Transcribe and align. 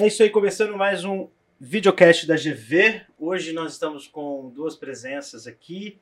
É 0.00 0.06
isso 0.06 0.22
aí, 0.22 0.30
começando 0.30 0.74
mais 0.76 1.04
um 1.04 1.28
videocast 1.60 2.26
da 2.26 2.34
GV. 2.34 3.02
Hoje 3.18 3.52
nós 3.52 3.72
estamos 3.72 4.08
com 4.08 4.48
duas 4.48 4.74
presenças 4.74 5.46
aqui. 5.46 6.00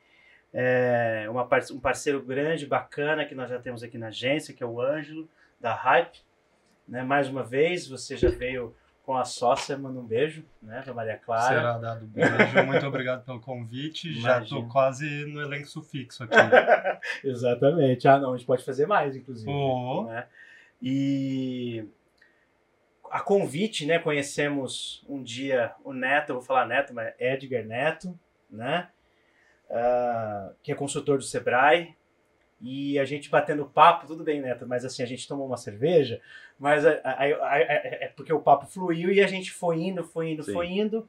É, 0.53 1.27
uma, 1.29 1.47
um 1.71 1.79
parceiro 1.79 2.21
grande, 2.21 2.65
bacana, 2.65 3.25
que 3.25 3.35
nós 3.35 3.49
já 3.49 3.59
temos 3.59 3.83
aqui 3.83 3.97
na 3.97 4.07
agência, 4.07 4.53
que 4.53 4.63
é 4.63 4.65
o 4.65 4.79
Ângelo, 4.79 5.27
da 5.59 5.73
Hype. 5.73 6.19
Né? 6.87 7.03
Mais 7.03 7.27
uma 7.27 7.43
vez, 7.43 7.85
você 7.85 8.15
já 8.15 8.29
veio 8.29 8.73
com 9.03 9.17
a 9.17 9.25
sócia, 9.25 9.77
manda 9.77 9.99
um 9.99 10.05
beijo, 10.05 10.45
né, 10.61 10.81
pra 10.83 10.93
Maria 10.93 11.17
Clara. 11.17 11.55
Será 11.55 11.77
dado 11.77 12.05
um 12.05 12.07
beijo, 12.07 12.31
muito 12.65 12.85
obrigado 12.85 13.25
pelo 13.25 13.41
convite. 13.41 14.07
Imagina. 14.07 14.29
Já 14.29 14.41
estou 14.41 14.67
quase 14.69 15.25
no 15.25 15.41
elenco 15.41 15.67
sufixo 15.67 16.23
aqui. 16.23 16.35
Exatamente. 17.27 18.07
Ah, 18.07 18.17
não, 18.17 18.33
a 18.33 18.37
gente 18.37 18.47
pode 18.47 18.63
fazer 18.63 18.87
mais, 18.87 19.15
inclusive. 19.15 19.51
Oh. 19.51 20.05
Né? 20.05 20.25
E 20.81 21.85
a 23.11 23.19
convite, 23.19 23.85
né? 23.85 23.99
Conhecemos 23.99 25.03
um 25.07 25.21
dia 25.21 25.73
o 25.83 25.93
Neto, 25.93 26.29
eu 26.29 26.35
vou 26.35 26.43
falar 26.43 26.65
Neto, 26.65 26.93
mas 26.93 27.13
Edgar 27.19 27.65
Neto, 27.65 28.17
né? 28.49 28.89
Uh, 29.69 30.55
que 30.63 30.71
é 30.71 30.75
consultor 30.75 31.17
do 31.17 31.23
Sebrae. 31.23 31.95
E 32.59 32.99
a 32.99 33.05
gente 33.05 33.29
batendo 33.29 33.65
papo, 33.65 34.07
tudo 34.07 34.23
bem, 34.23 34.39
Neto, 34.39 34.67
mas 34.67 34.85
assim, 34.85 35.01
a 35.01 35.05
gente 35.05 35.27
tomou 35.27 35.47
uma 35.47 35.57
cerveja, 35.57 36.21
mas 36.59 36.85
a, 36.85 36.91
a, 37.03 37.23
a, 37.23 37.59
é 37.59 38.13
porque 38.15 38.31
o 38.31 38.39
papo 38.39 38.67
fluiu 38.67 39.11
e 39.11 39.19
a 39.19 39.25
gente 39.27 39.51
foi 39.51 39.77
indo, 39.77 40.03
foi 40.03 40.29
indo, 40.29 40.43
Sim. 40.43 40.53
foi 40.53 40.67
indo. 40.67 41.07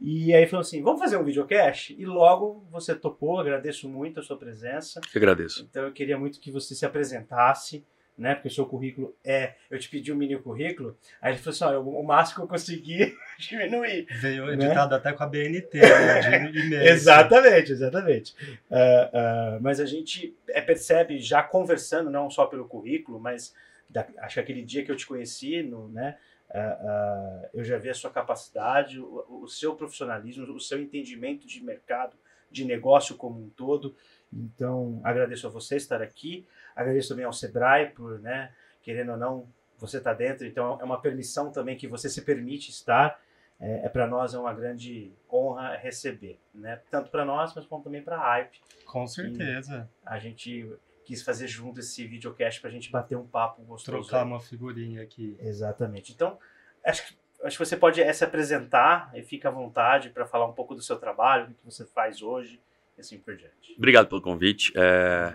E 0.00 0.34
aí 0.34 0.46
falou 0.46 0.62
assim: 0.62 0.82
vamos 0.82 1.00
fazer 1.00 1.16
um 1.16 1.24
videocast? 1.24 1.94
E 1.96 2.04
logo 2.04 2.66
você 2.70 2.94
topou, 2.94 3.38
agradeço 3.38 3.88
muito 3.88 4.20
a 4.20 4.22
sua 4.22 4.36
presença. 4.36 5.00
Eu 5.14 5.18
agradeço. 5.18 5.66
Então 5.68 5.84
eu 5.84 5.92
queria 5.92 6.18
muito 6.18 6.40
que 6.40 6.50
você 6.50 6.74
se 6.74 6.84
apresentasse 6.84 7.84
né? 8.18 8.34
Porque 8.34 8.48
o 8.48 8.50
seu 8.50 8.66
currículo 8.66 9.14
é. 9.24 9.54
Eu 9.70 9.78
te 9.78 9.88
pedi 9.88 10.12
um 10.12 10.16
mini 10.16 10.36
currículo, 10.36 10.98
aí 11.22 11.32
ele 11.32 11.38
falou 11.38 11.54
assim: 11.54 11.64
ó, 11.64 11.80
o 11.80 12.02
máximo 12.02 12.36
que 12.36 12.42
eu 12.42 12.48
consegui 12.48 13.16
diminuir. 13.38 14.06
Veio 14.20 14.46
né? 14.46 14.54
editado 14.54 14.94
até 14.94 15.12
com 15.12 15.22
a 15.22 15.26
BNT, 15.26 15.78
né? 15.78 16.50
De 16.50 16.74
exatamente, 16.74 17.72
exatamente. 17.72 18.34
Uh, 18.68 19.56
uh, 19.56 19.60
mas 19.60 19.78
a 19.78 19.86
gente 19.86 20.36
é, 20.48 20.60
percebe, 20.60 21.20
já 21.20 21.42
conversando, 21.42 22.10
não 22.10 22.28
só 22.28 22.46
pelo 22.46 22.66
currículo, 22.66 23.20
mas 23.20 23.54
da, 23.88 24.06
acho 24.18 24.34
que 24.34 24.40
aquele 24.40 24.62
dia 24.62 24.84
que 24.84 24.90
eu 24.90 24.96
te 24.96 25.06
conheci, 25.06 25.62
no, 25.62 25.88
né? 25.88 26.16
Uh, 26.50 27.48
eu 27.54 27.64
já 27.64 27.78
vi 27.78 27.90
a 27.90 27.94
sua 27.94 28.10
capacidade, 28.10 28.98
o, 28.98 29.42
o 29.42 29.48
seu 29.48 29.76
profissionalismo, 29.76 30.50
o 30.52 30.60
seu 30.60 30.80
entendimento 30.80 31.46
de 31.46 31.62
mercado, 31.62 32.16
de 32.50 32.64
negócio 32.64 33.16
como 33.16 33.38
um 33.38 33.50
todo. 33.50 33.94
Então, 34.32 35.00
agradeço 35.04 35.46
a 35.46 35.50
você 35.50 35.76
estar 35.76 36.02
aqui. 36.02 36.46
Agradeço 36.78 37.08
também 37.08 37.24
ao 37.24 37.32
Sebrae 37.32 37.90
por, 37.90 38.20
né, 38.20 38.52
querendo 38.82 39.10
ou 39.12 39.18
não, 39.18 39.48
você 39.78 39.98
está 39.98 40.14
dentro, 40.14 40.46
então 40.46 40.78
é 40.80 40.84
uma 40.84 41.00
permissão 41.00 41.50
também 41.50 41.76
que 41.76 41.88
você 41.88 42.08
se 42.08 42.22
permite 42.22 42.70
estar. 42.70 43.20
É, 43.60 43.86
é 43.86 43.88
para 43.88 44.06
nós 44.06 44.32
é 44.34 44.38
uma 44.38 44.54
grande 44.54 45.12
honra 45.28 45.76
receber, 45.76 46.38
né? 46.54 46.80
Tanto 46.90 47.10
para 47.10 47.24
nós, 47.24 47.52
mas 47.54 47.66
como 47.66 47.82
também 47.82 48.00
para 48.00 48.16
a 48.16 48.20
Hype. 48.20 48.60
Com 48.86 49.06
certeza. 49.06 49.90
E 50.04 50.08
a 50.08 50.18
gente 50.20 50.72
quis 51.04 51.22
fazer 51.22 51.48
junto 51.48 51.80
esse 51.80 52.06
videocast 52.06 52.60
para 52.60 52.70
a 52.70 52.72
gente 52.72 52.90
bater 52.90 53.16
um 53.16 53.26
papo 53.26 53.62
gostoso. 53.62 54.08
Trocar 54.08 54.24
uma 54.24 54.38
figurinha 54.38 55.02
aqui. 55.02 55.36
Exatamente. 55.40 56.12
Então, 56.12 56.38
acho 56.84 57.06
que, 57.06 57.16
acho 57.42 57.58
que 57.58 57.64
você 57.64 57.76
pode 57.76 58.00
é, 58.00 58.12
se 58.12 58.22
apresentar 58.22 59.10
e 59.14 59.22
fica 59.22 59.48
à 59.48 59.50
vontade 59.50 60.10
para 60.10 60.24
falar 60.24 60.46
um 60.46 60.52
pouco 60.52 60.74
do 60.74 60.82
seu 60.82 60.96
trabalho, 60.96 61.48
do 61.48 61.54
que 61.54 61.64
você 61.64 61.84
faz 61.84 62.22
hoje 62.22 62.60
e 62.96 63.00
assim 63.00 63.18
por 63.18 63.36
diante. 63.36 63.74
Obrigado 63.76 64.06
pelo 64.08 64.22
convite. 64.22 64.72
É, 64.76 65.34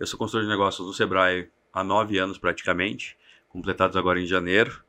eu 0.00 0.06
sou 0.06 0.18
consultor 0.18 0.42
de 0.42 0.48
negócios 0.48 0.84
do 0.86 0.94
Sebrae 0.94 1.50
há 1.70 1.84
nove 1.84 2.18
anos 2.18 2.38
praticamente, 2.38 3.18
completados 3.50 3.96
agora 3.98 4.18
em 4.18 4.26
janeiro. 4.26 4.82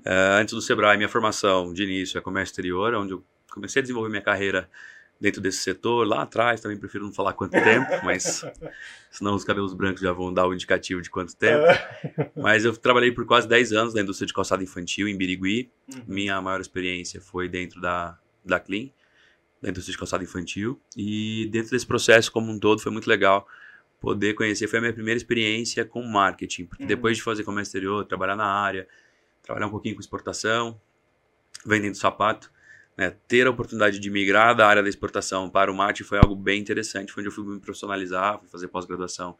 Uh, 0.00 0.40
antes 0.40 0.52
do 0.52 0.60
Sebrae, 0.60 0.96
minha 0.96 1.08
formação 1.08 1.72
de 1.72 1.84
início 1.84 2.18
é 2.18 2.20
comércio 2.20 2.50
exterior, 2.50 2.92
onde 2.94 3.12
eu 3.12 3.24
comecei 3.52 3.78
a 3.78 3.82
desenvolver 3.82 4.08
minha 4.08 4.20
carreira 4.20 4.68
dentro 5.20 5.40
desse 5.40 5.58
setor. 5.58 6.04
Lá 6.08 6.22
atrás, 6.22 6.60
também 6.60 6.76
prefiro 6.76 7.04
não 7.04 7.12
falar 7.12 7.34
quanto 7.34 7.52
tempo, 7.52 7.86
mas 8.04 8.44
senão 9.12 9.36
os 9.36 9.44
cabelos 9.44 9.72
brancos 9.74 10.02
já 10.02 10.12
vão 10.12 10.34
dar 10.34 10.48
o 10.48 10.52
indicativo 10.52 11.00
de 11.00 11.08
quanto 11.08 11.36
tempo. 11.36 11.64
mas 12.34 12.64
eu 12.64 12.76
trabalhei 12.76 13.12
por 13.12 13.24
quase 13.26 13.46
10 13.46 13.72
anos 13.72 13.94
na 13.94 14.00
indústria 14.00 14.26
de 14.26 14.32
calçado 14.32 14.62
infantil 14.62 15.06
em 15.06 15.16
Birigui. 15.16 15.70
Uhum. 15.94 16.02
Minha 16.08 16.42
maior 16.42 16.60
experiência 16.60 17.20
foi 17.20 17.48
dentro 17.48 17.80
da, 17.80 18.18
da 18.44 18.58
Clean, 18.58 18.88
da 19.62 19.70
indústria 19.70 19.92
de 19.92 19.98
calçado 19.98 20.24
infantil. 20.24 20.80
E 20.96 21.48
dentro 21.52 21.70
desse 21.70 21.86
processo 21.86 22.32
como 22.32 22.50
um 22.50 22.58
todo 22.58 22.80
foi 22.80 22.90
muito 22.90 23.06
legal 23.06 23.46
poder 24.00 24.34
conhecer. 24.34 24.68
Foi 24.68 24.78
a 24.78 24.82
minha 24.82 24.92
primeira 24.92 25.16
experiência 25.16 25.84
com 25.84 26.02
marketing, 26.02 26.66
porque 26.66 26.84
uhum. 26.84 26.88
depois 26.88 27.16
de 27.16 27.22
fazer 27.22 27.44
comércio 27.44 27.70
exterior, 27.70 28.04
trabalhar 28.04 28.36
na 28.36 28.46
área, 28.46 28.86
trabalhar 29.42 29.66
um 29.66 29.70
pouquinho 29.70 29.94
com 29.94 30.00
exportação, 30.00 30.80
vendendo 31.64 31.94
sapato, 31.94 32.50
né, 32.96 33.14
ter 33.28 33.46
a 33.46 33.50
oportunidade 33.50 33.98
de 33.98 34.10
migrar 34.10 34.56
da 34.56 34.66
área 34.66 34.82
da 34.82 34.88
exportação 34.88 35.48
para 35.48 35.70
o 35.70 35.74
marketing 35.74 36.08
foi 36.08 36.18
algo 36.18 36.34
bem 36.34 36.60
interessante. 36.60 37.12
Foi 37.12 37.22
onde 37.22 37.28
eu 37.28 37.32
fui 37.32 37.44
me 37.44 37.60
profissionalizar, 37.60 38.38
fui 38.40 38.48
fazer 38.48 38.68
pós-graduação 38.68 39.36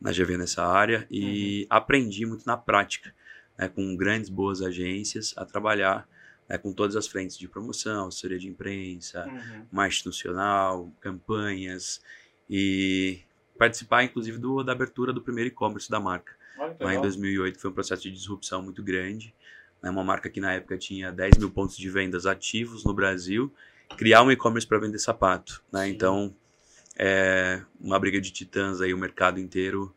na 0.00 0.12
GV 0.12 0.36
nessa 0.36 0.64
área 0.64 1.06
e 1.10 1.62
uhum. 1.62 1.76
aprendi 1.76 2.26
muito 2.26 2.44
na 2.46 2.56
prática, 2.56 3.14
né, 3.56 3.68
com 3.68 3.96
grandes, 3.96 4.28
boas 4.28 4.62
agências, 4.62 5.34
a 5.36 5.44
trabalhar 5.44 6.08
né, 6.48 6.58
com 6.58 6.72
todas 6.72 6.96
as 6.96 7.06
frentes 7.06 7.36
de 7.36 7.48
promoção, 7.48 8.08
assessoria 8.08 8.38
de 8.38 8.48
imprensa, 8.48 9.26
uhum. 9.26 9.66
marketing 9.70 10.08
institucional, 10.08 10.92
campanhas 11.00 12.00
e 12.48 13.20
participar, 13.58 14.04
inclusive, 14.04 14.38
do, 14.38 14.62
da 14.62 14.72
abertura 14.72 15.12
do 15.12 15.20
primeiro 15.20 15.48
e-commerce 15.48 15.90
da 15.90 16.00
marca. 16.00 16.32
Olha, 16.58 16.76
lá 16.80 16.94
em 16.94 17.00
2008 17.00 17.58
foi 17.58 17.70
um 17.70 17.74
processo 17.74 18.02
de 18.02 18.10
disrupção 18.10 18.62
muito 18.62 18.82
grande. 18.82 19.34
Né? 19.82 19.90
Uma 19.90 20.04
marca 20.04 20.30
que 20.30 20.40
na 20.40 20.54
época 20.54 20.78
tinha 20.78 21.12
10 21.12 21.38
mil 21.38 21.50
pontos 21.50 21.76
de 21.76 21.90
vendas 21.90 22.26
ativos 22.26 22.84
no 22.84 22.94
Brasil, 22.94 23.52
criar 23.96 24.22
um 24.22 24.30
e-commerce 24.30 24.66
para 24.66 24.78
vender 24.78 24.98
sapato. 24.98 25.62
Né? 25.72 25.88
Então, 25.88 26.34
é 26.96 27.60
uma 27.80 27.98
briga 27.98 28.20
de 28.20 28.30
titãs 28.30 28.80
aí, 28.80 28.92
o 28.92 28.98
mercado 28.98 29.38
inteiro. 29.38 29.94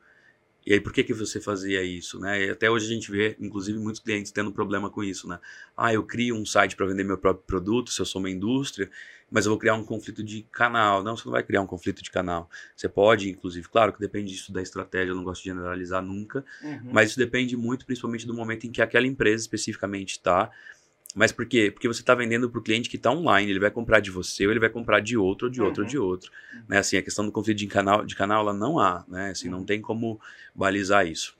E 0.65 0.73
aí, 0.73 0.79
por 0.79 0.93
que, 0.93 1.03
que 1.03 1.13
você 1.13 1.41
fazia 1.41 1.81
isso? 1.81 2.19
Né? 2.19 2.45
E 2.45 2.49
até 2.51 2.69
hoje 2.69 2.85
a 2.85 2.93
gente 2.93 3.09
vê, 3.09 3.35
inclusive, 3.39 3.79
muitos 3.79 3.99
clientes 3.99 4.31
tendo 4.31 4.51
problema 4.51 4.89
com 4.89 5.03
isso. 5.03 5.27
Né? 5.27 5.39
Ah, 5.75 5.93
eu 5.93 6.03
crio 6.03 6.35
um 6.35 6.45
site 6.45 6.75
para 6.75 6.85
vender 6.85 7.03
meu 7.03 7.17
próprio 7.17 7.45
produto, 7.45 7.89
se 7.89 7.99
eu 7.99 8.05
sou 8.05 8.19
uma 8.19 8.29
indústria, 8.29 8.89
mas 9.31 9.45
eu 9.45 9.51
vou 9.51 9.57
criar 9.57 9.75
um 9.75 9.83
conflito 9.83 10.21
de 10.21 10.43
canal. 10.51 11.01
Não, 11.01 11.15
você 11.15 11.23
não 11.25 11.31
vai 11.31 11.41
criar 11.41 11.61
um 11.61 11.65
conflito 11.65 12.03
de 12.03 12.11
canal. 12.11 12.49
Você 12.75 12.89
pode, 12.89 13.29
inclusive, 13.29 13.67
claro 13.69 13.93
que 13.93 13.99
depende 13.99 14.33
disso 14.33 14.51
da 14.51 14.61
estratégia, 14.61 15.11
eu 15.11 15.15
não 15.15 15.23
gosto 15.23 15.41
de 15.41 15.49
generalizar 15.49 16.03
nunca, 16.03 16.43
uhum. 16.61 16.89
mas 16.91 17.11
isso 17.11 17.17
depende 17.17 17.55
muito, 17.55 17.85
principalmente 17.85 18.27
do 18.27 18.33
momento 18.33 18.67
em 18.67 18.71
que 18.71 18.81
aquela 18.81 19.07
empresa 19.07 19.41
especificamente 19.41 20.11
está. 20.11 20.51
Mas 21.15 21.31
por 21.31 21.45
quê? 21.45 21.71
Porque 21.71 21.87
você 21.87 22.01
está 22.01 22.13
vendendo 22.13 22.49
para 22.49 22.59
o 22.59 22.63
cliente 22.63 22.89
que 22.89 22.97
está 22.97 23.11
online, 23.11 23.49
ele 23.49 23.59
vai 23.59 23.71
comprar 23.71 24.01
de 24.01 24.11
você, 24.11 24.45
ou 24.45 24.51
ele 24.51 24.59
vai 24.59 24.69
comprar 24.69 24.99
de 24.99 25.17
outro, 25.17 25.47
ou 25.47 25.51
de 25.51 25.61
outro, 25.61 25.81
uhum. 25.81 25.85
ou 25.85 25.89
de 25.89 25.97
outro. 25.97 26.31
Uhum. 26.53 26.63
Né? 26.67 26.77
Assim, 26.79 26.97
a 26.97 27.01
questão 27.01 27.25
do 27.25 27.31
conflito 27.31 27.57
de 27.57 27.67
canal, 27.67 28.05
de 28.05 28.15
canal 28.15 28.41
ela 28.41 28.53
não 28.53 28.79
há, 28.79 29.05
né? 29.07 29.31
Assim, 29.31 29.49
não 29.49 29.59
uhum. 29.59 29.65
tem 29.65 29.81
como 29.81 30.19
balizar 30.53 31.07
isso. 31.07 31.37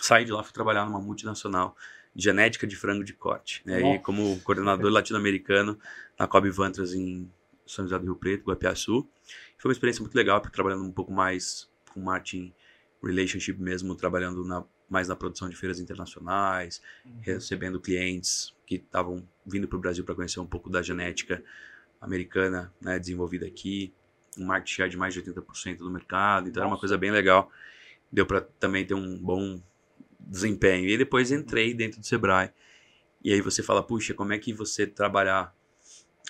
Saí 0.00 0.24
de 0.24 0.32
lá, 0.32 0.42
fui 0.42 0.52
trabalhar 0.52 0.86
numa 0.86 1.00
multinacional 1.00 1.76
genética 2.14 2.66
de 2.66 2.76
frango 2.76 3.04
de 3.04 3.12
corte. 3.12 3.62
Né? 3.64 3.94
E 3.94 3.98
como 4.00 4.40
coordenador 4.40 4.90
latino-americano 4.90 5.78
na 6.18 6.26
Cobb 6.26 6.50
Vantras 6.50 6.92
em 6.92 7.30
São 7.66 7.84
José 7.84 7.98
do 7.98 8.04
Rio 8.04 8.16
Preto, 8.16 8.44
Guapiaçu. 8.44 9.08
Foi 9.56 9.68
uma 9.68 9.72
experiência 9.72 10.02
muito 10.02 10.14
legal, 10.14 10.40
porque 10.40 10.54
trabalhando 10.54 10.84
um 10.84 10.92
pouco 10.92 11.12
mais 11.12 11.70
com 11.92 12.00
marketing 12.00 12.52
relationship 13.02 13.58
mesmo, 13.60 13.94
trabalhando 13.94 14.44
na, 14.44 14.64
mais 14.88 15.08
na 15.08 15.16
produção 15.16 15.48
de 15.48 15.56
feiras 15.56 15.80
internacionais, 15.80 16.82
uhum. 17.04 17.20
recebendo 17.22 17.80
clientes 17.80 18.54
que 18.66 18.76
estavam 18.76 19.26
vindo 19.46 19.66
para 19.66 19.76
o 19.76 19.80
Brasil 19.80 20.04
para 20.04 20.14
conhecer 20.14 20.40
um 20.40 20.46
pouco 20.46 20.68
da 20.68 20.82
genética 20.82 21.42
americana 22.00 22.72
né, 22.80 22.98
desenvolvida 22.98 23.46
aqui, 23.46 23.92
um 24.38 24.46
market 24.46 24.68
share 24.68 24.90
de 24.90 24.96
mais 24.96 25.12
de 25.12 25.22
80% 25.22 25.78
do 25.78 25.90
mercado, 25.90 26.48
então 26.48 26.60
Nossa. 26.60 26.60
era 26.60 26.68
uma 26.68 26.78
coisa 26.78 26.96
bem 26.96 27.10
legal. 27.10 27.50
Deu 28.12 28.26
para 28.26 28.40
também 28.40 28.84
ter 28.84 28.94
um 28.94 29.18
bom 29.18 29.60
desempenho. 30.26 30.88
E 30.88 30.96
depois 30.96 31.30
entrei 31.30 31.74
dentro 31.74 32.00
do 32.00 32.06
Sebrae. 32.06 32.50
E 33.22 33.32
aí 33.32 33.40
você 33.40 33.62
fala, 33.62 33.82
puxa, 33.82 34.14
como 34.14 34.32
é 34.32 34.38
que 34.38 34.52
você 34.52 34.86
trabalhar 34.86 35.54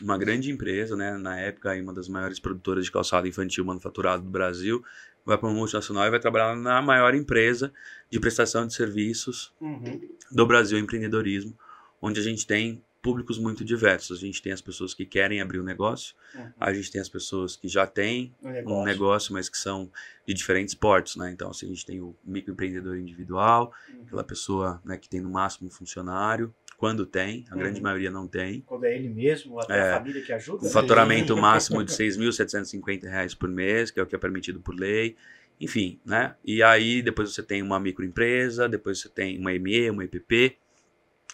uma 0.02 0.16
grande 0.16 0.50
empresa, 0.50 0.96
né, 0.96 1.16
na 1.16 1.38
época 1.38 1.74
uma 1.74 1.92
das 1.92 2.08
maiores 2.08 2.40
produtoras 2.40 2.84
de 2.84 2.92
calçado 2.92 3.28
infantil 3.28 3.64
manufaturado 3.64 4.22
do 4.22 4.30
Brasil, 4.30 4.82
vai 5.24 5.36
para 5.36 5.48
uma 5.48 5.54
multinacional 5.54 6.06
e 6.06 6.10
vai 6.10 6.18
trabalhar 6.18 6.56
na 6.56 6.80
maior 6.80 7.14
empresa 7.14 7.72
de 8.10 8.18
prestação 8.18 8.66
de 8.66 8.74
serviços 8.74 9.54
uhum. 9.60 10.00
do 10.30 10.46
Brasil, 10.46 10.78
empreendedorismo, 10.78 11.56
onde 12.00 12.18
a 12.18 12.22
gente 12.22 12.46
tem 12.46 12.82
públicos 13.02 13.38
muito 13.38 13.64
diversos. 13.64 14.18
A 14.18 14.20
gente 14.20 14.42
tem 14.42 14.52
as 14.52 14.60
pessoas 14.60 14.92
que 14.94 15.06
querem 15.06 15.40
abrir 15.40 15.60
um 15.60 15.64
negócio, 15.64 16.14
uhum. 16.34 16.52
a 16.58 16.72
gente 16.72 16.90
tem 16.90 17.00
as 17.00 17.08
pessoas 17.08 17.56
que 17.56 17.68
já 17.68 17.86
têm 17.86 18.34
um 18.42 18.50
negócio. 18.50 18.80
um 18.80 18.84
negócio, 18.84 19.32
mas 19.32 19.48
que 19.48 19.56
são 19.56 19.90
de 20.26 20.34
diferentes 20.34 20.74
portos, 20.74 21.16
né? 21.16 21.30
Então, 21.32 21.50
assim, 21.50 21.66
a 21.66 21.68
gente 21.70 21.86
tem 21.86 22.00
o 22.00 22.14
microempreendedor 22.24 22.96
individual, 22.98 23.72
uhum. 23.88 24.02
aquela 24.02 24.24
pessoa 24.24 24.80
né, 24.84 24.96
que 24.96 25.08
tem 25.08 25.20
no 25.20 25.30
máximo 25.30 25.68
um 25.68 25.70
funcionário, 25.70 26.54
quando 26.76 27.04
tem, 27.04 27.44
a 27.50 27.54
uhum. 27.54 27.60
grande 27.60 27.80
maioria 27.82 28.10
não 28.10 28.26
tem. 28.26 28.62
Quando 28.62 28.84
é 28.84 28.96
ele 28.96 29.08
mesmo, 29.08 29.52
ou 29.52 29.60
até 29.60 29.76
é, 29.78 29.92
a 29.92 29.98
família 29.98 30.22
que 30.22 30.32
ajuda. 30.32 30.66
Um 30.66 30.70
faturamento 30.70 31.36
máximo 31.36 31.84
de 31.84 31.92
R$ 31.96 32.08
6.750 32.08 33.36
por 33.36 33.50
mês, 33.50 33.90
que 33.90 34.00
é 34.00 34.02
o 34.02 34.06
que 34.06 34.14
é 34.14 34.18
permitido 34.18 34.60
por 34.60 34.74
lei. 34.74 35.14
Enfim, 35.60 36.00
né? 36.06 36.34
E 36.42 36.62
aí 36.62 37.02
depois 37.02 37.34
você 37.34 37.42
tem 37.42 37.60
uma 37.60 37.78
microempresa, 37.78 38.66
depois 38.66 38.98
você 38.98 39.10
tem 39.10 39.38
uma 39.38 39.52
ME, 39.52 39.90
uma 39.90 40.04
EPP, 40.04 40.56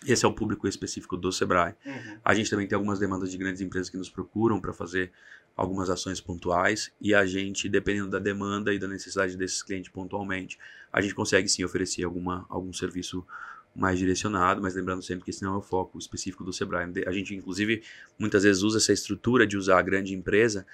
Esse 0.05 0.25
é 0.25 0.29
o 0.29 0.33
público 0.33 0.69
específico 0.69 1.17
do 1.17 1.33
Sebrae. 1.33 1.75
Uhum. 1.85 2.19
A 2.25 2.35
gente 2.35 2.51
também 2.51 2.67
tem 2.67 2.77
algumas 2.77 2.99
demandas 2.99 3.31
de 3.31 3.39
grandes 3.39 3.61
empresas 3.61 3.89
que 3.89 3.97
nos 3.97 4.11
procuram 4.11 4.61
para 4.61 4.73
fazer 4.73 5.11
algumas 5.57 5.89
ações 5.89 6.21
pontuais 6.21 6.93
e 7.01 7.15
a 7.15 7.25
gente, 7.25 7.69
dependendo 7.69 8.11
da 8.11 8.19
demanda 8.19 8.75
e 8.75 8.79
da 8.79 8.87
necessidade 8.87 9.37
desses 9.37 9.63
clientes 9.63 9.91
pontualmente, 9.91 10.59
a 10.93 11.01
gente 11.01 11.15
consegue 11.15 11.49
sim 11.49 11.65
oferecer 11.65 12.05
alguma, 12.05 12.45
algum 12.51 12.73
serviço 12.75 13.27
mais 13.75 13.99
direcionado, 13.99 14.61
mas 14.61 14.75
lembrando 14.75 15.03
sempre 15.03 15.25
que 15.25 15.31
esse 15.31 15.43
não 15.43 15.55
é 15.55 15.59
o 15.59 15.63
foco 15.63 15.99
específico 15.99 16.45
do 16.45 16.53
Sebrae. 16.53 16.91
A 17.07 17.13
gente, 17.13 17.35
inclusive, 17.35 17.83
muitas 18.19 18.43
vezes 18.43 18.63
usa 18.63 18.79
essa 18.79 18.93
estrutura 18.93 19.47
de 19.47 19.57
usar 19.57 19.79
a 19.79 19.83
grande 19.83 20.15
empresa 20.15 20.67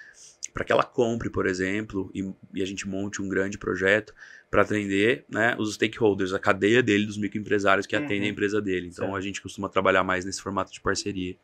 para 0.52 0.64
que 0.64 0.72
ela 0.72 0.84
compre, 0.84 1.30
por 1.30 1.46
exemplo, 1.46 2.10
e, 2.14 2.32
e, 2.54 2.62
a 2.62 2.66
gente 2.66 2.86
monte 2.86 3.22
um 3.22 3.28
grande 3.28 3.58
projeto 3.58 4.14
para 4.52 4.60
atender 4.60 5.24
né, 5.30 5.56
os 5.58 5.76
stakeholders, 5.76 6.34
a 6.34 6.38
cadeia 6.38 6.82
dele, 6.82 7.06
dos 7.06 7.16
microempresários 7.16 7.86
que 7.86 7.96
atendem 7.96 8.18
a 8.18 8.22
uhum. 8.24 8.28
empresa 8.28 8.60
dele. 8.60 8.86
Então, 8.86 9.06
certo. 9.06 9.16
a 9.16 9.20
gente 9.22 9.40
costuma 9.40 9.66
trabalhar 9.66 10.04
mais 10.04 10.26
nesse 10.26 10.42
formato 10.42 10.70
de 10.70 10.78
parceria. 10.78 11.34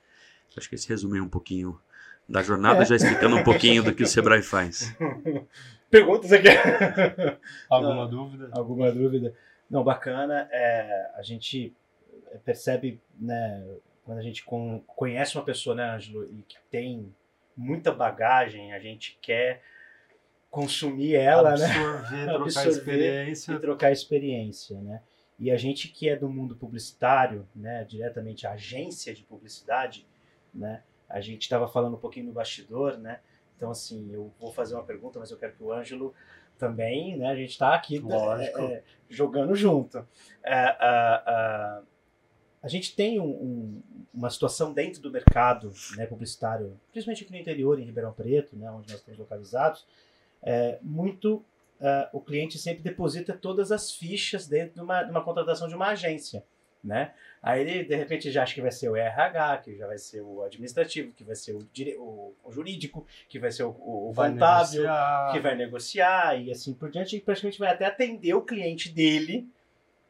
Acho 0.55 0.69
que 0.69 0.75
esse 0.75 0.87
resume 0.87 1.19
um 1.19 1.29
pouquinho 1.29 1.81
da 2.29 2.43
jornada, 2.43 2.83
é. 2.83 2.85
já 2.85 2.97
explicando 2.97 3.37
um 3.37 3.43
pouquinho 3.43 3.83
do 3.83 3.95
que 3.95 4.03
o 4.03 4.07
Sebrae 4.07 4.43
faz. 4.43 4.95
Perguntas 5.91 6.31
aqui. 6.35 6.49
Alguma 7.71 8.07
dúvida? 8.07 8.51
Alguma 8.53 8.93
dúvida? 8.93 9.35
Não, 9.71 9.83
bacana. 9.83 10.47
É, 10.53 11.11
a 11.15 11.23
gente 11.23 11.75
percebe, 12.45 13.01
né, 13.19 13.67
quando 14.05 14.19
a 14.19 14.23
gente 14.23 14.45
conhece 14.87 15.35
uma 15.39 15.45
pessoa, 15.45 15.75
né, 15.75 15.95
Ângelo, 15.95 16.25
e 16.25 16.43
que 16.47 16.59
tem 16.71 17.11
muita 17.57 17.91
bagagem, 17.91 18.75
a 18.75 18.79
gente 18.79 19.19
quer 19.23 19.63
consumir 20.51 21.15
ela, 21.15 21.57
né? 21.57 21.65
Absorver, 21.65 22.17
né? 22.17 22.25
trocar 22.25 22.43
Absorver 22.43 22.71
experiência. 22.71 23.53
E 23.53 23.59
trocar 23.59 23.93
experiência, 23.93 24.81
né? 24.81 25.03
E 25.39 25.51
a 25.51 25.57
gente 25.57 25.89
que 25.89 26.09
é 26.09 26.17
do 26.17 26.29
mundo 26.29 26.57
publicitário, 26.57 27.49
né, 27.55 27.85
diretamente 27.85 28.45
a 28.45 28.53
agência 28.53 29.15
de 29.15 29.23
publicidade, 29.23 30.05
né, 30.53 30.83
a 31.09 31.21
gente 31.21 31.43
estava 31.43 31.69
falando 31.69 31.95
um 31.95 32.01
pouquinho 32.01 32.27
no 32.27 32.33
bastidor, 32.33 32.99
né? 32.99 33.21
Então, 33.57 33.71
assim, 33.71 34.13
eu 34.13 34.33
vou 34.39 34.53
fazer 34.53 34.75
uma 34.75 34.85
pergunta, 34.85 35.19
mas 35.19 35.31
eu 35.31 35.37
quero 35.37 35.55
que 35.55 35.63
o 35.63 35.73
Ângelo 35.73 36.13
também, 36.59 37.17
né? 37.17 37.29
A 37.29 37.37
gente 37.37 37.51
está 37.51 37.75
aqui 37.75 38.03
é, 38.41 38.63
é, 38.63 38.83
jogando 39.09 39.55
junto. 39.55 40.07
É, 40.45 40.55
a, 40.55 41.83
a 42.63 42.69
gente 42.69 42.95
tem 42.95 43.21
um, 43.21 43.31
um, 43.31 43.83
uma 44.13 44.31
situação 44.31 44.73
dentro 44.73 45.01
do 45.01 45.11
mercado 45.11 45.73
né, 45.97 46.07
publicitário, 46.07 46.79
principalmente 46.91 47.23
aqui 47.23 47.33
no 47.33 47.39
interior, 47.39 47.79
em 47.79 47.85
Ribeirão 47.85 48.13
Preto, 48.13 48.57
né, 48.57 48.71
onde 48.71 48.91
nós 48.91 49.01
estamos 49.01 49.19
localizados, 49.19 49.87
é, 50.43 50.79
muito 50.83 51.45
uh, 51.81 52.09
o 52.13 52.21
cliente 52.21 52.59
sempre 52.59 52.83
deposita 52.83 53.33
todas 53.33 53.73
as 53.73 53.93
fichas 53.93 54.47
dentro 54.47 54.75
de 54.75 54.81
uma, 54.81 55.03
de 55.03 55.11
uma 55.11 55.23
contratação 55.23 55.69
de 55.69 55.75
uma 55.75 55.89
agência. 55.89 56.45
Né? 56.83 57.13
Aí 57.43 57.61
ele, 57.61 57.85
de 57.85 57.95
repente, 57.97 58.31
já 58.31 58.45
acha 58.45 58.55
que 58.55 58.63
vai 58.63 58.71
ser 58.71 58.89
o 58.89 58.97
RH, 58.97 59.59
que 59.59 59.77
já 59.77 59.87
vai 59.87 59.99
ser 59.99 60.21
o 60.21 60.43
administrativo, 60.45 61.13
que 61.13 61.25
vai 61.25 61.35
ser 61.35 61.53
o, 61.53 61.69
o, 61.99 62.35
o 62.45 62.53
jurídico, 62.53 63.07
que 63.29 63.39
vai 63.39 63.51
ser 63.51 63.65
o, 63.65 63.71
o 63.71 64.13
contábil, 64.15 64.85
que 65.33 65.41
vai 65.41 65.57
negociar 65.57 66.41
e 66.41 66.51
assim 66.53 66.73
por 66.73 66.91
diante, 66.91 67.17
e 67.17 67.21
praticamente 67.21 67.59
vai 67.59 67.71
até 67.71 67.85
atender 67.85 68.33
o 68.35 68.43
cliente 68.43 68.91
dele 68.91 69.49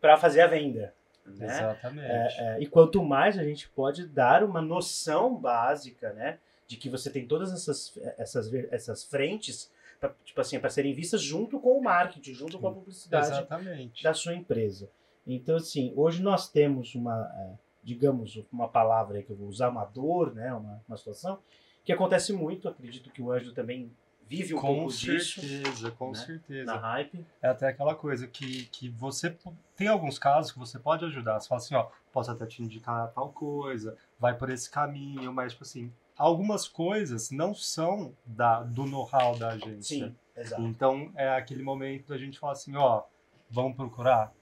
para 0.00 0.16
fazer 0.16 0.42
a 0.42 0.46
venda. 0.46 0.94
Né? 1.24 1.46
Exatamente. 1.46 2.06
É, 2.06 2.36
é, 2.38 2.60
e 2.60 2.66
quanto 2.66 3.02
mais 3.02 3.38
a 3.38 3.44
gente 3.44 3.68
pode 3.70 4.06
dar 4.06 4.42
uma 4.44 4.60
noção 4.60 5.34
básica, 5.34 6.12
né, 6.12 6.38
de 6.66 6.76
que 6.76 6.88
você 6.88 7.10
tem 7.10 7.26
todas 7.26 7.52
essas, 7.52 7.98
essas, 8.18 8.52
essas 8.70 9.04
frentes 9.04 9.70
pra, 10.00 10.14
tipo 10.24 10.40
assim, 10.40 10.58
para 10.58 10.70
serem 10.70 10.94
vistas 10.94 11.22
junto 11.22 11.58
com 11.60 11.78
o 11.78 11.82
marketing, 11.82 12.32
junto 12.32 12.58
com 12.58 12.68
a 12.68 12.72
publicidade 12.72 13.28
Exatamente. 13.28 14.02
da 14.02 14.14
sua 14.14 14.34
empresa. 14.34 14.90
Então, 15.26 15.56
assim, 15.56 15.92
hoje 15.94 16.22
nós 16.22 16.48
temos 16.48 16.94
uma, 16.94 17.30
é, 17.36 17.58
digamos, 17.82 18.42
uma 18.50 18.68
palavra 18.68 19.22
que 19.22 19.30
eu 19.30 19.36
vou 19.36 19.48
usar, 19.48 19.68
uma 19.68 19.84
dor, 19.84 20.34
né, 20.34 20.52
uma, 20.54 20.82
uma 20.88 20.96
situação, 20.96 21.38
que 21.84 21.92
acontece 21.92 22.32
muito, 22.32 22.68
acredito 22.68 23.10
que 23.10 23.20
o 23.20 23.30
Ângelo 23.30 23.52
também 23.52 23.90
vive 24.28 24.54
um 24.54 24.60
com 24.60 24.74
pouco 24.74 24.90
certeza, 24.90 25.40
disso. 25.40 25.92
Com 25.92 26.12
né? 26.12 26.18
certeza, 26.18 26.64
Na 26.64 26.76
hype. 26.76 27.24
É 27.40 27.48
até 27.48 27.68
aquela 27.68 27.94
coisa 27.94 28.26
que, 28.26 28.66
que 28.66 28.88
você 28.90 29.36
tem 29.74 29.88
alguns 29.88 30.18
casos 30.18 30.52
que 30.52 30.58
você 30.58 30.78
pode 30.78 31.04
ajudar. 31.06 31.40
Você 31.40 31.48
fala 31.48 31.60
assim, 31.60 31.74
ó, 31.74 31.88
posso 32.12 32.30
até 32.30 32.44
te 32.46 32.62
indicar 32.62 33.10
tal 33.12 33.32
coisa, 33.32 33.96
vai 34.18 34.36
por 34.36 34.50
esse 34.50 34.70
caminho, 34.70 35.32
mas 35.32 35.52
tipo 35.52 35.64
assim, 35.64 35.92
algumas 36.18 36.66
coisas 36.66 37.30
não 37.30 37.54
são 37.54 38.12
da, 38.26 38.62
do 38.62 38.84
know-how 38.84 39.38
da 39.38 39.50
agência. 39.50 40.08
Sim, 40.08 40.16
exato. 40.36 40.62
Então 40.62 41.12
é 41.14 41.28
aquele 41.28 41.62
momento 41.62 42.08
da 42.08 42.18
gente 42.18 42.38
falar 42.38 42.52
assim, 42.52 42.74
ó, 42.74 43.04
vamos 43.48 43.76
procurar 43.76 44.32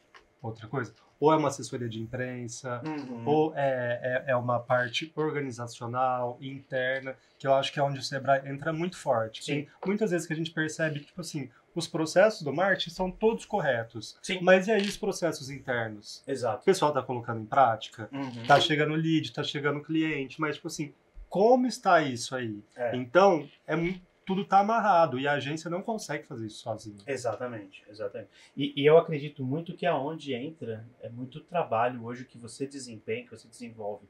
outra 0.41 0.67
coisa. 0.67 0.95
Ou 1.19 1.33
é 1.33 1.37
uma 1.37 1.49
assessoria 1.49 1.89
de 1.89 1.99
imprensa, 1.99 2.83
uhum. 2.85 3.27
ou 3.27 3.55
é, 3.57 4.25
é, 4.27 4.33
é, 4.33 4.37
uma 4.37 4.59
parte 4.59 5.11
organizacional, 5.17 6.37
interna, 6.43 7.17
que 7.39 7.47
eu 7.47 7.55
acho 7.55 7.73
que 7.73 7.81
é 7.81 7.83
onde 7.83 7.99
o 7.99 8.03
Sebrae 8.03 8.47
entra 8.47 8.71
muito 8.71 8.99
forte. 8.99 9.43
Sim. 9.43 9.53
Tem 9.55 9.69
muitas 9.87 10.11
vezes 10.11 10.27
que 10.27 10.33
a 10.35 10.37
gente 10.37 10.51
percebe 10.51 11.01
que, 11.01 11.07
tipo 11.07 11.21
assim, 11.23 11.49
os 11.75 11.87
processos 11.87 12.43
do 12.43 12.53
marketing 12.53 12.91
são 12.91 13.11
todos 13.11 13.47
corretos. 13.47 14.19
Sim. 14.23 14.41
Mas 14.43 14.67
e 14.67 14.73
aí 14.73 14.83
os 14.83 14.99
processos 14.99 15.49
internos? 15.49 16.23
Exato. 16.27 16.61
O 16.61 16.65
pessoal 16.65 16.91
está 16.91 17.03
colocando 17.03 17.41
em 17.41 17.47
prática? 17.47 18.11
Uhum. 18.13 18.47
Tá 18.47 18.61
chegando 18.61 18.95
lead, 18.95 19.33
tá 19.33 19.43
chegando 19.43 19.81
cliente, 19.81 20.39
mas, 20.39 20.57
tipo 20.57 20.69
assim, 20.69 20.93
como 21.37 21.67
está 21.67 22.01
isso 22.01 22.35
aí? 22.35 22.63
É. 22.75 22.97
Então, 22.97 23.47
é 23.67 23.77
muito 23.77 24.01
tudo 24.25 24.43
está 24.43 24.59
amarrado 24.59 25.21
e 25.21 25.29
a 25.29 25.35
agência 25.35 25.71
não 25.71 25.81
consegue 25.81 26.27
fazer 26.27 26.47
isso 26.47 26.59
sozinha. 26.59 26.99
Exatamente, 27.07 27.85
exatamente. 27.89 28.29
E, 28.57 28.73
e, 28.75 28.85
eu 28.85 28.99
acredito 28.99 29.45
muito 29.45 29.77
que 29.77 29.87
aonde 29.87 30.35
entra 30.35 30.85
é 31.01 31.09
muito 31.09 31.39
trabalho 31.41 32.05
hoje 32.05 32.25
que 32.25 32.37
você 32.37 32.67
desempenha, 32.67 33.23
que 33.23 33.31
você 33.31 33.47
desenvolve 33.47 34.05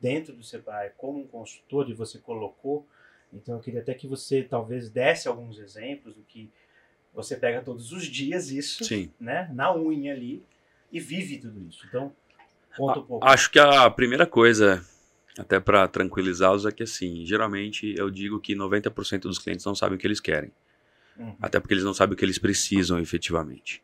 dentro 0.00 0.32
do 0.32 0.44
Sebrae 0.44 0.92
como 0.96 1.18
um 1.18 1.26
consultor 1.26 1.90
e 1.90 1.94
você 1.94 2.20
colocou. 2.20 2.86
Então 3.32 3.56
eu 3.56 3.60
queria 3.60 3.80
até 3.80 3.92
que 3.92 4.06
você 4.06 4.44
talvez 4.44 4.88
desse 4.88 5.26
alguns 5.26 5.58
exemplos 5.58 6.14
do 6.14 6.22
que 6.22 6.48
você 7.12 7.36
pega 7.36 7.60
todos 7.60 7.90
os 7.90 8.04
dias 8.04 8.52
isso, 8.52 8.84
Sim. 8.84 9.10
né, 9.18 9.50
na 9.52 9.74
unha 9.74 10.12
ali 10.12 10.44
e 10.92 11.00
vive 11.00 11.38
tudo 11.38 11.60
isso. 11.66 11.84
Então 11.88 12.12
conta 12.76 13.00
um 13.00 13.04
pouco. 13.04 13.26
Acho 13.26 13.50
que 13.50 13.58
a 13.58 13.90
primeira 13.90 14.28
coisa 14.28 14.86
até 15.38 15.60
para 15.60 15.86
tranquilizá-los, 15.86 16.64
é 16.66 16.72
que 16.72 16.82
assim, 16.82 17.24
geralmente 17.24 17.94
eu 17.96 18.10
digo 18.10 18.40
que 18.40 18.54
90% 18.54 19.22
dos 19.22 19.38
clientes 19.38 19.64
não 19.64 19.74
sabem 19.74 19.96
o 19.96 19.98
que 19.98 20.06
eles 20.06 20.20
querem. 20.20 20.52
Uhum. 21.18 21.36
Até 21.40 21.60
porque 21.60 21.74
eles 21.74 21.84
não 21.84 21.94
sabem 21.94 22.14
o 22.14 22.16
que 22.16 22.24
eles 22.24 22.38
precisam 22.38 22.98
efetivamente. 22.98 23.82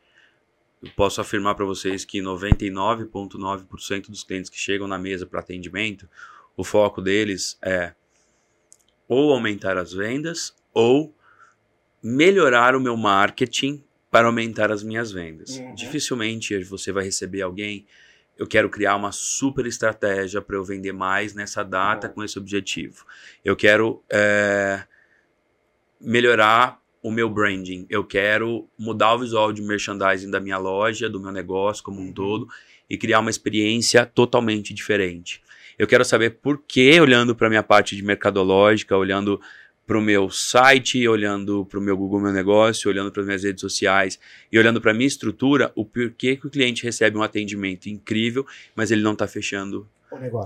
Eu 0.83 0.91
posso 0.97 1.21
afirmar 1.21 1.55
para 1.55 1.65
vocês 1.65 2.05
que 2.05 2.19
99,9% 2.19 4.09
dos 4.09 4.25
clientes 4.25 4.50
que 4.50 4.59
chegam 4.59 4.88
na 4.88 4.99
mesa 4.99 5.25
para 5.26 5.41
atendimento, 5.41 6.09
o 6.57 6.65
foco 6.65 7.00
deles 7.00 7.57
é 7.62 7.95
ou 9.07 9.33
aumentar 9.33 9.76
as 9.76 9.93
vendas 9.93 10.55
ou 10.73 11.15
melhorar 12.03 12.75
o 12.75 12.81
meu 12.81 12.97
marketing 12.97 13.85
para 14.11 14.26
aumentar 14.26 14.73
as 14.73 14.83
minhas 14.83 15.12
vendas. 15.12 15.57
Uhum. 15.57 15.75
Dificilmente 15.75 16.62
você 16.65 16.91
vai 16.91 17.05
receber 17.05 17.43
alguém 17.43 17.87
eu 18.39 18.47
quero 18.47 18.69
criar 18.69 18.97
uma 18.97 19.12
super 19.12 19.67
estratégia 19.67 20.41
para 20.41 20.57
eu 20.57 20.65
vender 20.65 20.93
mais 20.93 21.35
nessa 21.35 21.62
data 21.62 22.09
com 22.09 22.25
esse 22.25 22.39
objetivo. 22.39 23.05
Eu 23.45 23.55
quero 23.55 24.03
é, 24.11 24.85
melhorar 26.01 26.81
o 27.03 27.11
meu 27.11 27.29
branding. 27.29 27.87
Eu 27.91 28.05
quero 28.05 28.69
mudar 28.79 29.15
o 29.15 29.19
visual 29.19 29.53
de 29.53 29.61
merchandising 29.61 30.31
da 30.31 30.41
minha 30.41 30.59
loja, 30.59 31.09
do 31.09 31.21
meu 31.21 31.33
negócio 31.33 31.83
como 31.83 32.01
um 32.01 32.07
uhum. 32.07 32.12
todo 32.12 32.49
e 32.89 32.97
criar 32.97 33.21
uma 33.21 33.31
experiência 33.31 34.07
totalmente 34.07 34.73
diferente. 34.73 35.43
Eu 35.79 35.87
quero 35.87 36.05
saber 36.05 36.39
por 36.43 36.62
que, 36.67 37.01
olhando 37.01 37.35
para 37.35 37.47
a 37.47 37.51
minha 37.51 37.62
parte 37.62 37.97
de 37.97 38.03
mercadológica, 38.03 38.97
olhando 38.97 39.41
para 39.93 39.99
o 39.99 40.03
meu 40.03 40.31
site, 40.31 41.07
olhando 41.07 41.67
para 41.67 41.79
o 41.79 41.83
meu 41.83 41.95
Google 41.95 42.19
Meu 42.19 42.33
Negócio, 42.33 42.89
olhando 42.89 43.13
para 43.13 43.21
as 43.21 43.27
minhas 43.27 43.45
redes 43.45 43.61
sociais 43.61 44.19
e 44.51 44.59
olhando 44.59 44.81
para 44.81 44.91
a 44.91 44.95
minha 44.95 45.07
estrutura, 45.07 45.71
o 45.75 45.85
porquê 45.85 46.35
que 46.35 46.47
o 46.47 46.51
cliente 46.51 46.83
recebe 46.83 47.19
um 47.19 47.23
atendimento 47.23 47.91
incrível, 47.91 48.47
mas 48.75 48.91
ele 48.91 49.03
não 49.03 49.13
está 49.13 49.27
fechando 49.27 49.87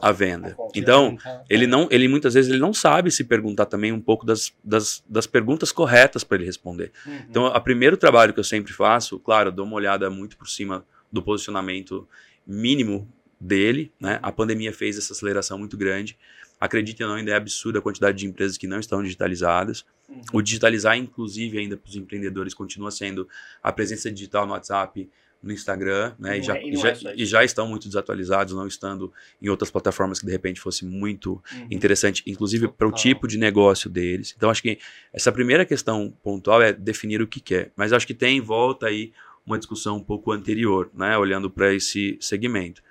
a 0.03 0.11
venda. 0.11 0.57
Então, 0.75 1.17
ele 1.49 1.65
não, 1.65 1.87
ele 1.93 2.09
muitas 2.09 2.35
vezes 2.35 2.51
ele 2.51 2.59
não 2.59 2.75
sabe 2.75 3.09
se 3.13 3.23
perguntar 3.23 3.67
também 3.67 3.93
um 3.93 4.01
pouco 4.01 4.27
das, 4.27 4.53
das, 4.65 5.05
das 5.09 5.29
perguntas 5.29 5.71
corretas 5.71 6.25
para 6.25 6.39
ele 6.39 6.47
responder. 6.47 6.91
Uhum. 7.07 7.21
Então, 7.31 7.47
o 7.47 7.61
primeiro 7.61 7.97
trabalho 7.97 8.35
que 8.35 8.41
eu 8.41 8.45
sempre 8.45 8.73
faço, 8.73 9.17
claro, 9.21 9.51
eu 9.51 9.53
dou 9.53 9.65
uma 9.65 9.77
olhada 9.77 10.11
muito 10.11 10.37
por 10.37 10.49
cima 10.49 10.85
do 11.13 11.23
posicionamento 11.23 12.09
mínimo 12.45 13.09
dele, 13.41 13.93
né? 14.01 14.19
A 14.23 14.33
pandemia 14.33 14.73
fez 14.73 14.99
essa 14.99 15.13
aceleração 15.13 15.57
muito 15.57 15.77
grande. 15.77 16.19
Acredite 16.61 17.03
ou 17.03 17.09
não, 17.09 17.17
ainda 17.17 17.33
é 17.33 17.35
absurda 17.35 17.79
a 17.79 17.83
quantidade 17.83 18.19
de 18.19 18.27
empresas 18.27 18.57
que 18.57 18.67
não 18.67 18.81
estão 18.81 19.03
digitalizadas. 19.03 19.85
Uhum. 20.09 20.23
O 20.33 20.43
digitalizar, 20.43 20.97
inclusive, 20.97 21.59
ainda 21.59 21.77
para 21.77 21.89
os 21.89 21.97
empreendedores, 21.97 22.55
continua 22.55 22.91
sendo 22.91 23.29
a 23.63 23.71
presença 23.71 24.11
digital 24.11 24.47
no 24.47 24.53
WhatsApp, 24.53 25.09
no 25.43 25.53
Instagram, 25.53 26.15
né? 26.19 26.39
E 26.39 26.43
já, 26.43 26.57
é, 26.57 26.67
e, 26.67 26.77
já, 26.77 26.89
é 26.89 27.15
e 27.15 27.27
já, 27.27 27.45
estão 27.45 27.69
muito 27.69 27.87
desatualizados, 27.87 28.55
não 28.55 28.67
estando 28.67 29.13
em 29.41 29.49
outras 29.49 29.71
plataformas 29.71 30.19
que 30.19 30.27
de 30.27 30.33
repente 30.33 30.61
fosse 30.61 30.85
muito 30.85 31.43
uhum. 31.53 31.69
interessante, 31.71 32.23
inclusive 32.27 32.69
para 32.69 32.89
o 32.89 32.93
tipo 32.93 33.29
de 33.29 33.39
negócio 33.39 33.89
deles. 33.89 34.35
Então, 34.37 34.51
acho 34.51 34.63
que 34.63 34.79
essa 35.13 35.31
primeira 35.31 35.65
questão 35.65 36.13
pontual 36.23 36.63
é 36.63 36.73
definir 36.73 37.21
o 37.21 37.27
que 37.27 37.41
quer. 37.41 37.71
Mas 37.77 37.93
acho 37.93 38.07
que 38.07 38.15
tem 38.15 38.39
em 38.39 38.41
volta 38.41 38.87
aí 38.87 39.13
uma 39.45 39.59
discussão 39.59 39.97
um 39.97 40.03
pouco 40.03 40.33
anterior, 40.33 40.91
né? 40.95 41.17
Olhando 41.17 41.51
para 41.51 41.73
esse 41.73 42.19
segmento. 42.21 42.83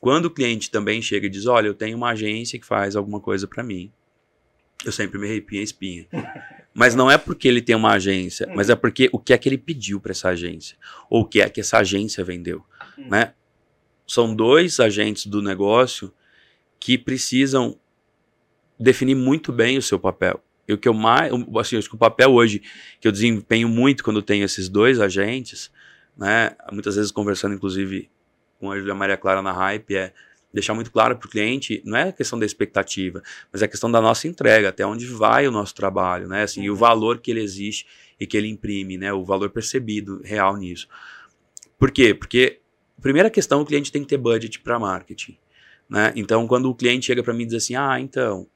Quando 0.00 0.26
o 0.26 0.30
cliente 0.30 0.70
também 0.70 1.02
chega 1.02 1.26
e 1.26 1.30
diz, 1.30 1.46
olha, 1.46 1.66
eu 1.66 1.74
tenho 1.74 1.96
uma 1.96 2.10
agência 2.10 2.58
que 2.58 2.66
faz 2.66 2.96
alguma 2.96 3.20
coisa 3.20 3.46
para 3.46 3.62
mim, 3.62 3.92
eu 4.84 4.90
sempre 4.90 5.18
me 5.18 5.26
arrepio 5.26 5.60
a 5.60 5.62
espinha. 5.62 6.06
Mas 6.72 6.94
não 6.94 7.10
é 7.10 7.18
porque 7.18 7.46
ele 7.46 7.60
tem 7.60 7.74
uma 7.74 7.92
agência, 7.94 8.46
mas 8.54 8.70
é 8.70 8.76
porque 8.76 9.10
o 9.12 9.18
que 9.18 9.32
é 9.32 9.38
que 9.38 9.48
ele 9.48 9.58
pediu 9.58 10.00
para 10.00 10.12
essa 10.12 10.28
agência, 10.28 10.76
ou 11.10 11.22
o 11.22 11.24
que 11.26 11.40
é 11.40 11.48
que 11.50 11.60
essa 11.60 11.78
agência 11.78 12.22
vendeu, 12.22 12.64
Hum. 12.96 13.08
né? 13.10 13.34
São 14.06 14.34
dois 14.34 14.78
agentes 14.78 15.26
do 15.26 15.42
negócio 15.42 16.14
que 16.78 16.96
precisam 16.96 17.76
definir 18.78 19.16
muito 19.16 19.52
bem 19.52 19.78
o 19.78 19.82
seu 19.82 19.98
papel. 19.98 20.40
E 20.66 20.72
o 20.72 20.78
que 20.78 20.88
eu 20.88 20.94
mais, 20.94 21.32
assim, 21.58 21.76
acho 21.76 21.88
que 21.88 21.96
o 21.96 21.98
papel 21.98 22.30
hoje 22.32 22.62
que 23.00 23.08
eu 23.08 23.12
desempenho 23.12 23.68
muito 23.68 24.04
quando 24.04 24.22
tenho 24.22 24.44
esses 24.44 24.68
dois 24.68 25.00
agentes, 25.00 25.72
né? 26.16 26.56
Muitas 26.72 26.94
vezes 26.94 27.10
conversando, 27.10 27.56
inclusive, 27.56 28.08
com 28.60 28.70
a 28.70 28.78
Julia 28.78 28.94
Maria 28.94 29.16
Clara 29.16 29.40
na 29.40 29.52
Hype, 29.52 29.96
é 29.96 30.12
deixar 30.52 30.74
muito 30.74 30.90
claro 30.92 31.16
para 31.16 31.26
o 31.26 31.30
cliente, 31.30 31.82
não 31.84 31.96
é 31.96 32.08
a 32.08 32.12
questão 32.12 32.38
da 32.38 32.44
expectativa, 32.44 33.22
mas 33.52 33.62
é 33.62 33.64
a 33.64 33.68
questão 33.68 33.90
da 33.90 34.00
nossa 34.00 34.28
entrega, 34.28 34.68
até 34.68 34.84
onde 34.84 35.06
vai 35.06 35.48
o 35.48 35.50
nosso 35.50 35.74
trabalho, 35.74 36.28
né? 36.28 36.42
Assim, 36.42 36.62
e 36.62 36.70
o 36.70 36.76
valor 36.76 37.18
que 37.18 37.30
ele 37.30 37.40
existe 37.40 37.86
e 38.18 38.26
que 38.26 38.36
ele 38.36 38.48
imprime, 38.48 38.98
né? 38.98 39.12
O 39.12 39.24
valor 39.24 39.50
percebido 39.50 40.20
real 40.22 40.56
nisso. 40.56 40.88
Por 41.78 41.90
quê? 41.90 42.12
Porque, 42.12 42.60
primeira 43.00 43.30
questão, 43.30 43.62
o 43.62 43.64
cliente 43.64 43.90
tem 43.90 44.02
que 44.02 44.08
ter 44.08 44.18
budget 44.18 44.60
para 44.60 44.78
marketing, 44.78 45.38
né? 45.88 46.12
Então, 46.14 46.46
quando 46.46 46.68
o 46.68 46.74
cliente 46.74 47.06
chega 47.06 47.22
para 47.22 47.32
mim 47.32 47.44
e 47.44 47.46
diz 47.46 47.54
assim, 47.54 47.76
ah, 47.76 47.98
então, 47.98 48.46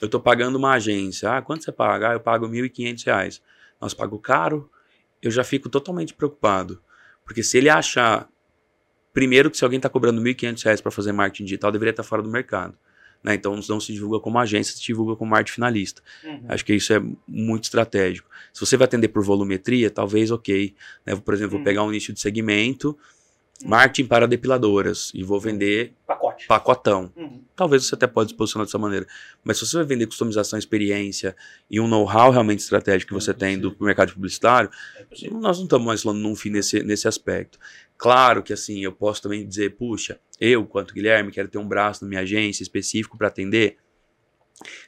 eu 0.00 0.06
estou 0.06 0.20
pagando 0.20 0.56
uma 0.56 0.72
agência, 0.72 1.30
ah, 1.30 1.42
quanto 1.42 1.62
você 1.62 1.70
paga? 1.70 2.10
Ah, 2.10 2.12
eu 2.14 2.20
pago 2.20 2.48
1.500 2.48 3.04
reais. 3.04 3.42
Nossa, 3.80 3.94
pago 3.94 4.18
caro? 4.18 4.70
Eu 5.20 5.30
já 5.30 5.44
fico 5.44 5.68
totalmente 5.68 6.14
preocupado, 6.14 6.82
porque 7.24 7.42
se 7.42 7.58
ele 7.58 7.68
achar 7.68 8.28
Primeiro 9.18 9.50
que 9.50 9.56
se 9.56 9.64
alguém 9.64 9.78
está 9.78 9.88
cobrando 9.88 10.22
R$ 10.22 10.32
1.500 10.32 10.80
para 10.80 10.92
fazer 10.92 11.10
marketing 11.10 11.42
digital, 11.42 11.72
deveria 11.72 11.90
estar 11.90 12.04
fora 12.04 12.22
do 12.22 12.30
mercado. 12.30 12.78
Né? 13.20 13.34
Então 13.34 13.58
não 13.68 13.80
se 13.80 13.92
divulga 13.92 14.20
como 14.20 14.38
agência, 14.38 14.76
se 14.76 14.80
divulga 14.80 15.16
como 15.16 15.32
marketing 15.32 15.54
finalista. 15.56 16.02
Uhum. 16.22 16.44
Acho 16.48 16.64
que 16.64 16.72
isso 16.72 16.92
é 16.92 17.02
muito 17.26 17.64
estratégico. 17.64 18.30
Se 18.52 18.60
você 18.60 18.76
vai 18.76 18.84
atender 18.84 19.08
por 19.08 19.24
volumetria, 19.24 19.90
talvez 19.90 20.30
ok. 20.30 20.72
Né? 21.04 21.16
Por 21.16 21.34
exemplo, 21.34 21.50
vou 21.50 21.58
Uhum. 21.58 21.64
pegar 21.64 21.82
um 21.82 21.90
nicho 21.90 22.12
de 22.12 22.20
segmento. 22.20 22.96
Marketing 23.64 24.06
para 24.08 24.28
depiladoras, 24.28 25.10
e 25.14 25.22
vou 25.24 25.40
vender 25.40 25.92
Pacote. 26.06 26.46
pacotão. 26.46 27.12
Uhum. 27.16 27.42
Talvez 27.56 27.84
você 27.86 27.94
até 27.96 28.06
pode 28.06 28.30
se 28.30 28.36
posicionar 28.36 28.66
dessa 28.66 28.78
maneira. 28.78 29.06
Mas 29.42 29.58
se 29.58 29.66
você 29.66 29.76
vai 29.78 29.84
vender 29.86 30.06
customização, 30.06 30.58
experiência 30.58 31.34
e 31.68 31.80
um 31.80 31.88
know-how 31.88 32.30
realmente 32.30 32.60
estratégico 32.60 33.10
que 33.10 33.16
É 33.16 33.20
você 33.20 33.34
tem 33.34 33.58
do 33.58 33.74
mercado 33.80 34.12
publicitário, 34.12 34.70
É 34.96 35.30
nós 35.30 35.56
não 35.58 35.64
estamos 35.64 35.86
mais 35.86 36.02
falando 36.02 36.20
num 36.20 36.36
fim 36.36 36.50
nesse, 36.50 36.82
nesse 36.82 37.08
aspecto. 37.08 37.58
Claro 37.96 38.44
que 38.44 38.52
assim, 38.52 38.84
eu 38.84 38.92
posso 38.92 39.22
também 39.22 39.44
dizer, 39.46 39.70
puxa, 39.76 40.20
eu, 40.40 40.64
quanto 40.64 40.94
Guilherme, 40.94 41.32
quero 41.32 41.48
ter 41.48 41.58
um 41.58 41.66
braço 41.66 42.04
na 42.04 42.08
minha 42.08 42.20
agência 42.20 42.62
específico 42.62 43.18
para 43.18 43.26
atender. 43.26 43.76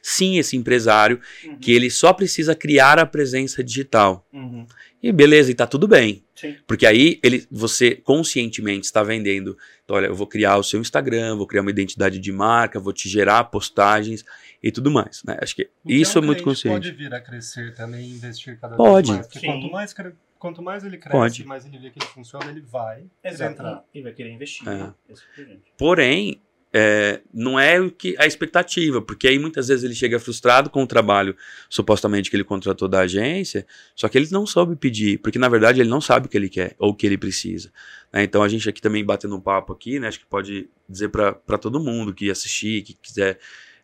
Sim, 0.01 0.37
esse 0.37 0.57
empresário 0.57 1.19
Uhum. 1.45 1.57
que 1.57 1.71
ele 1.71 1.89
só 1.89 2.11
precisa 2.13 2.53
criar 2.55 2.99
a 2.99 3.05
presença 3.05 3.63
digital. 3.63 4.25
Uhum. 4.33 4.65
E 5.03 5.11
beleza, 5.11 5.49
e 5.49 5.55
tá 5.55 5.65
tudo 5.65 5.87
bem. 5.87 6.23
Sim. 6.35 6.55
Porque 6.67 6.85
aí 6.85 7.19
ele, 7.23 7.45
você 7.49 7.95
conscientemente 7.95 8.85
está 8.85 9.01
vendendo. 9.01 9.57
Então, 9.83 9.95
olha, 9.95 10.07
eu 10.07 10.15
vou 10.15 10.27
criar 10.27 10.57
o 10.57 10.63
seu 10.63 10.79
Instagram, 10.79 11.35
vou 11.35 11.47
criar 11.47 11.61
uma 11.61 11.71
identidade 11.71 12.19
de 12.19 12.31
marca, 12.31 12.79
vou 12.79 12.93
te 12.93 13.09
gerar 13.09 13.45
postagens 13.45 14.23
e 14.61 14.71
tudo 14.71 14.91
mais. 14.91 15.23
Né? 15.23 15.37
Acho 15.41 15.55
que 15.55 15.63
Então, 15.83 15.97
isso 15.97 16.17
é 16.17 16.21
muito 16.21 16.43
consciente. 16.43 16.75
Pode 16.87 16.91
vir 16.91 17.13
a 17.13 17.19
crescer 17.19 17.73
também 17.73 18.01
e 18.05 18.11
investir 18.11 18.59
cada 18.59 18.75
Pode. 18.75 19.07
vez 19.07 19.17
mais. 19.17 19.27
Porque 19.27 19.47
quanto 19.47 19.71
mais, 19.71 19.95
quanto 20.37 20.61
mais 20.61 20.83
ele 20.83 20.97
cresce, 20.97 21.17
Pode. 21.17 21.45
mais 21.45 21.65
ele 21.65 21.79
vê 21.79 21.89
que 21.89 21.97
ele 21.97 22.07
funciona, 22.07 22.49
ele 22.51 22.61
vai 22.61 23.03
Exato. 23.23 23.53
entrar. 23.53 23.83
E 23.93 24.01
vai 24.01 24.13
querer 24.13 24.31
investir. 24.31 24.67
É. 24.67 24.77
né? 24.77 24.93
É. 25.09 25.45
Porém, 25.77 26.39
é, 26.73 27.21
não 27.33 27.59
é 27.59 27.79
o 27.79 27.91
que 27.91 28.15
a 28.17 28.25
expectativa, 28.25 29.01
porque 29.01 29.27
aí 29.27 29.37
muitas 29.37 29.67
vezes 29.67 29.83
ele 29.83 29.93
chega 29.93 30.19
frustrado 30.19 30.69
com 30.69 30.83
o 30.83 30.87
trabalho 30.87 31.35
supostamente 31.69 32.29
que 32.29 32.35
ele 32.35 32.43
contratou 32.43 32.87
da 32.87 33.01
agência, 33.01 33.65
só 33.95 34.07
que 34.07 34.17
ele 34.17 34.27
não 34.31 34.45
soube 34.45 34.75
pedir, 34.75 35.19
porque 35.19 35.37
na 35.37 35.49
verdade 35.49 35.81
ele 35.81 35.89
não 35.89 35.99
sabe 35.99 36.27
o 36.27 36.29
que 36.29 36.37
ele 36.37 36.49
quer 36.49 36.75
ou 36.79 36.91
o 36.91 36.95
que 36.95 37.05
ele 37.05 37.17
precisa. 37.17 37.71
né? 38.11 38.23
Então 38.23 38.41
a 38.41 38.47
gente 38.47 38.69
aqui 38.69 38.81
também 38.81 39.03
batendo 39.03 39.35
um 39.35 39.41
papo 39.41 39.73
aqui, 39.73 39.99
né, 39.99 40.07
acho 40.07 40.19
que 40.19 40.25
pode 40.25 40.69
dizer 40.87 41.09
para 41.09 41.57
todo 41.57 41.79
mundo 41.79 42.13
que 42.13 42.31
assistir, 42.31 42.83
que 42.83 42.93
quiser 42.93 43.37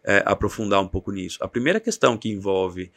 é, 0.04 0.24
aprofundar 0.26 0.82
um 0.82 0.88
pouco 0.88 1.12
nisso. 1.12 1.38
A 1.42 1.48
primeira 1.48 1.82
questão 1.82 2.18
que 2.18 2.30
envolve 2.30 2.92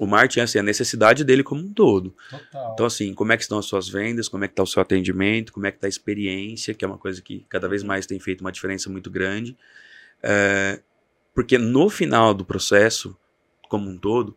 o 0.00 0.06
marketing 0.06 0.40
é 0.40 0.42
assim, 0.44 0.58
a 0.58 0.62
necessidade 0.62 1.22
dele 1.24 1.42
como 1.42 1.60
um 1.60 1.74
todo. 1.74 2.16
Total. 2.30 2.70
Então, 2.72 2.86
assim, 2.86 3.12
como 3.12 3.32
é 3.32 3.36
que 3.36 3.42
estão 3.42 3.58
as 3.58 3.66
suas 3.66 3.86
vendas, 3.86 4.30
como 4.30 4.42
é 4.42 4.48
que 4.48 4.52
está 4.52 4.62
o 4.62 4.66
seu 4.66 4.80
atendimento, 4.80 5.52
como 5.52 5.66
é 5.66 5.70
que 5.70 5.76
está 5.76 5.86
a 5.86 5.90
experiência, 5.90 6.72
que 6.72 6.82
é 6.82 6.88
uma 6.88 6.96
coisa 6.96 7.20
que 7.20 7.44
cada 7.50 7.68
vez 7.68 7.82
mais 7.82 8.06
tem 8.06 8.18
feito 8.18 8.40
uma 8.40 8.50
diferença 8.50 8.88
muito 8.88 9.10
grande. 9.10 9.54
É, 10.22 10.80
porque 11.34 11.58
no 11.58 11.90
final 11.90 12.32
do 12.32 12.46
processo, 12.46 13.14
como 13.68 13.90
um 13.90 13.98
todo, 13.98 14.34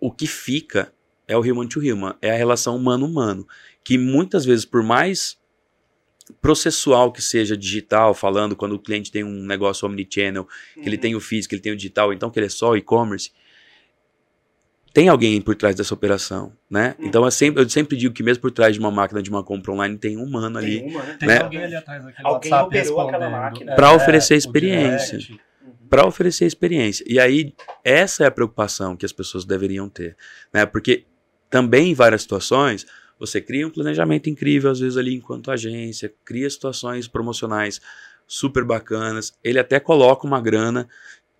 o 0.00 0.10
que 0.10 0.26
fica 0.26 0.90
é 1.28 1.36
o 1.36 1.40
human 1.40 1.66
to 1.68 1.80
human, 1.80 2.16
é 2.22 2.30
a 2.30 2.36
relação 2.36 2.74
humano-humano, 2.74 3.46
que 3.84 3.98
muitas 3.98 4.46
vezes, 4.46 4.64
por 4.64 4.82
mais 4.82 5.38
processual 6.40 7.12
que 7.12 7.20
seja 7.20 7.54
digital, 7.54 8.14
falando 8.14 8.56
quando 8.56 8.72
o 8.76 8.78
cliente 8.78 9.12
tem 9.12 9.22
um 9.22 9.44
negócio 9.44 9.86
omnichannel, 9.86 10.48
que 10.72 10.80
ele 10.80 10.96
Uhum. 10.96 11.02
tem 11.02 11.14
o 11.14 11.20
físico, 11.20 11.54
ele 11.54 11.60
tem 11.60 11.72
o 11.72 11.76
digital, 11.76 12.14
então 12.14 12.30
que 12.30 12.38
ele 12.38 12.46
é 12.46 12.50
só 12.50 12.74
e-commerce, 12.76 13.30
tem 14.94 15.08
alguém 15.08 15.40
por 15.40 15.56
trás 15.56 15.74
dessa 15.74 15.92
operação, 15.92 16.52
né? 16.70 16.94
Uhum. 17.00 17.06
Então 17.06 17.24
eu 17.24 17.30
sempre, 17.32 17.62
eu 17.62 17.68
sempre 17.68 17.96
digo 17.96 18.14
que 18.14 18.22
mesmo 18.22 18.40
por 18.40 18.52
trás 18.52 18.72
de 18.74 18.78
uma 18.78 18.92
máquina 18.92 19.20
de 19.20 19.28
uma 19.28 19.42
compra 19.42 19.72
online 19.72 19.98
tem 19.98 20.16
um 20.16 20.22
humano 20.22 20.56
ali 20.56 20.82
Tem 20.82 20.90
uma, 20.90 21.02
né? 21.02 21.16
Tem 21.18 21.28
né? 21.28 21.38
alguém 21.42 21.64
ali 21.64 21.74
atrás 21.74 22.04
daquele 22.04 22.28
Alguém 22.28 22.52
WhatsApp 22.52 22.78
operou 22.78 23.00
aquela 23.08 23.28
máquina. 23.28 23.74
Pra 23.74 23.92
oferecer 23.92 24.34
o 24.34 24.38
experiência. 24.38 25.18
Uhum. 25.18 25.88
para 25.90 26.06
oferecer 26.06 26.46
experiência. 26.46 27.04
E 27.08 27.18
aí 27.18 27.52
essa 27.82 28.22
é 28.22 28.26
a 28.28 28.30
preocupação 28.30 28.96
que 28.96 29.04
as 29.04 29.12
pessoas 29.12 29.44
deveriam 29.44 29.88
ter, 29.88 30.16
né? 30.52 30.64
Porque 30.64 31.04
também 31.50 31.90
em 31.90 31.94
várias 31.94 32.22
situações 32.22 32.86
você 33.18 33.40
cria 33.40 33.66
um 33.66 33.70
planejamento 33.70 34.30
incrível 34.30 34.70
às 34.70 34.78
vezes 34.78 34.96
ali 34.96 35.12
enquanto 35.12 35.50
agência, 35.50 36.12
cria 36.24 36.48
situações 36.48 37.08
promocionais 37.08 37.80
super 38.28 38.62
bacanas, 38.64 39.34
ele 39.42 39.58
até 39.58 39.80
coloca 39.80 40.24
uma 40.24 40.40
grana 40.40 40.88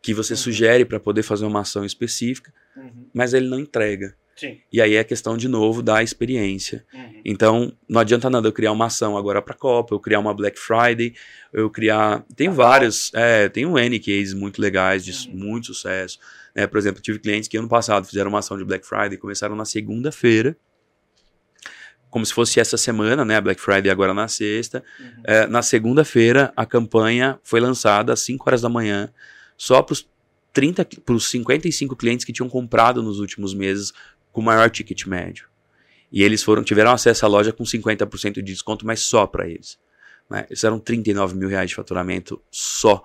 que 0.03 0.13
você 0.13 0.33
Uhum. 0.33 0.39
sugere 0.39 0.85
para 0.85 0.99
poder 0.99 1.23
fazer 1.23 1.47
uma 1.47 1.61
ação 1.61 1.85
específica, 1.85 2.53
Uhum. 2.77 3.09
mas 3.15 3.33
ele 3.35 3.49
não 3.49 3.59
entrega. 3.59 4.15
Sim. 4.37 4.59
E 4.73 4.83
aí 4.83 4.95
é 4.97 5.05
questão 5.05 5.37
de 5.37 5.47
novo 5.47 5.81
da 5.81 6.03
experiência. 6.03 6.85
Uhum. 6.93 7.21
Então, 7.25 7.73
não 7.89 8.01
adianta 8.01 8.29
nada 8.29 8.49
eu 8.49 8.53
criar 8.53 8.73
uma 8.73 8.87
ação 8.87 9.17
agora 9.17 9.41
para 9.41 9.55
a 9.55 9.57
Copa, 9.57 9.95
eu 9.95 10.01
criar 10.01 10.19
uma 10.19 10.35
Black 10.35 10.59
Friday, 10.59 11.15
eu 11.53 11.71
criar. 11.71 12.25
Tem 12.35 12.49
Natal. 12.49 12.65
vários, 12.67 13.13
é, 13.15 13.49
tem 13.49 13.65
um 13.65 13.79
N 13.79 13.99
cases 14.01 14.35
muito 14.35 14.61
legais, 14.61 15.05
de 15.05 15.29
Uhum. 15.29 15.37
muito 15.37 15.67
sucesso. 15.69 16.19
né? 16.55 16.67
por 16.67 16.79
exemplo, 16.79 17.01
tive 17.01 17.19
clientes 17.21 17.49
que 17.49 17.57
ano 17.57 17.69
passado 17.69 18.07
fizeram 18.07 18.29
uma 18.29 18.41
ação 18.41 18.59
de 18.59 18.65
Black 18.65 18.85
Friday, 18.87 19.17
começaram 19.19 19.55
na 19.55 19.65
segunda-feira, 19.65 20.57
como 22.11 22.25
se 22.25 22.33
fosse 22.33 22.61
essa 22.61 22.77
semana, 22.77 23.25
né? 23.25 23.37
A 23.37 23.41
Black 23.41 23.61
Friday 23.61 23.91
agora 23.91 24.15
na 24.15 24.29
sexta. 24.29 24.85
Uhum. 25.01 25.23
É, 25.25 25.47
na 25.49 25.63
segunda-feira, 25.63 26.53
a 26.57 26.65
campanha 26.65 27.39
foi 27.43 27.59
lançada 27.61 28.13
às 28.13 28.21
5 28.21 28.45
horas 28.49 28.61
da 28.63 28.69
manhã, 28.69 29.13
só 29.57 29.83
para 29.83 29.93
os 29.95 30.09
30, 30.55 30.85
para 31.05 31.15
os 31.15 31.29
55 31.29 31.95
clientes 31.97 32.25
que 32.25 32.33
tinham 32.33 32.49
comprado 32.49 33.03
nos 33.03 33.19
últimos 33.19 33.53
meses 33.53 33.93
com 34.33 34.41
maior 34.41 34.71
ticket 34.71 35.05
médio. 35.05 35.47
E 36.11 36.23
eles 36.23 36.43
foram 36.43 36.63
tiveram 36.63 36.93
acesso 36.93 37.27
à 37.27 37.29
loja 37.29 37.53
com 37.53 37.65
50% 37.65 38.35
de 38.35 38.43
desconto, 38.43 38.87
mas 38.87 39.01
só 39.01 39.27
para 39.27 39.49
eles. 39.49 39.79
Né? 40.31 40.47
Eles 40.49 40.63
eram 40.63 40.79
39 40.79 41.37
mil 41.37 41.49
reais 41.49 41.71
de 41.71 41.77
faturamento 41.77 42.41
só, 42.51 43.03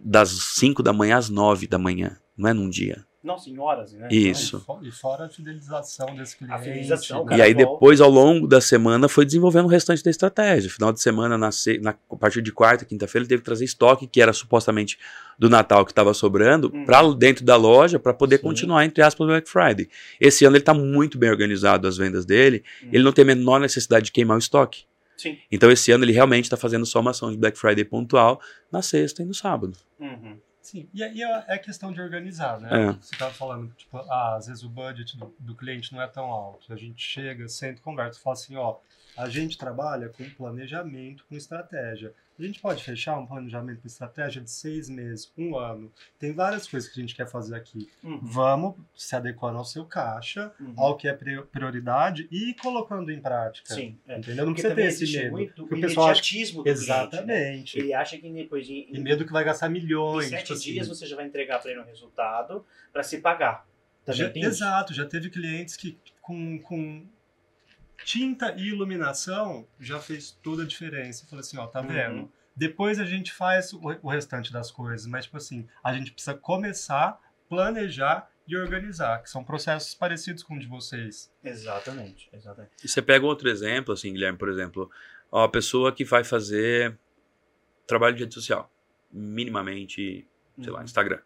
das 0.00 0.30
5 0.30 0.82
da 0.82 0.92
manhã 0.92 1.18
às 1.18 1.28
9 1.28 1.66
da 1.66 1.76
manhã, 1.76 2.16
não 2.36 2.48
é 2.48 2.52
num 2.54 2.70
dia. 2.70 3.04
Nossa, 3.26 3.50
em 3.50 3.58
horas, 3.58 3.92
né? 3.92 4.06
Isso. 4.10 4.58
E 4.58 4.60
fo- 4.60 4.78
E 4.82 4.90
fora 4.92 5.24
a 5.26 5.28
fidelização 5.28 6.14
desse 6.14 6.36
cliente. 6.36 6.62
fidelização, 6.62 7.24
né? 7.24 7.30
cara. 7.30 7.38
E 7.38 7.42
aí 7.42 7.52
depois, 7.54 8.00
ao 8.00 8.08
longo 8.08 8.46
da 8.46 8.60
semana, 8.60 9.08
foi 9.08 9.24
desenvolvendo 9.24 9.64
o 9.64 9.68
restante 9.68 10.02
da 10.04 10.10
estratégia. 10.10 10.70
Final 10.70 10.92
de 10.92 11.00
semana, 11.02 11.36
na, 11.36 11.50
na- 11.82 11.94
a 12.10 12.16
partir 12.16 12.40
de 12.40 12.52
quarta, 12.52 12.84
quinta-feira, 12.84 13.24
ele 13.24 13.28
teve 13.28 13.42
que 13.42 13.44
trazer 13.46 13.64
estoque, 13.64 14.06
que 14.06 14.22
era 14.22 14.32
supostamente 14.32 14.96
do 15.38 15.50
Natal 15.50 15.84
que 15.84 15.90
estava 15.90 16.14
sobrando, 16.14 16.70
Uhum. 16.72 16.84
para 16.84 17.02
dentro 17.14 17.44
da 17.44 17.56
loja, 17.56 17.98
para 17.98 18.14
poder 18.14 18.36
Sim. 18.36 18.42
continuar, 18.44 18.84
entre 18.84 19.02
aspas, 19.02 19.24
o 19.24 19.28
Black 19.28 19.48
Friday. 19.50 19.88
Esse 20.20 20.44
ano 20.44 20.54
ele 20.56 20.62
está 20.62 20.72
muito 20.72 21.18
bem 21.18 21.28
organizado, 21.28 21.88
as 21.88 21.96
vendas 21.96 22.24
dele. 22.24 22.62
Uhum. 22.82 22.88
Ele 22.92 23.02
não 23.02 23.12
tem 23.12 23.22
a 23.24 23.26
menor 23.26 23.58
necessidade 23.58 24.06
de 24.06 24.12
queimar 24.12 24.36
o 24.36 24.38
estoque. 24.38 24.84
Sim. 25.16 25.36
Então 25.50 25.70
esse 25.70 25.90
ano 25.90 26.04
ele 26.04 26.12
realmente 26.12 26.44
está 26.44 26.56
fazendo 26.56 26.84
só 26.86 27.00
uma 27.00 27.10
ação 27.10 27.30
de 27.30 27.36
Black 27.38 27.58
Friday 27.58 27.84
pontual 27.84 28.40
na 28.70 28.82
sexta 28.82 29.22
e 29.22 29.26
no 29.26 29.34
sábado. 29.34 29.72
Uhum. 29.98 30.36
Sim, 30.66 30.88
e 30.92 31.00
aí 31.00 31.22
é 31.22 31.44
é 31.46 31.58
questão 31.58 31.92
de 31.92 32.00
organizar, 32.00 32.58
né? 32.58 32.88
É. 32.88 32.92
Você 32.94 33.14
estava 33.14 33.32
falando, 33.32 33.72
tipo, 33.74 33.98
ah, 33.98 34.34
às 34.34 34.48
vezes 34.48 34.64
o 34.64 34.68
budget 34.68 35.16
do, 35.16 35.32
do 35.38 35.54
cliente 35.54 35.92
não 35.92 36.02
é 36.02 36.08
tão 36.08 36.24
alto. 36.24 36.72
A 36.72 36.76
gente 36.76 37.00
chega, 37.00 37.48
senta, 37.48 37.80
conversa, 37.80 38.18
fala 38.18 38.34
assim, 38.34 38.56
ó, 38.56 38.76
a 39.16 39.28
gente 39.28 39.56
trabalha 39.56 40.08
com 40.10 40.28
planejamento, 40.30 41.24
com 41.28 41.36
estratégia. 41.36 42.12
a 42.38 42.42
gente 42.42 42.60
pode 42.60 42.84
fechar 42.84 43.18
um 43.18 43.24
planejamento 43.26 43.80
de 43.80 43.86
estratégia 43.86 44.42
de 44.42 44.50
seis 44.50 44.90
meses, 44.90 45.32
um 45.38 45.56
ano. 45.56 45.90
Tem 46.18 46.32
várias 46.34 46.68
coisas 46.68 46.86
que 46.90 47.00
a 47.00 47.02
gente 47.02 47.14
quer 47.14 47.26
fazer 47.26 47.54
aqui. 47.56 47.88
Uhum. 48.04 48.20
Vamos 48.22 48.74
se 48.94 49.16
adequando 49.16 49.56
ao 49.56 49.64
seu 49.64 49.86
caixa, 49.86 50.52
Uhum. 50.60 50.74
ao 50.76 50.96
que 50.98 51.08
é 51.08 51.14
pri- 51.14 51.42
prioridade 51.44 52.28
e 52.30 52.52
colocando 52.60 53.10
em 53.10 53.18
prática. 53.20 53.74
Sim. 53.74 53.98
é. 54.06 54.18
Entendeu? 54.18 54.44
Não 54.44 54.52
Porque 54.52 54.68
precisa 54.68 54.74
ter 54.74 55.04
esse 55.04 55.16
medo. 55.16 55.30
muito 55.32 55.64
o 55.64 55.68
pessoal 55.68 56.08
acha 56.10 56.20
imediatismo 56.20 56.58
do 56.58 56.64
cliente, 56.64 56.78
né? 56.78 56.82
Exatamente. 56.84 57.78
Ele 57.78 57.94
acha 57.94 58.18
que 58.18 58.30
depois 58.30 58.66
de 58.66 58.86
E 58.90 58.98
medo 59.00 59.24
que 59.24 59.32
vai 59.32 59.42
gastar 59.42 59.68
em 59.68 59.72
milhões. 59.72 60.28
sete 60.28 60.42
tipo 60.42 60.52
assim. 60.52 60.72
dias 60.72 60.88
você 60.88 61.06
já 61.06 61.16
vai 61.16 61.24
entregar 61.26 61.58
para 61.62 61.70
ele 61.70 61.80
um 61.80 61.84
resultado 61.84 62.66
para 62.92 63.02
se 63.02 63.16
pagar. 63.18 63.66
Também 64.04 64.42
Já- 64.42 64.48
exato, 64.48 64.92
já 64.92 65.06
teve 65.06 65.30
clientes 65.30 65.74
que 65.74 65.98
com, 66.20 66.58
com 66.60 67.04
tinta 68.04 68.54
e 68.56 68.68
iluminação 68.68 69.66
já 69.80 69.98
fez 70.00 70.30
toda 70.42 70.62
a 70.62 70.66
diferença. 70.66 71.24
Eu 71.24 71.28
falei 71.28 71.40
assim, 71.40 71.58
ó, 71.58 71.66
tá 71.66 71.80
Uhum. 71.80 71.86
vendo? 71.88 72.32
Depois 72.54 72.98
a 72.98 73.04
gente 73.04 73.32
faz 73.32 73.72
o, 73.72 73.80
o 74.02 74.08
restante 74.08 74.52
das 74.52 74.70
coisas, 74.70 75.06
mas 75.06 75.24
tipo 75.26 75.36
assim, 75.36 75.66
a 75.84 75.92
gente 75.92 76.12
precisa 76.12 76.34
começar, 76.34 77.20
planejar 77.48 78.30
e 78.48 78.56
organizar, 78.56 79.22
que 79.22 79.28
são 79.28 79.42
processos 79.44 79.94
parecidos 79.94 80.42
com 80.42 80.54
o 80.54 80.58
de 80.58 80.66
vocês. 80.66 81.30
Exatamente, 81.42 82.28
exatamente. 82.32 82.72
E 82.82 82.88
você 82.88 83.02
pega 83.02 83.26
outro 83.26 83.48
exemplo, 83.48 83.92
assim, 83.92 84.12
Guilherme, 84.12 84.38
por 84.38 84.48
exemplo, 84.48 84.90
ó, 85.30 85.44
a 85.44 85.48
pessoa 85.48 85.92
que 85.92 86.04
vai 86.04 86.22
fazer 86.24 86.96
trabalho 87.86 88.14
de 88.16 88.22
rede 88.22 88.34
social, 88.34 88.72
minimamente, 89.12 90.26
sei 90.62 90.70
lá, 90.72 90.78
Uhum. 90.78 90.84
Instagram. 90.84 91.20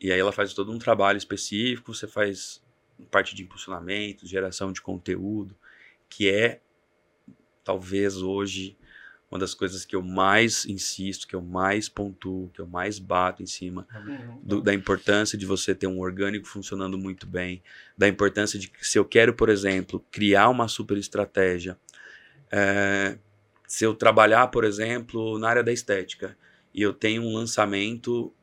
E 0.00 0.10
aí 0.12 0.18
ela 0.18 0.32
faz 0.32 0.52
todo 0.52 0.72
um 0.72 0.78
trabalho 0.78 1.16
específico, 1.16 1.94
você 1.94 2.06
faz 2.08 2.62
parte 3.10 3.34
de 3.34 3.42
impulsionamento, 3.42 4.26
geração 4.26 4.72
de 4.72 4.80
conteúdo, 4.80 5.56
que 6.08 6.28
é 6.28 6.60
talvez 7.64 8.16
hoje 8.16 8.76
uma 9.30 9.38
das 9.38 9.54
coisas 9.54 9.84
que 9.86 9.96
eu 9.96 10.02
mais 10.02 10.66
insisto, 10.66 11.26
que 11.26 11.34
eu 11.34 11.40
mais 11.40 11.88
pontuo, 11.88 12.50
que 12.52 12.60
eu 12.60 12.66
mais 12.66 12.98
bato 12.98 13.42
em 13.42 13.46
cima 13.46 13.88
Uhum. 13.94 14.38
do- 14.42 14.60
da 14.60 14.74
importância 14.74 15.38
de 15.38 15.46
você 15.46 15.74
ter 15.74 15.86
um 15.86 16.00
orgânico 16.00 16.46
funcionando 16.46 16.98
muito 16.98 17.26
bem, 17.26 17.62
da 17.96 18.06
importância 18.06 18.58
de 18.58 18.70
se 18.82 18.98
eu 18.98 19.04
quero, 19.06 19.32
por 19.32 19.48
exemplo, 19.48 20.04
criar 20.10 20.50
uma 20.50 20.68
super 20.68 20.98
estratégia, 20.98 21.78
é, 22.50 23.16
se 23.66 23.84
eu 23.86 23.94
trabalhar, 23.94 24.48
por 24.48 24.64
exemplo, 24.64 25.38
na 25.38 25.48
área 25.48 25.62
da 25.64 25.72
estética 25.72 26.36
e 26.74 26.82
eu 26.82 26.92
tenho 26.92 27.22
um 27.22 27.32
lançamento 27.34 28.34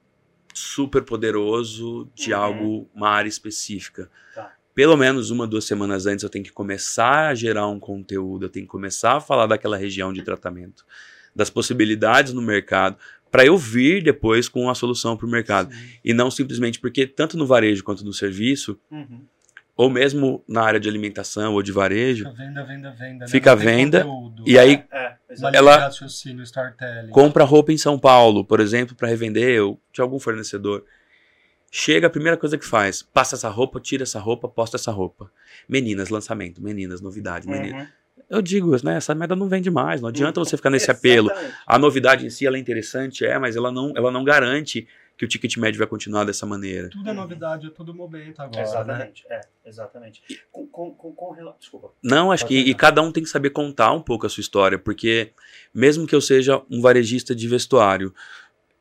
super 0.53 1.03
poderoso 1.03 2.09
de 2.15 2.33
Uhum. 2.33 2.39
algo, 2.39 2.89
uma 2.93 3.09
área 3.09 3.29
específica. 3.29 4.09
Tá. 4.35 4.53
Pelo 4.73 4.95
menos 4.97 5.29
uma, 5.31 5.45
duas 5.47 5.65
semanas 5.65 6.05
antes 6.05 6.23
eu 6.23 6.29
tenho 6.29 6.43
que 6.45 6.51
começar 6.51 7.29
a 7.29 7.35
gerar 7.35 7.67
um 7.67 7.79
conteúdo, 7.79 8.45
eu 8.45 8.49
tenho 8.49 8.65
que 8.65 8.71
começar 8.71 9.17
a 9.17 9.21
falar 9.21 9.45
daquela 9.47 9.77
região 9.77 10.11
de 10.13 10.21
tratamento, 10.21 10.85
das 11.35 11.49
possibilidades 11.49 12.33
no 12.33 12.41
mercado, 12.41 12.97
para 13.31 13.45
eu 13.45 13.57
vir 13.57 14.01
depois 14.03 14.49
com 14.49 14.69
a 14.69 14.75
solução 14.75 15.15
para 15.15 15.27
o 15.27 15.29
mercado. 15.29 15.69
E 16.03 16.13
não 16.13 16.31
simplesmente 16.31 16.79
porque, 16.79 17.05
tanto 17.05 17.37
no 17.37 17.45
varejo 17.45 17.83
quanto 17.83 18.03
no 18.03 18.11
serviço, 18.13 18.79
Uhum. 18.89 19.21
Ou 19.81 19.89
mesmo 19.89 20.43
na 20.45 20.61
área 20.61 20.77
de 20.77 20.89
alimentação 20.89 21.53
ou 21.53 21.63
de 21.63 21.71
varejo, 21.71 22.25
Fica 22.25 22.35
venda, 22.35 22.63
venda, 22.65 22.91
venda. 22.91 23.19
né? 23.19 23.27
Fica 23.31 23.55
venda, 23.55 24.03
conteúdo. 24.03 24.43
e 24.45 24.59
aí 24.59 24.83
É, 24.91 24.97
Uma 25.07 25.17
exatamente. 25.29 25.57
ela- 25.57 25.89
compra 27.11 27.45
roupa 27.45 27.71
em 27.71 27.77
São 27.77 27.97
Paulo, 27.97 28.43
por 28.43 28.59
exemplo, 28.59 28.93
para 28.93 29.07
revender, 29.07 29.63
ou 29.63 29.79
de 29.93 30.01
algum 30.01 30.19
fornecedor. 30.19 30.83
Chega, 31.71 32.07
a 32.07 32.09
primeira 32.09 32.35
coisa 32.35 32.57
que 32.57 32.65
faz, 32.65 33.01
passa 33.01 33.35
essa 33.37 33.47
roupa, 33.47 33.79
tira 33.79 34.03
essa 34.03 34.19
roupa, 34.19 34.49
posta 34.49 34.75
essa 34.75 34.91
roupa. 34.91 35.31
Meninas, 35.67 36.09
lançamento, 36.09 36.61
meninas, 36.61 36.99
novidade, 36.99 37.47
meninas. 37.47 37.83
Uhum. 37.83 37.87
Eu 38.29 38.41
digo, 38.41 38.75
né, 38.83 38.97
essa 38.97 39.15
merda 39.15 39.33
não 39.33 39.47
vende 39.47 39.71
mais, 39.71 40.01
não 40.01 40.09
adianta 40.09 40.41
você 40.41 40.57
ficar 40.57 40.69
nesse 40.69 40.91
apelo. 40.91 41.31
A 41.65 41.79
novidade 41.79 42.25
em 42.25 42.29
si, 42.29 42.45
ela 42.45 42.57
é 42.57 42.59
interessante, 42.59 43.23
é, 43.25 43.39
mas 43.39 43.55
ela 43.55 43.71
não, 43.71 43.93
ela 43.95 44.11
não 44.11 44.25
garante 44.25 44.85
que 45.19 45.25
o 45.25 45.27
ticket 45.27 45.57
médio 45.57 45.77
vai 45.77 45.85
continuar 45.85 46.23
dessa 46.23 46.45
maneira. 46.45 46.87
Tudo 46.87 47.09
é 47.09 47.11
novidade 47.13 47.67
a 47.67 47.69
todo 47.69 47.93
momento 47.93 48.39
agora. 48.41 48.55
Né? 48.55 48.63
Exatamente, 48.63 49.25
é, 49.29 49.41
exatamente. 49.65 50.23
Com, 50.49 50.65
com, 50.65 50.93
com, 50.93 51.13
com 51.13 51.31
rela- 51.33 51.57
Desculpa. 51.59 51.91
Não, 52.01 52.31
acho 52.31 52.45
Pode 52.45 52.55
que 52.63 52.69
e 52.69 52.73
cada 52.73 53.01
um 53.01 53.11
tem 53.11 53.21
que 53.21 53.27
saber 53.29 53.49
contar 53.49 53.91
um 53.91 54.01
pouco 54.01 54.25
a 54.25 54.29
sua 54.29 54.39
história, 54.39 54.79
porque 54.79 55.33
mesmo 55.73 56.07
que 56.07 56.15
eu 56.15 56.21
seja 56.21 56.63
um 56.71 56.79
varejista 56.81 57.35
de 57.35 57.49
vestuário, 57.49 58.15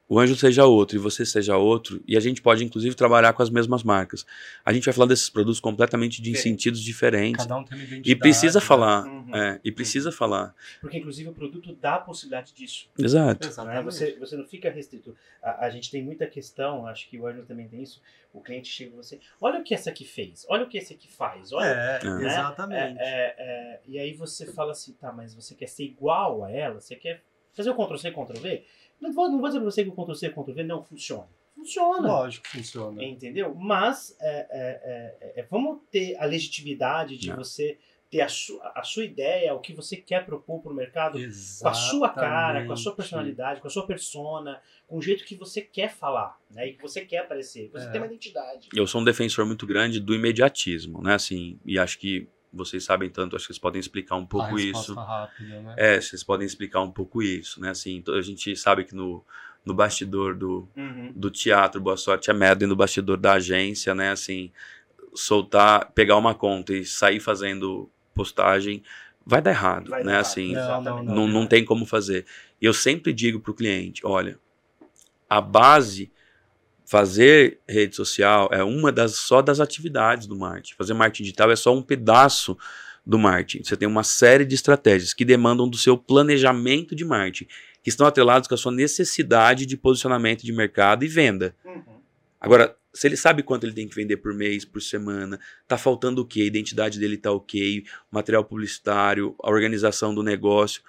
o 0.08 0.18
Anjo 0.18 0.34
seja 0.36 0.64
outro 0.64 0.96
e 0.96 0.98
você 0.98 1.26
seja 1.26 1.56
outro, 1.56 2.02
e 2.08 2.16
a 2.16 2.20
gente 2.20 2.40
pode 2.40 2.64
inclusive 2.64 2.94
trabalhar 2.94 3.32
com 3.34 3.42
as 3.42 3.50
mesmas 3.50 3.82
marcas. 3.82 4.24
A 4.64 4.72
gente 4.72 4.84
vai 4.86 4.94
falar 4.94 5.06
desses 5.06 5.28
produtos 5.28 5.60
completamente 5.60 6.22
de 6.22 6.30
Diferente. 6.30 6.42
sentidos 6.42 6.80
diferentes. 6.82 7.44
Cada 7.44 7.58
um 7.58 7.64
tem 7.64 7.76
uma 7.76 7.84
identidade. 7.84 8.10
E 8.10 8.14
precisa 8.16 8.58
né? 8.58 8.64
falar, 8.64 9.04
Uhum. 9.04 9.36
é, 9.36 9.60
e 9.62 9.70
precisa 9.70 10.10
falar. 10.10 10.54
Porque, 10.80 10.96
inclusive, 10.98 11.28
o 11.28 11.32
produto 11.34 11.76
dá 11.78 11.96
a 11.96 11.98
possibilidade 12.00 12.54
disso. 12.54 12.88
Exato. 12.98 13.44
Né? 13.46 13.52
Exatamente. 13.52 13.84
Você, 13.84 14.16
você 14.18 14.36
não 14.36 14.44
fica 14.46 14.70
restrito. 14.70 15.14
A, 15.42 15.66
a 15.66 15.70
gente 15.70 15.90
tem 15.90 16.02
muita 16.02 16.26
questão, 16.26 16.86
acho 16.86 17.08
que 17.10 17.18
o 17.18 17.26
Arno 17.26 17.44
também 17.44 17.68
tem 17.68 17.82
isso. 17.82 18.00
O 18.32 18.40
cliente 18.40 18.68
chega 18.68 18.92
e 18.92 18.96
você, 18.96 19.18
olha 19.40 19.60
o 19.60 19.64
que 19.64 19.74
essa 19.74 19.90
aqui 19.90 20.04
fez, 20.04 20.44
olha 20.48 20.64
o 20.64 20.68
que 20.68 20.78
esse 20.78 20.92
aqui 20.94 21.10
faz, 21.10 21.52
olha. 21.52 21.66
É, 21.66 22.00
É. 22.06 22.26
exatamente. 22.26 22.98
É, 23.00 23.34
é, 23.38 23.80
e 23.86 23.98
aí 23.98 24.12
você 24.14 24.46
fala 24.52 24.72
assim, 24.72 24.92
tá, 24.92 25.12
mas 25.12 25.34
você 25.34 25.54
quer 25.54 25.66
ser 25.68 25.84
igual 25.84 26.44
a 26.44 26.50
ela? 26.50 26.80
Você 26.80 26.94
quer 26.96 27.22
fazer 27.54 27.70
o 27.70 27.74
Ctrl-C, 27.74 28.10
Ctrl-V? 28.10 28.64
Não 29.00 29.12
vou, 29.12 29.28
não 29.30 29.38
vou 29.40 29.48
dizer 29.48 29.60
pra 29.60 29.70
você 29.70 29.84
que 29.84 29.90
o 29.90 29.92
Ctrl-C, 29.92 30.30
Ctrl-V 30.30 30.62
não 30.64 30.82
funciona. 30.82 31.28
Funciona. 31.54 32.06
Lógico 32.06 32.44
que 32.44 32.50
funciona. 32.58 33.02
Entendeu? 33.04 33.54
Mas 33.54 34.16
é, 34.20 34.46
é, 34.50 35.36
é, 35.36 35.40
é, 35.40 35.46
vamos 35.50 35.80
ter 35.90 36.16
a 36.16 36.24
legitimidade 36.24 37.16
de 37.16 37.28
Não. 37.30 37.36
você 37.36 37.78
ter 38.10 38.22
a, 38.22 38.28
su, 38.28 38.58
a 38.74 38.82
sua 38.82 39.04
ideia, 39.04 39.52
o 39.54 39.60
que 39.60 39.74
você 39.74 39.94
quer 39.96 40.24
propor 40.24 40.62
para 40.62 40.72
o 40.72 40.74
mercado, 40.74 41.18
com 41.18 41.68
a 41.68 41.74
sua 41.74 42.08
cara, 42.08 42.64
com 42.64 42.72
a 42.72 42.76
sua 42.76 42.92
Exatamente. 42.92 42.96
personalidade, 42.96 43.60
com 43.60 43.66
a 43.66 43.70
sua 43.70 43.86
persona, 43.86 44.62
com 44.86 44.96
o 44.96 45.02
jeito 45.02 45.24
que 45.24 45.34
você 45.34 45.60
quer 45.60 45.90
falar, 45.90 46.40
né? 46.50 46.68
E 46.68 46.72
que 46.72 46.80
você 46.80 47.02
quer 47.04 47.18
aparecer. 47.18 47.68
Você 47.70 47.86
É. 47.86 47.90
tem 47.90 48.00
uma 48.00 48.06
identidade. 48.06 48.68
Eu 48.74 48.86
sou 48.86 49.02
um 49.02 49.04
defensor 49.04 49.44
muito 49.44 49.66
grande 49.66 50.00
do 50.00 50.14
imediatismo, 50.14 51.02
né? 51.02 51.14
Assim, 51.14 51.58
e 51.66 51.78
acho 51.78 51.98
que 51.98 52.26
vocês 52.52 52.84
sabem 52.84 53.10
tanto, 53.10 53.36
acho 53.36 53.44
que 53.46 53.52
vocês 53.52 53.58
podem 53.58 53.80
explicar 53.80 54.16
um 54.16 54.22
A 54.22 54.26
pouco 54.26 54.56
resposta 54.56 54.92
isso. 54.92 54.94
rápida, 54.94 55.60
né? 55.62 55.74
É, 55.76 56.00
vocês 56.00 56.22
podem 56.24 56.46
explicar 56.46 56.80
um 56.82 56.90
pouco 56.90 57.22
isso, 57.22 57.60
né? 57.60 57.70
Assim, 57.70 57.96
então 57.96 58.14
a 58.14 58.22
gente 58.22 58.54
sabe 58.56 58.84
que 58.84 58.94
no, 58.94 59.24
no 59.64 59.74
bastidor 59.74 60.34
do, 60.34 60.68
Uhum. 60.76 61.12
do 61.14 61.30
teatro, 61.30 61.80
boa 61.80 61.96
sorte 61.96 62.30
é 62.30 62.34
merda, 62.34 62.64
e 62.64 62.66
no 62.66 62.76
bastidor 62.76 63.16
da 63.16 63.34
agência, 63.34 63.94
né? 63.94 64.10
Assim, 64.10 64.50
soltar, 65.14 65.90
pegar 65.92 66.16
uma 66.16 66.34
conta 66.34 66.72
e 66.72 66.84
sair 66.84 67.20
fazendo 67.20 67.90
postagem 68.14 68.82
vai 69.24 69.42
dar 69.42 69.50
errado, 69.50 69.90
Vai 69.90 70.02
dar 70.02 70.06
né? 70.06 70.12
errado, 70.14 70.20
Assim, 70.26 70.52
Não, 70.54 70.82
não, 70.82 71.02
não, 71.02 71.28
não 71.28 71.46
tem 71.46 71.64
como 71.64 71.84
fazer. 71.84 72.24
E 72.60 72.64
eu 72.64 72.72
sempre 72.72 73.12
digo 73.12 73.40
para 73.40 73.50
o 73.50 73.54
cliente: 73.54 74.04
olha, 74.06 74.38
a 75.28 75.40
base, 75.40 76.10
fazer 76.88 77.60
rede 77.68 77.94
social 77.94 78.48
é 78.50 78.64
uma 78.64 78.90
das 78.90 79.16
só 79.16 79.42
das 79.42 79.60
atividades 79.60 80.26
do 80.26 80.34
marketing. 80.34 80.74
Fazer 80.74 80.94
marketing 80.94 81.24
digital 81.24 81.50
é 81.50 81.56
só 81.56 81.76
um 81.76 81.82
pedaço 81.82 82.56
do 83.04 83.18
marketing. 83.18 83.62
Você 83.62 83.76
tem 83.76 83.86
uma 83.86 84.02
série 84.02 84.46
de 84.46 84.54
estratégias 84.54 85.12
que 85.12 85.22
demandam 85.22 85.68
do 85.68 85.76
seu 85.76 85.98
planejamento 85.98 86.96
de 86.96 87.04
marketing, 87.04 87.46
que 87.82 87.90
estão 87.90 88.06
atrelados 88.06 88.48
com 88.48 88.54
a 88.54 88.56
sua 88.56 88.72
necessidade 88.72 89.66
de 89.66 89.76
posicionamento 89.76 90.46
de 90.46 90.52
mercado 90.52 91.04
e 91.04 91.08
venda. 91.08 91.54
Uhum. 91.62 91.82
Agora, 92.40 92.74
se 92.94 93.06
ele 93.06 93.18
sabe 93.18 93.42
quanto 93.42 93.64
ele 93.64 93.74
tem 93.74 93.86
que 93.86 93.94
vender 93.94 94.16
por 94.16 94.32
mês, 94.32 94.64
por 94.64 94.80
semana, 94.80 95.38
tá 95.66 95.76
faltando 95.76 96.22
o 96.22 96.24
quê? 96.24 96.40
A 96.40 96.46
identidade 96.46 96.98
dele 96.98 97.18
tá 97.18 97.30
ok, 97.30 97.84
o 98.10 98.14
material 98.14 98.44
publicitário, 98.44 99.36
a 99.42 99.50
organização 99.50 100.14
do 100.14 100.22
negócio. 100.22 100.82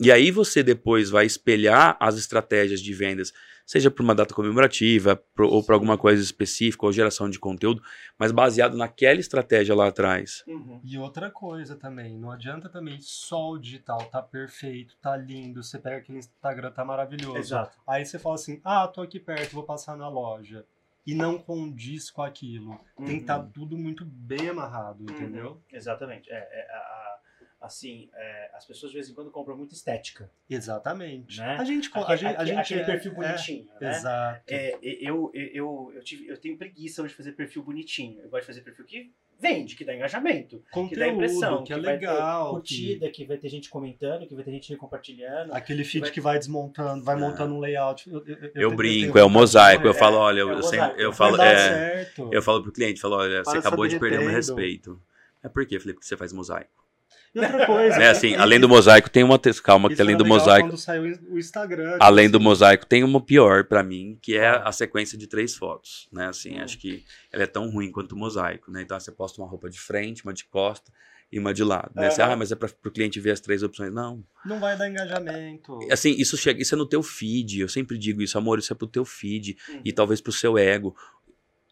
E 0.00 0.12
aí 0.12 0.30
você 0.30 0.62
depois 0.62 1.10
vai 1.10 1.26
espelhar 1.26 1.96
as 1.98 2.16
estratégias 2.16 2.80
de 2.80 2.94
vendas, 2.94 3.32
seja 3.66 3.90
para 3.90 4.02
uma 4.02 4.14
data 4.14 4.32
comemorativa, 4.32 5.16
pro- 5.34 5.48
ou 5.48 5.62
para 5.62 5.74
alguma 5.74 5.98
coisa 5.98 6.22
específica, 6.22 6.86
ou 6.86 6.92
geração 6.92 7.28
de 7.28 7.38
conteúdo, 7.38 7.82
mas 8.16 8.30
baseado 8.32 8.76
naquela 8.76 9.18
estratégia 9.18 9.74
lá 9.74 9.88
atrás. 9.88 10.44
Uhum. 10.46 10.80
E 10.84 10.96
outra 10.96 11.30
coisa 11.30 11.74
também, 11.76 12.16
não 12.16 12.30
adianta 12.30 12.68
também 12.68 12.98
só 13.00 13.50
o 13.50 13.58
digital 13.58 14.04
tá 14.06 14.22
perfeito, 14.22 14.96
tá 15.02 15.16
lindo, 15.16 15.62
você 15.62 15.78
pega 15.78 15.96
aquele 15.98 16.18
Instagram, 16.18 16.70
tá 16.70 16.84
maravilhoso. 16.84 17.36
Exato. 17.36 17.76
Aí 17.86 18.06
você 18.06 18.18
fala 18.18 18.36
assim, 18.36 18.60
ah, 18.64 18.86
tô 18.86 19.02
aqui 19.02 19.18
perto, 19.18 19.52
vou 19.52 19.64
passar 19.64 19.96
na 19.96 20.08
loja. 20.08 20.64
E 21.06 21.14
não 21.14 21.38
condiz 21.38 22.10
com 22.10 22.22
aquilo. 22.22 22.78
Tem 22.98 23.06
que 23.06 23.12
Uhum. 23.14 23.18
estar 23.20 23.38
tudo 23.52 23.78
muito 23.78 24.04
bem 24.04 24.48
amarrado, 24.50 25.02
entendeu? 25.02 25.58
Exatamente. 25.72 26.30
É, 26.30 26.34
é, 26.36 26.70
a- 26.70 27.17
assim, 27.60 28.08
é, 28.14 28.50
as 28.54 28.64
pessoas 28.64 28.92
de 28.92 28.98
vez 28.98 29.08
em 29.10 29.14
quando 29.14 29.30
compram 29.30 29.56
muito 29.56 29.74
estética. 29.74 30.30
Exatamente. 30.48 31.38
Né? 31.40 31.56
A 31.58 31.64
gente, 31.64 31.90
co- 31.90 32.00
Aquele, 32.00 32.12
a 32.12 32.16
gente, 32.16 32.26
a 32.26 32.30
aquele- 32.32 32.48
gente 32.48 32.60
aquele 32.60 32.80
é- 32.80 32.84
perfil 32.84 33.12
é, 33.12 33.14
bonitinho, 33.14 33.68
né? 33.80 33.90
Exato. 33.90 34.42
É, 34.48 34.78
eu, 34.82 35.30
eu, 35.34 35.50
eu, 35.54 35.92
eu, 35.96 36.02
tive, 36.04 36.28
eu 36.28 36.36
tenho 36.36 36.56
preguiça 36.56 37.02
hoje 37.02 37.10
de 37.10 37.16
fazer 37.16 37.32
perfil 37.32 37.62
bonitinho. 37.62 38.20
Eu 38.22 38.28
gosto 38.28 38.42
de 38.42 38.46
fazer 38.46 38.60
perfil 38.60 38.84
que 38.84 39.12
vende, 39.40 39.76
que 39.76 39.84
dá 39.84 39.94
engajamento, 39.94 40.56
que 40.58 40.64
dá 40.64 40.70
Conteúdo, 40.72 41.04
impressão, 41.14 41.62
que 41.64 41.72
é 41.72 41.78
vai 41.78 41.94
legal. 41.94 42.44
ter 42.60 42.68
que- 42.68 42.74
curtida, 42.84 43.10
que... 43.10 43.24
vai 43.24 43.36
ter 43.38 43.48
gente 43.48 43.68
comentando, 43.70 44.26
que 44.26 44.34
vai 44.34 44.42
ter 44.44 44.50
gente 44.52 44.76
compartilhando. 44.76 45.52
Aquele 45.52 45.84
feed 45.84 46.02
vai- 46.02 46.10
que 46.10 46.20
vai 46.20 46.38
desmontando, 46.38 47.04
vai 47.04 47.14
Ah. 47.14 47.18
montando 47.18 47.54
um 47.54 47.60
layout. 47.60 48.08
Eu, 48.10 48.24
eu- 48.26 48.36
eu 48.36 48.50
Eu, 48.54 48.70
brinco, 48.74 49.12
tenho 49.14 49.22
é 49.22 49.24
o 49.24 49.30
mosaico. 49.30 49.84
Eu 49.86 49.92
É, 49.92 49.94
falo, 49.94 50.16
olha, 50.16 50.40
é 50.40 50.42
eu, 50.42 50.50
o 50.50 50.62
sempre, 50.62 51.02
eu 51.02 51.10
Vai 51.12 51.16
falo, 51.30 51.42
é, 51.42 51.56
certo. 51.56 52.30
eu 52.32 52.42
falo 52.42 52.62
pro 52.62 52.72
cliente, 52.72 53.00
falo, 53.00 53.16
olha, 53.16 53.42
Para 53.42 53.52
você 53.52 53.58
acabou 53.58 53.86
de 53.86 53.98
perder 53.98 54.18
meu 54.18 54.28
derretendo. 54.28 54.56
respeito. 54.56 55.02
É 55.42 55.48
por 55.48 55.64
quê? 55.66 55.76
Eu 55.76 55.80
falei, 55.80 55.94
porque 55.94 56.06
você 56.06 56.16
faz 56.16 56.32
mosaico. 56.32 56.77
E 57.34 57.38
outra 57.40 57.66
coisa. 57.66 57.96
É 58.02 58.08
assim, 58.10 58.34
além 58.36 58.58
do 58.58 58.68
mosaico 58.68 59.10
tem 59.10 59.22
uma. 59.22 59.38
Calma, 59.62 59.88
que 59.88 60.00
além 60.00 60.16
do 60.16 60.24
mosaico. 60.24 60.68
Além 62.00 62.30
do 62.30 62.36
assim, 62.38 62.44
mosaico, 62.44 62.86
tem 62.86 63.04
uma 63.04 63.20
pior 63.20 63.64
pra 63.64 63.82
mim, 63.82 64.18
que 64.20 64.36
é 64.36 64.48
Ah. 64.48 64.62
a 64.64 64.72
sequência 64.72 65.16
de 65.18 65.26
três 65.26 65.54
fotos, 65.54 66.08
né? 66.12 66.28
Assim, 66.28 66.58
Hum. 66.58 66.62
acho 66.64 66.78
que 66.78 67.04
ela 67.32 67.42
é 67.42 67.46
tão 67.46 67.68
ruim 67.70 67.90
quanto 67.92 68.12
o 68.12 68.18
mosaico, 68.18 68.70
né? 68.70 68.82
Então 68.82 68.98
você 68.98 69.12
posta 69.12 69.40
uma 69.40 69.48
roupa 69.48 69.68
de 69.68 69.78
frente, 69.80 70.24
uma 70.24 70.32
de 70.32 70.44
costa 70.44 70.90
e 71.30 71.38
uma 71.38 71.52
de 71.52 71.62
lado, 71.62 71.90
né? 71.94 72.10
Você, 72.10 72.22
Aham. 72.22 72.32
ah, 72.32 72.36
mas 72.36 72.50
é 72.52 72.56
para 72.56 72.70
o 72.86 72.90
cliente 72.90 73.20
ver 73.20 73.32
as 73.32 73.40
três 73.40 73.62
opções. 73.62 73.92
Não. 73.92 74.24
Não 74.46 74.58
vai 74.58 74.76
dar 74.76 74.88
engajamento. 74.88 75.78
Assim, 75.90 76.14
isso 76.18 76.36
chega, 76.36 76.60
isso 76.62 76.74
é 76.74 76.78
no 76.78 76.86
teu 76.86 77.02
feed. 77.02 77.60
Eu 77.60 77.68
sempre 77.68 77.98
digo 77.98 78.22
isso, 78.22 78.38
amor, 78.38 78.58
isso 78.58 78.72
é 78.72 78.76
pro 78.76 78.86
teu 78.86 79.04
feed 79.04 79.56
Uhum. 79.68 79.82
e 79.84 79.92
talvez 79.92 80.20
pro 80.20 80.32
seu 80.32 80.56
ego. 80.56 80.96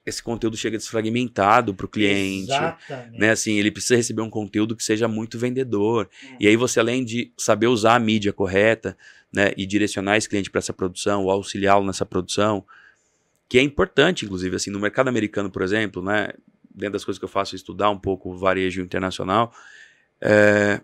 Esse 0.07 0.23
conteúdo 0.23 0.57
chega 0.57 0.79
desfragmentado 0.79 1.75
pro 1.75 1.89
cliente. 1.89 2.53
Exatamente. 2.53 3.19
Né, 3.19 3.31
assim, 3.31 3.59
ele 3.59 3.73
precisa 3.73 3.97
receber 3.97 4.23
um 4.23 4.31
conteúdo 4.31 4.77
que 4.77 4.85
seja 4.85 5.09
muito 5.09 5.39
vendedor. 5.39 6.09
Uhum. 6.23 6.37
E 6.39 6.47
aí 6.47 6.57
você, 6.57 6.79
além 6.79 7.05
de 7.05 7.33
saber 7.37 7.67
usar 7.67 7.97
a 7.97 7.99
mídia 7.99 8.33
correta, 8.33 8.97
né, 9.33 9.53
e 9.57 9.67
direcionar 9.67 10.17
esse 10.17 10.29
cliente 10.29 10.51
para 10.51 10.61
essa 10.61 10.73
produção, 10.73 11.25
ou 11.25 11.31
auxiliá-lo 11.31 11.85
nessa 11.85 12.07
produção, 12.07 12.65
que 13.49 13.59
é 13.59 13.63
importante, 13.63 14.25
inclusive, 14.25 14.57
assim, 14.57 14.71
no 14.71 14.79
mercado 14.79 15.09
americano, 15.09 15.51
por 15.51 15.63
exemplo, 15.63 16.03
né, 16.03 16.29
dentro 16.75 16.93
das 16.93 17.05
coisas 17.05 17.19
que 17.19 17.25
eu 17.25 17.29
faço, 17.29 17.55
é 17.55 17.57
estudar 17.57 17.91
um 17.91 17.99
pouco 17.99 18.31
o 18.31 18.39
varejo 18.39 18.81
internacional, 18.81 19.53
é, 20.21 20.81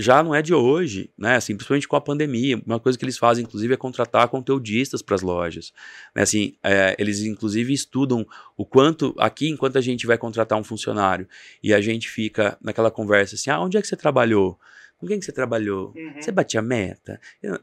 já 0.00 0.22
não 0.22 0.32
é 0.32 0.40
de 0.40 0.54
hoje, 0.54 1.10
né? 1.18 1.34
Assim, 1.34 1.56
principalmente 1.56 1.88
com 1.88 1.96
a 1.96 2.00
pandemia. 2.00 2.62
Uma 2.64 2.78
coisa 2.78 2.96
que 2.96 3.04
eles 3.04 3.18
fazem, 3.18 3.44
inclusive, 3.44 3.74
é 3.74 3.76
contratar 3.76 4.28
conteudistas 4.28 5.02
para 5.02 5.16
as 5.16 5.22
lojas. 5.22 5.72
Né? 6.14 6.22
Assim, 6.22 6.54
é, 6.62 6.94
eles, 6.98 7.20
inclusive, 7.24 7.72
estudam 7.72 8.24
o 8.56 8.64
quanto, 8.64 9.12
aqui, 9.18 9.48
enquanto 9.48 9.76
a 9.76 9.80
gente 9.80 10.06
vai 10.06 10.16
contratar 10.16 10.56
um 10.56 10.62
funcionário 10.62 11.28
e 11.62 11.74
a 11.74 11.80
gente 11.80 12.08
fica 12.08 12.56
naquela 12.62 12.90
conversa 12.92 13.34
assim: 13.34 13.50
ah, 13.50 13.60
onde 13.60 13.76
é 13.76 13.82
que 13.82 13.88
você 13.88 13.96
trabalhou? 13.96 14.56
Com 14.98 15.06
quem 15.08 15.18
que 15.18 15.24
você 15.24 15.32
trabalhou? 15.32 15.92
Uhum. 15.96 16.14
Você 16.22 16.30
batia 16.30 16.62
meta? 16.62 17.20
Eu- 17.42 17.58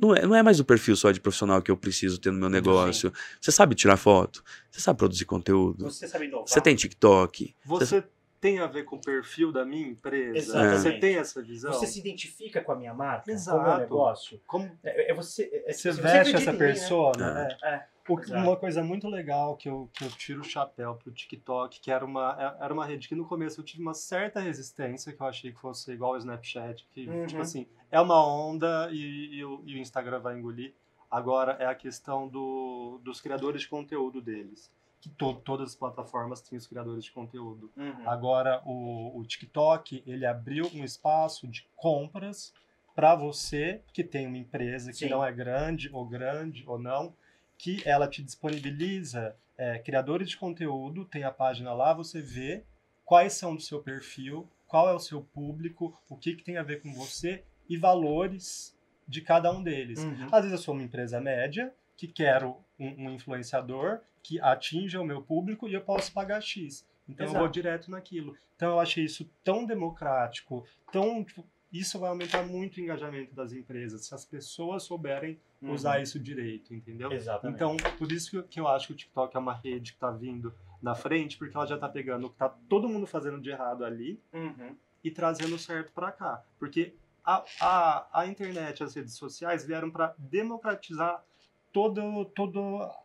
Não 0.00 0.14
é, 0.14 0.24
não 0.26 0.34
é 0.34 0.42
mais 0.44 0.60
o 0.60 0.64
perfil 0.64 0.94
só 0.96 1.10
de 1.10 1.18
profissional 1.20 1.60
que 1.60 1.70
eu 1.70 1.76
preciso 1.76 2.18
ter 2.20 2.30
no 2.30 2.38
meu 2.38 2.48
negócio. 2.48 3.12
Você 3.40 3.50
sabe 3.50 3.74
tirar 3.74 3.96
foto? 3.96 4.44
Você 4.70 4.80
sabe 4.80 4.96
produzir 4.98 5.24
conteúdo? 5.24 5.84
Você 5.90 6.06
sabe 6.06 6.26
inovar. 6.26 6.46
Você 6.46 6.60
tem 6.60 6.76
TikTok? 6.76 7.54
Você 7.64 8.04
tem 8.40 8.58
a 8.60 8.66
ver 8.66 8.84
com 8.84 8.96
o 8.96 9.00
perfil 9.00 9.50
da 9.52 9.64
minha 9.64 9.86
empresa? 9.88 10.36
Exatamente. 10.38 10.78
Você 10.80 10.92
tem 10.98 11.16
essa 11.16 11.42
visão? 11.42 11.72
Você 11.72 11.86
se 11.86 11.98
identifica 11.98 12.62
com 12.62 12.72
a 12.72 12.76
minha 12.76 12.94
marca? 12.94 13.24
Com 13.24 13.30
o 13.30 13.34
Exato. 13.34 13.62
meu 13.62 13.78
negócio? 13.78 14.40
Como 14.46 14.70
É, 14.84 15.10
é 15.10 15.14
você. 15.14 15.50
é- 15.66 15.72
você 15.72 15.92
se 15.92 16.00
veste 16.00 16.34
essa 16.36 16.50
em 16.50 16.52
mim, 16.54 16.58
né? 16.58 16.66
persona? 16.66 17.48
é. 17.62 17.74
É. 17.74 17.86
O- 18.08 18.14
uma 18.38 18.56
coisa 18.56 18.82
muito 18.82 19.06
legal 19.06 19.54
que 19.54 19.68
eu, 19.68 19.90
que 19.92 20.02
eu 20.02 20.08
tiro 20.08 20.40
o 20.40 20.44
chapéu 20.44 20.94
pro 20.94 21.12
TikTok, 21.12 21.78
que 21.78 21.90
era 21.90 22.02
uma, 22.02 22.34
é- 22.58 22.64
era 22.64 22.72
uma 22.72 22.86
rede 22.86 23.06
que 23.06 23.14
no 23.14 23.26
começo 23.26 23.60
eu 23.60 23.64
tive 23.64 23.82
uma 23.82 23.92
certa 23.92 24.40
resistência, 24.40 25.12
que 25.12 25.20
eu 25.20 25.26
achei 25.26 25.52
que 25.52 25.60
fosse 25.60 25.92
igual 25.92 26.12
ao 26.12 26.18
Snapchat, 26.18 26.86
que, 26.90 27.06
Uhum. 27.06 27.26
tipo 27.26 27.42
assim, 27.42 27.66
é 27.90 28.00
uma 28.00 28.26
onda 28.26 28.88
e, 28.90 29.34
e 29.36 29.44
o, 29.44 29.62
e 29.66 29.74
o 29.74 29.78
Instagram 29.78 30.20
vai 30.20 30.38
engolir. 30.38 30.72
Agora 31.10 31.52
é 31.60 31.66
a 31.66 31.74
questão 31.74 32.26
do, 32.28 32.98
dos 33.02 33.20
criadores 33.20 33.62
de 33.62 33.68
conteúdo 33.68 34.22
deles. 34.22 34.70
Que 35.00 35.08
to, 35.10 35.34
todas 35.34 35.70
as 35.70 35.76
plataformas 35.76 36.40
têm 36.40 36.58
os 36.58 36.66
criadores 36.66 37.04
de 37.04 37.12
conteúdo. 37.12 37.70
Uhum. 37.76 38.08
Agora, 38.08 38.62
o, 38.64 39.18
o 39.18 39.24
TikTok, 39.24 40.02
ele 40.06 40.26
abriu 40.26 40.68
um 40.74 40.84
espaço 40.84 41.46
de 41.46 41.68
compras 41.76 42.52
para 42.94 43.14
você 43.14 43.80
que 43.92 44.02
tem 44.02 44.26
uma 44.26 44.38
empresa 44.38 44.90
que 44.90 44.98
Sim. 44.98 45.08
não 45.08 45.24
é 45.24 45.30
grande 45.30 45.88
ou 45.92 46.04
grande 46.04 46.64
ou 46.66 46.78
não, 46.78 47.14
que 47.56 47.80
ela 47.86 48.08
te 48.08 48.22
disponibiliza 48.22 49.36
é, 49.56 49.78
criadores 49.78 50.28
de 50.28 50.36
conteúdo, 50.36 51.04
tem 51.04 51.22
a 51.22 51.30
página 51.30 51.72
lá, 51.72 51.92
você 51.92 52.20
vê 52.20 52.64
quais 53.04 53.34
são 53.34 53.54
do 53.54 53.62
seu 53.62 53.80
perfil, 53.80 54.48
qual 54.66 54.88
é 54.88 54.92
o 54.92 54.98
seu 54.98 55.22
público, 55.22 55.96
o 56.08 56.16
que, 56.16 56.34
que 56.34 56.44
tem 56.44 56.56
a 56.56 56.62
ver 56.62 56.82
com 56.82 56.92
você 56.92 57.44
e 57.68 57.76
valores 57.76 58.76
de 59.06 59.20
cada 59.20 59.50
um 59.50 59.62
deles. 59.62 59.98
Uhum. 60.00 60.26
Às 60.30 60.42
vezes 60.42 60.52
eu 60.52 60.58
sou 60.58 60.74
uma 60.74 60.82
empresa 60.82 61.20
média 61.20 61.72
que 61.96 62.06
quero 62.06 62.56
um, 62.78 63.06
um 63.06 63.10
influenciador 63.10 64.00
que 64.22 64.40
atinja 64.40 65.00
o 65.00 65.04
meu 65.04 65.22
público 65.22 65.68
e 65.68 65.74
eu 65.74 65.80
posso 65.80 66.12
pagar 66.12 66.40
X. 66.40 66.86
Então 67.08 67.24
eu 67.26 67.30
Exato. 67.30 67.44
vou 67.44 67.48
direto 67.52 67.90
naquilo. 67.90 68.36
Então 68.56 68.70
eu 68.72 68.80
achei 68.80 69.04
isso 69.04 69.28
tão 69.42 69.64
democrático, 69.64 70.64
tão 70.92 71.24
tipo, 71.24 71.44
isso 71.72 71.98
vai 71.98 72.08
aumentar 72.10 72.42
muito 72.46 72.76
o 72.76 72.80
engajamento 72.80 73.34
das 73.34 73.52
empresas 73.52 74.06
se 74.06 74.14
as 74.14 74.24
pessoas 74.24 74.82
souberem 74.82 75.38
Uhum. 75.60 75.72
usar 75.72 76.00
isso 76.00 76.20
direito, 76.20 76.72
entendeu? 76.72 77.10
Exatamente. 77.10 77.56
Então, 77.56 77.76
por 77.98 78.12
isso 78.12 78.30
que 78.30 78.36
eu, 78.36 78.62
eu 78.62 78.68
acho 78.68 78.86
que 78.86 78.92
o 78.92 78.96
TikTok 78.96 79.36
é 79.36 79.40
uma 79.40 79.54
rede 79.54 79.90
que 79.90 79.96
está 79.96 80.08
vindo 80.08 80.54
na 80.80 80.94
frente, 80.94 81.36
porque 81.36 81.56
ela 81.56 81.66
já 81.66 81.74
está 81.74 81.88
pegando 81.88 82.28
o 82.28 82.30
que 82.30 82.36
tá 82.36 82.48
todo 82.68 82.88
mundo 82.88 83.08
fazendo 83.08 83.40
de 83.40 83.50
errado 83.50 83.84
ali 83.84 84.20
Uhum. 84.32 84.76
e 85.02 85.10
trazendo 85.10 85.58
certo 85.58 85.90
para 85.92 86.12
cá. 86.12 86.44
Porque 86.60 86.94
a, 87.24 87.44
a, 87.60 88.20
a 88.20 88.26
internet, 88.28 88.84
as 88.84 88.94
redes 88.94 89.14
sociais 89.14 89.66
vieram 89.66 89.90
para 89.90 90.14
democratizar 90.16 91.24
todo, 91.72 92.24
todo 92.26 92.60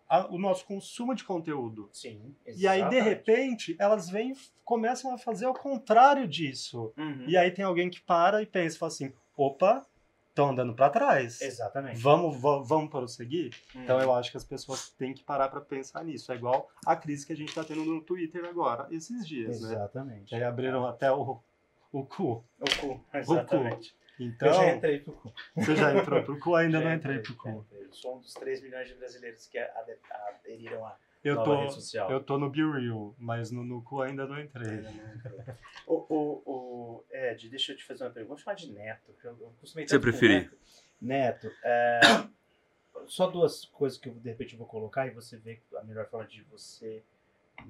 a- 0.10 0.28
o 0.30 0.38
nosso 0.38 0.66
consumo 0.66 1.14
de 1.16 1.24
conteúdo. 1.24 1.90
Sim. 1.92 2.36
E 2.46 2.68
aí, 2.68 2.80
de 2.82 2.96
exatamente. 2.96 3.02
repente, 3.04 3.76
elas 3.80 4.10
vêm 4.10 4.34
começam 4.64 5.14
a 5.14 5.18
fazer 5.18 5.46
o 5.48 5.54
contrário 5.54 6.28
disso. 6.28 6.94
Uhum. 6.98 7.26
E 7.28 7.36
aí 7.38 7.52
tem 7.52 7.66
alguém 7.66 7.90
que 7.90 8.02
para 8.02 8.42
e 8.42 8.46
pensa 8.46 8.76
e 8.76 8.80
fala 8.80 8.92
assim: 8.92 9.14
opa, 9.36 9.86
estão 10.30 10.50
andando 10.50 10.74
para 10.74 10.90
trás. 10.90 11.42
Exatamente. 11.42 12.00
Vamos, 12.02 12.40
va- 12.42 12.62
vamos 12.64 12.90
prosseguir? 12.90 13.54
Então 13.76 13.98
Uhum. 13.98 14.04
eu 14.04 14.14
acho 14.14 14.32
que 14.32 14.38
as 14.38 14.44
pessoas 14.44 14.90
têm 14.92 15.14
que 15.14 15.24
parar 15.24 15.50
para 15.50 15.62
pensar 15.62 16.04
nisso. 16.04 16.32
É 16.32 16.36
igual 16.36 16.70
a 16.86 16.96
crise 16.96 17.26
que 17.28 17.34
a 17.34 17.36
gente 17.36 17.50
está 17.50 17.64
tendo 17.64 17.84
no 17.84 18.02
Twitter 18.02 18.46
agora, 18.46 18.88
esses 18.90 19.28
dias, 19.28 19.62
né? 19.62 19.74
Exatamente. 19.74 20.34
Aí 20.34 20.44
abriram 20.44 20.88
até 20.88 21.12
o, 21.12 21.40
o 21.92 22.04
cu. 22.06 22.44
O 22.60 22.80
cu. 22.80 23.06
Exatamente. 23.14 23.96
Então, 24.20 24.48
Eu 24.48 24.54
já 24.54 24.76
entrei 24.76 25.00
pro 25.00 25.14
cu. 25.14 25.34
você 25.56 25.76
já 25.76 25.96
entrou 25.98 26.24
pro 26.24 26.40
cu, 26.40 26.56
ainda 26.56 26.80
Já 26.80 26.86
não 26.86 26.94
entrei 26.96 27.20
pro 27.20 27.34
já 27.34 27.40
cu. 27.42 27.50
entrei. 27.50 27.84
Eu 27.86 27.94
sou 27.94 28.18
um 28.18 28.20
dos 28.20 28.34
3 28.34 28.62
milhões 28.62 28.88
de 28.88 28.94
brasileiros 28.96 29.48
que 29.48 29.58
ade- 29.58 29.98
aderiram 30.10 30.86
à 30.86 30.98
Eu 31.24 31.36
nova 31.36 31.46
tô, 31.52 31.62
rede 31.62 31.74
social. 31.74 32.12
eu 32.12 32.24
tô 32.24 32.38
no 32.38 32.50
Be 32.50 32.62
Real, 32.64 33.16
mas 33.18 33.50
no, 33.52 33.64
no 33.64 33.82
cu 33.82 34.02
ainda 34.02 34.28
não 34.28 34.40
entrei. 34.40 34.70
Ainda 34.70 34.92
não 34.92 35.14
entrou. 35.16 35.40
o, 35.88 36.06
o, 36.16 36.44
o 36.46 37.04
Ed, 37.12 37.50
deixa 37.50 37.72
eu 37.72 37.78
te 37.78 37.84
fazer 37.84 38.04
uma 38.04 38.12
pergunta. 38.12 38.30
Vamos 38.30 38.44
chamar 38.44 38.56
de 38.56 38.72
Neto. 38.72 39.16
Eu, 39.24 39.32
eu 39.40 39.54
costumei 39.60 39.88
Você 39.88 39.98
preferir. 40.00 40.44
Neto. 41.02 41.48
Neto, 41.48 41.52
é, 41.64 42.00
só 43.08 43.28
duas 43.28 43.66
coisas 43.66 43.98
que 43.98 44.08
eu 44.10 44.14
de 44.14 44.30
repente 44.30 44.56
vou 44.56 44.66
colocar 44.68 45.08
e 45.08 45.10
você 45.10 45.38
vê 45.38 45.60
a 45.76 45.84
melhor 45.84 46.08
forma 46.08 46.26
de 46.28 46.42
você 46.44 47.04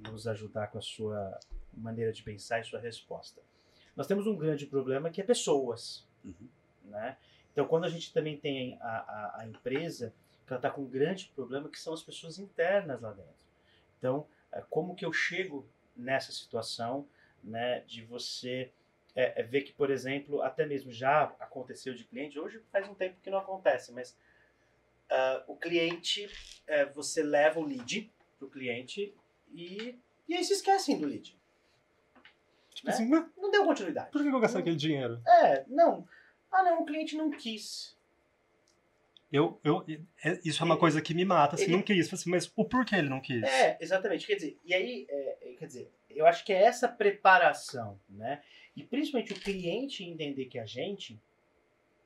nos 0.10 0.28
ajudar 0.28 0.68
com 0.68 0.78
a 0.78 0.82
sua 0.82 1.40
maneira 1.74 2.12
de 2.12 2.22
pensar 2.22 2.60
e 2.60 2.64
sua 2.64 2.80
resposta. 2.80 3.42
Nós 3.96 4.08
temos 4.08 4.28
um 4.28 4.36
grande 4.36 4.66
problema 4.66 5.10
que 5.10 5.22
é 5.22 5.24
pessoas. 5.24 6.06
Uhum. 6.24 6.48
Né? 6.86 7.18
Então, 7.52 7.68
quando 7.68 7.86
a 7.86 7.90
gente 7.90 8.12
também 8.14 8.38
tem 8.38 8.78
a, 8.82 8.88
a, 8.88 9.42
a 9.42 9.48
empresa, 9.48 10.14
que 10.46 10.54
ela 10.54 10.60
está 10.60 10.70
com 10.70 10.82
um 10.82 10.90
grande 10.90 11.32
problema 11.36 11.70
que 11.70 11.80
são 11.80 11.94
as 11.94 12.02
pessoas 12.02 12.38
internas 12.40 13.02
lá 13.02 13.12
dentro. 13.12 13.46
Então, 13.98 14.28
é, 14.52 14.62
como 14.70 14.96
que 14.96 15.06
eu 15.06 15.14
chego 15.14 15.68
nessa 15.96 16.32
situação 16.32 17.08
né, 17.44 17.82
de 17.82 18.04
você 18.04 18.72
é, 19.16 19.42
é 19.42 19.44
ver 19.44 19.62
que, 19.62 19.74
por 19.74 19.92
exemplo, 19.92 20.42
até 20.42 20.66
mesmo 20.66 20.92
já 20.92 21.24
aconteceu 21.40 21.94
de 21.94 22.04
cliente, 22.04 22.40
hoje 22.40 22.62
faz 22.72 22.88
um 22.90 22.96
tempo 22.96 23.20
que 23.22 23.30
não 23.30 23.38
acontece, 23.38 23.92
mas 23.92 24.18
ah, 25.10 25.44
o 25.48 25.56
cliente, 25.56 26.28
é, 26.66 26.86
você 26.86 27.22
leva 27.22 27.60
o 27.60 27.66
lead 27.66 28.12
para 28.40 28.48
o 28.48 28.50
cliente 28.50 29.14
e, 29.52 29.96
e 30.28 30.34
aí 30.34 30.44
se 30.44 30.54
esquecem 30.54 31.00
do 31.00 31.06
lead. 31.06 31.38
Tipo 32.84 32.88
Né? 32.88 32.94
assim, 32.94 33.08
"Mas 33.10 33.26
Não 33.38 33.50
deu 33.50 33.66
continuidade. 33.66 34.12
por 34.12 34.22
que 34.22 34.28
eu 34.28 34.32
vou 34.32 34.42
gastar 34.42 34.60
aquele 34.60 34.76
dinheiro? 34.76 35.22
É, 35.26 35.64
não. 35.68 36.06
Ah, 36.52 36.64
não, 36.64 36.82
o 36.82 36.86
cliente 36.86 37.16
não 37.16 37.32
quis. 37.32 37.96
Eu, 39.32 39.60
eu, 39.64 39.84
é- 40.24 40.40
isso 40.46 40.62
é 40.62 40.66
uma 40.66 40.78
coisa 40.78 41.02
que 41.02 41.14
me 41.14 41.26
mata. 41.26 41.56
Assim, 41.56 41.64
Ele- 41.66 41.74
não 41.78 41.82
quis. 41.82 42.14
Assim, 42.14 42.30
mas 42.30 42.52
o 42.56 42.64
porquê 42.66 42.96
ele 42.96 43.10
não 43.10 43.20
quis? 43.20 43.42
É, 43.44 43.78
exatamente. 43.82 44.28
Quer 44.28 44.36
dizer, 44.36 44.60
e 44.64 44.74
aí, 44.74 45.08
é, 45.10 45.38
é, 45.42 45.54
quer 45.54 45.66
dizer, 45.66 45.92
eu 46.10 46.28
acho 46.28 46.46
que 46.46 46.54
é 46.54 46.62
essa 46.64 46.88
preparação, 46.88 48.00
né? 48.08 48.44
E 48.76 48.84
principalmente 48.84 49.34
o 49.34 49.40
cliente 49.40 50.04
entender 50.04 50.46
que 50.46 50.60
a 50.60 50.66
gente 50.66 51.20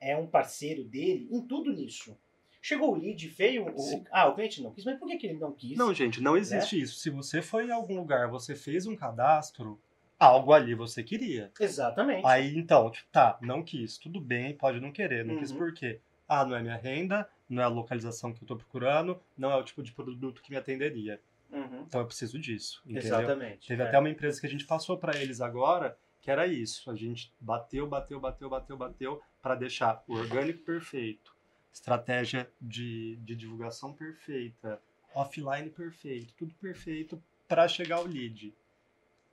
é 0.00 0.16
um 0.16 0.26
parceiro 0.26 0.84
dele 0.84 1.28
em 1.30 1.42
tudo 1.42 1.70
nisso. 1.72 2.16
Chegou 2.62 2.92
o 2.92 2.94
lead, 2.96 3.28
veio 3.28 3.66
o, 3.68 4.04
ah, 4.10 4.28
o 4.28 4.34
cliente 4.34 4.62
não 4.62 4.72
quis, 4.72 4.84
mas 4.84 4.98
por 4.98 5.06
que, 5.08 5.16
que 5.18 5.26
ele 5.26 5.38
não 5.38 5.52
quis? 5.52 5.76
Não, 5.76 5.92
gente, 5.92 6.20
não 6.22 6.32
Né? 6.32 6.40
existe 6.40 6.80
isso. 6.80 6.98
Se 6.98 7.10
você 7.10 7.42
foi 7.42 7.66
em 7.66 7.70
algum 7.70 7.96
lugar, 7.96 8.28
você 8.28 8.54
fez 8.56 8.86
um 8.86 8.96
cadastro, 8.96 9.78
algo 10.18 10.52
ali 10.52 10.74
você 10.74 11.02
queria. 11.02 11.50
Exatamente. 11.60 12.26
Aí, 12.26 12.56
então, 12.58 12.90
tipo, 12.90 13.08
tá, 13.10 13.38
não 13.40 13.62
quis. 13.62 13.96
Tudo 13.98 14.20
bem, 14.20 14.54
pode 14.54 14.80
não 14.80 14.90
querer. 14.90 15.24
Não 15.24 15.38
quis 15.38 15.50
Uhum. 15.50 15.58
por 15.58 15.72
quê? 15.72 16.00
Ah, 16.26 16.44
não 16.44 16.56
é 16.56 16.62
minha 16.62 16.76
renda, 16.76 17.28
não 17.48 17.62
é 17.62 17.64
a 17.64 17.68
localização 17.68 18.32
que 18.32 18.42
eu 18.42 18.48
tô 18.48 18.56
procurando, 18.56 19.20
não 19.36 19.50
é 19.50 19.56
o 19.56 19.62
tipo 19.62 19.82
de 19.82 19.92
produto 19.92 20.42
que 20.42 20.50
me 20.50 20.56
atenderia. 20.56 21.20
Uhum. 21.50 21.84
Então 21.86 22.00
eu 22.00 22.06
preciso 22.06 22.38
disso, 22.38 22.82
entendeu? 22.84 23.18
Exatamente. 23.20 23.66
Teve 23.66 23.82
é. 23.82 23.86
até 23.86 23.98
uma 23.98 24.10
empresa 24.10 24.38
que 24.40 24.46
a 24.46 24.50
gente 24.50 24.66
passou 24.66 24.98
para 24.98 25.16
eles 25.16 25.40
agora, 25.40 25.96
que 26.20 26.30
era 26.30 26.46
isso. 26.46 26.90
A 26.90 26.94
gente 26.94 27.32
bateu, 27.40 27.86
bateu, 27.86 28.20
bateu, 28.20 28.50
bateu, 28.50 28.76
bateu, 28.76 29.22
para 29.40 29.54
deixar 29.54 30.02
o 30.06 30.14
orgânico 30.14 30.62
perfeito, 30.64 31.34
estratégia 31.72 32.50
de, 32.60 33.16
de 33.22 33.34
divulgação 33.34 33.94
perfeita, 33.94 34.78
offline 35.14 35.70
perfeito, 35.70 36.34
tudo 36.36 36.52
perfeito 36.56 37.22
para 37.46 37.66
chegar 37.66 37.96
ao 37.96 38.04
lead. 38.04 38.54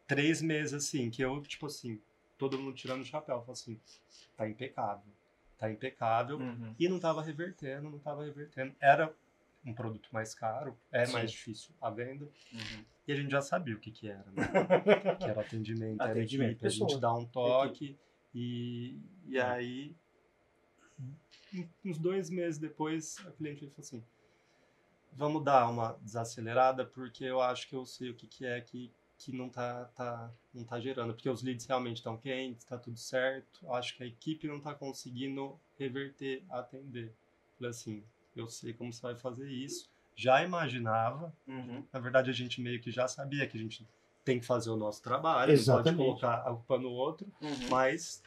Três 0.08 0.42
meses 0.42 0.74
assim, 0.74 1.10
que 1.10 1.22
eu, 1.22 1.42
tipo 1.42 1.66
assim, 1.66 2.00
todo 2.38 2.60
mundo 2.60 2.76
tirando 2.76 3.02
o 3.02 3.06
chapéu. 3.06 3.40
Falou 3.40 3.54
assim, 3.54 3.80
tá 4.36 4.48
impecável. 4.48 5.12
Tá 5.58 5.72
impecável. 5.72 6.38
Uhum. 6.38 6.76
E 6.78 6.88
não 6.88 7.00
tava 7.00 7.22
revertendo, 7.22 7.90
não 7.90 8.00
tava 8.00 8.24
revertendo. 8.24 8.76
Era 8.80 9.14
um 9.66 9.74
produto 9.74 10.10
mais 10.12 10.36
caro, 10.36 10.78
é 10.92 11.06
Sim. 11.06 11.14
mais 11.14 11.32
difícil 11.32 11.74
a 11.82 11.90
venda. 11.90 12.26
Uhum. 12.54 12.86
E 13.08 13.12
a 13.14 13.16
gente 13.16 13.32
já 13.32 13.42
sabia 13.42 13.76
o 13.76 13.80
que 13.80 13.92
que 13.92 14.08
era, 14.08 14.26
né? 14.32 14.44
que 15.20 15.26
era 15.26 15.42
atendimento, 15.42 16.02
era 16.02 16.12
Atendimento, 16.12 16.52
equipe, 16.52 16.68
a 16.68 16.70
gente 16.70 17.00
dá 17.00 17.14
um 17.14 17.26
toque. 17.26 17.98
E, 18.34 19.00
e 19.28 19.40
aí, 19.40 19.96
um- 21.54 21.68
uns 21.86 21.98
dois 21.98 22.30
meses 22.30 22.60
depois, 22.60 23.18
a 23.26 23.32
cliente 23.32 23.62
falou 23.70 23.80
assim, 23.80 24.04
vamos 25.14 25.44
dar 25.44 25.70
uma 25.70 25.94
desacelerada, 26.02 26.86
porque 26.86 27.24
eu 27.24 27.42
acho 27.42 27.68
que 27.68 27.76
eu 27.76 27.86
sei 27.86 28.10
o 28.10 28.14
que, 28.14 28.28
que 28.28 28.46
é 28.46 28.60
que, 28.62 28.92
que 29.18 29.32
não, 29.32 29.50
tá, 29.50 29.86
tá, 29.96 30.32
não 30.54 30.64
tá 30.64 30.80
gerando. 30.80 31.14
Porque 31.14 31.30
os 31.30 31.42
leads 31.42 31.66
realmente 31.66 31.98
estão 31.98 32.18
quentes, 32.18 32.66
tá 32.66 32.78
tudo 32.78 32.98
certo. 32.98 33.70
Acho 33.72 33.96
que 33.96 34.04
a 34.04 34.08
equipe 34.08 34.48
não 34.48 34.60
tá 34.60 34.74
conseguindo 34.74 35.60
reverter, 35.78 36.44
atender. 36.50 37.14
Falei 37.58 37.70
assim, 37.72 38.04
eu 38.36 38.48
sei 38.48 38.74
como 38.74 38.92
você 38.92 39.02
vai 39.02 39.16
fazer 39.16 39.50
isso. 39.50 39.90
Já 40.16 40.44
imaginava, 40.44 41.34
Uhum. 41.48 41.84
na 41.92 42.00
verdade, 42.00 42.30
a 42.30 42.34
gente 42.34 42.62
meio 42.62 42.80
que 42.82 42.92
já 42.92 43.08
sabia 43.08 43.48
que 43.48 43.58
a 43.58 43.60
gente 43.62 43.88
tem 44.24 44.40
que 44.40 44.46
fazer 44.46 44.70
o 44.70 44.78
nosso 44.78 45.02
trabalho, 45.04 45.52
não 45.52 45.60
Exatamente. 45.60 45.84
pode 45.98 45.98
colocar 45.98 46.36
a 46.42 46.52
culpa 46.54 46.78
no 46.80 46.90
outro, 46.90 47.32
Uhum. 47.42 47.70
mas 47.70 48.24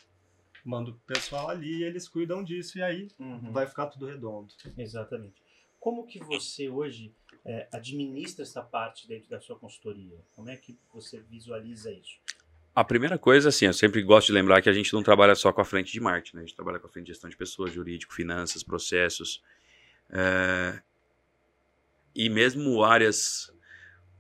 manda 0.64 0.90
o 0.90 0.94
pessoal 1.06 1.48
ali 1.48 1.78
e 1.78 1.84
eles 1.84 2.06
cuidam 2.08 2.42
disso 2.44 2.78
e 2.78 2.82
aí 2.82 3.08
Uhum. 3.18 3.52
vai 3.52 3.66
ficar 3.66 3.86
tudo 3.86 4.06
redondo. 4.06 4.52
Exatamente. 4.76 5.42
Como 5.80 6.06
que 6.06 6.18
você 6.18 6.68
hoje 6.68 7.14
é, 7.48 7.66
administra 7.72 8.42
essa 8.42 8.62
parte 8.62 9.08
dentro 9.08 9.30
da 9.30 9.40
sua 9.40 9.58
consultoria? 9.58 10.18
Como 10.36 10.50
é 10.50 10.56
que 10.56 10.78
você 10.92 11.18
visualiza 11.18 11.90
isso? 11.90 12.18
A 12.74 12.84
primeira 12.84 13.18
coisa, 13.18 13.48
assim, 13.48 13.64
eu 13.64 13.72
sempre 13.72 14.02
gosto 14.02 14.26
de 14.26 14.34
lembrar 14.34 14.60
que 14.60 14.68
a 14.68 14.72
gente 14.72 14.92
não 14.92 15.02
trabalha 15.02 15.34
só 15.34 15.50
com 15.50 15.62
a 15.62 15.64
frente 15.64 15.90
de 15.90 15.98
marketing, 15.98 16.36
né? 16.36 16.42
A 16.42 16.46
gente 16.46 16.54
trabalha 16.54 16.78
com 16.78 16.86
a 16.86 16.90
frente 16.90 17.06
de 17.06 17.12
gestão 17.12 17.30
de 17.30 17.36
pessoas, 17.36 17.72
jurídico, 17.72 18.12
finanças, 18.12 18.62
processos. 18.62 19.42
é, 20.10 20.80
E 22.14 22.28
mesmo 22.28 22.84
áreas 22.84 23.50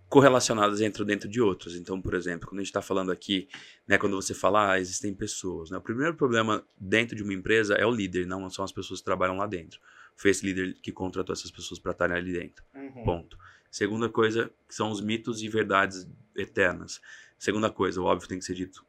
correlacionadas 0.08 0.80
entram 0.80 1.04
dentro 1.04 1.28
de 1.28 1.38
outras. 1.38 1.74
Então, 1.74 2.00
por 2.00 2.14
exemplo, 2.14 2.48
quando 2.48 2.60
a 2.60 2.62
gente 2.62 2.70
está 2.70 2.80
falando 2.80 3.12
aqui, 3.12 3.46
né, 3.86 3.98
quando 3.98 4.16
você 4.16 4.32
fala, 4.32 4.72
ah, 4.72 4.80
existem 4.80 5.12
pessoas, 5.14 5.70
né? 5.70 5.76
O 5.76 5.82
primeiro 5.82 6.14
problema 6.14 6.64
dentro 6.80 7.14
de 7.14 7.22
uma 7.22 7.34
empresa 7.34 7.74
é 7.74 7.84
o 7.84 7.90
líder, 7.90 8.26
não 8.26 8.48
são 8.48 8.64
as 8.64 8.72
pessoas 8.72 9.00
que 9.00 9.04
trabalham 9.04 9.36
lá 9.36 9.46
dentro. 9.46 9.78
Foi 10.18 10.32
esse 10.32 10.44
líder 10.44 10.74
que 10.82 10.90
contratou 10.90 11.32
essas 11.32 11.48
pessoas 11.48 11.78
para 11.78 11.92
estarem 11.92 12.16
ali 12.16 12.32
dentro. 12.32 12.64
Uhum. 12.74 13.04
Ponto. 13.04 13.38
Segunda 13.70 14.08
coisa, 14.08 14.50
que 14.66 14.74
são 14.74 14.90
os 14.90 15.00
mitos 15.00 15.40
e 15.44 15.48
verdades 15.48 16.08
eternas. 16.36 17.00
Segunda 17.38 17.70
coisa, 17.70 18.00
o 18.00 18.04
óbvio 18.04 18.28
tem 18.28 18.36
que 18.36 18.44
ser 18.44 18.54
dito 18.54 18.84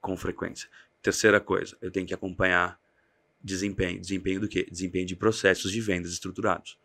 com 0.00 0.16
frequência. 0.16 0.68
Terceira 1.02 1.40
coisa, 1.40 1.76
eu 1.82 1.90
tenho 1.90 2.06
que 2.06 2.14
acompanhar 2.14 2.80
desempenho. 3.42 4.00
Desempenho 4.00 4.40
do 4.40 4.48
quê? 4.48 4.64
Desempenho 4.70 5.04
de 5.04 5.16
processos 5.16 5.72
de 5.72 5.80
vendas 5.80 6.12
estruturados. 6.12 6.78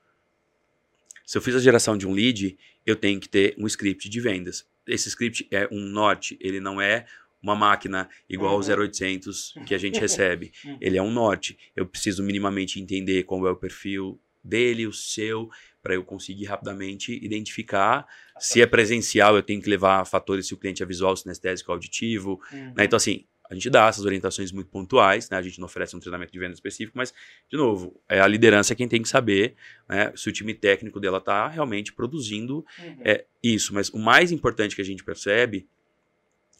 Se 1.23 1.37
eu 1.37 1.41
fiz 1.41 1.53
a 1.53 1.59
geração 1.59 1.95
de 1.95 2.07
um 2.07 2.13
lead, 2.13 2.57
eu 2.83 2.95
tenho 2.95 3.19
que 3.19 3.29
ter 3.29 3.53
um 3.59 3.67
script 3.67 4.09
de 4.09 4.19
vendas. 4.19 4.67
Esse 4.87 5.07
script 5.09 5.47
é 5.51 5.67
um 5.71 5.81
norte, 5.81 6.35
ele 6.41 6.59
não 6.59 6.81
é 6.81 7.05
uma 7.47 7.55
máquina 7.55 8.09
igual 8.29 8.51
ao 8.53 8.59
Uhum. 8.59 8.83
0800 8.85 9.53
que 9.65 9.73
a 9.73 9.77
gente 9.77 9.99
recebe. 9.99 10.51
Uhum. 10.65 10.77
Ele 10.81 10.97
é 10.97 11.01
um 11.01 11.11
norte. 11.11 11.57
Eu 11.75 11.85
preciso 11.85 12.23
minimamente 12.23 12.79
entender 12.79 13.23
qual 13.23 13.47
é 13.47 13.51
o 13.51 13.55
perfil 13.55 14.19
dele, 14.43 14.87
o 14.87 14.93
seu, 14.93 15.49
para 15.81 15.93
eu 15.95 16.03
conseguir 16.03 16.45
rapidamente 16.45 17.13
identificar. 17.23 18.05
Se 18.39 18.61
é 18.61 18.65
presencial, 18.65 19.35
eu 19.35 19.43
tenho 19.43 19.61
que 19.61 19.69
levar 19.69 20.05
fatores 20.05 20.47
se 20.47 20.53
o 20.53 20.57
cliente 20.57 20.81
é 20.81 20.85
visual, 20.85 21.15
sinestésico, 21.15 21.71
auditivo. 21.71 22.39
Uhum. 22.51 22.73
né? 22.75 22.85
Então, 22.85 22.95
assim, 22.97 23.25
a 23.49 23.53
gente 23.53 23.69
dá 23.69 23.87
essas 23.87 24.03
orientações 24.03 24.51
muito 24.51 24.69
pontuais, 24.69 25.29
né? 25.29 25.37
A 25.37 25.41
gente 25.41 25.57
não 25.59 25.65
oferece 25.65 25.95
um 25.95 25.99
treinamento 25.99 26.33
de 26.33 26.39
venda 26.39 26.53
específico, 26.53 26.97
mas, 26.97 27.13
de 27.49 27.55
novo, 27.57 27.97
é 28.09 28.19
a 28.19 28.27
liderança 28.27 28.75
quem 28.75 28.87
tem 28.89 29.01
que 29.01 29.07
saber 29.07 29.55
né, 29.87 30.11
se 30.15 30.27
o 30.27 30.33
time 30.33 30.53
técnico 30.53 30.99
dela 30.99 31.17
está 31.19 31.47
realmente 31.47 31.93
produzindo 31.93 32.65
Uhum. 32.79 32.97
é 33.05 33.25
isso, 33.41 33.73
mas 33.73 33.89
o 33.89 33.97
mais 33.97 34.31
importante 34.33 34.75
que 34.75 34.81
a 34.81 34.85
gente 34.85 35.03
percebe 35.03 35.65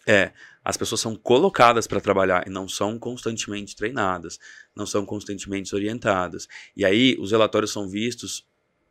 é 0.07 0.31
as 0.63 0.75
pessoas 0.75 0.99
são 0.99 1.15
colocadas 1.15 1.87
para 1.87 2.01
trabalhar 2.01 2.45
e 2.45 2.49
não 2.49 2.67
são 2.67 2.99
constantemente 2.99 3.75
treinadas, 3.75 4.37
não 4.75 4.85
são 4.85 5.05
constantemente 5.05 5.73
orientadas. 5.73 6.47
E 6.75 6.83
aí 6.83 7.15
os 7.19 7.31
relatórios 7.31 7.71
são 7.71 7.87
vistos 7.87 8.45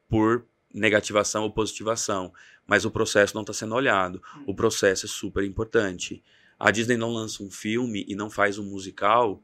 por 0.09 0.47
negativação 0.73 1.43
ou 1.43 1.51
positivação, 1.51 2.33
mas 2.67 2.85
o 2.85 2.91
processo 2.91 3.35
não 3.35 3.43
está 3.43 3.53
sendo 3.53 3.75
olhado. 3.75 4.23
O 4.47 4.55
processo 4.55 5.05
é 5.07 5.09
super 5.09 5.45
importante. 5.45 6.23
A 6.59 6.71
Disney 6.71 6.97
não 6.97 7.11
lança 7.13 7.43
um 7.43 7.51
filme 7.51 8.05
e 8.09 8.15
não 8.15 8.31
faz 8.31 8.59
um 8.59 8.65
musical 8.65 9.43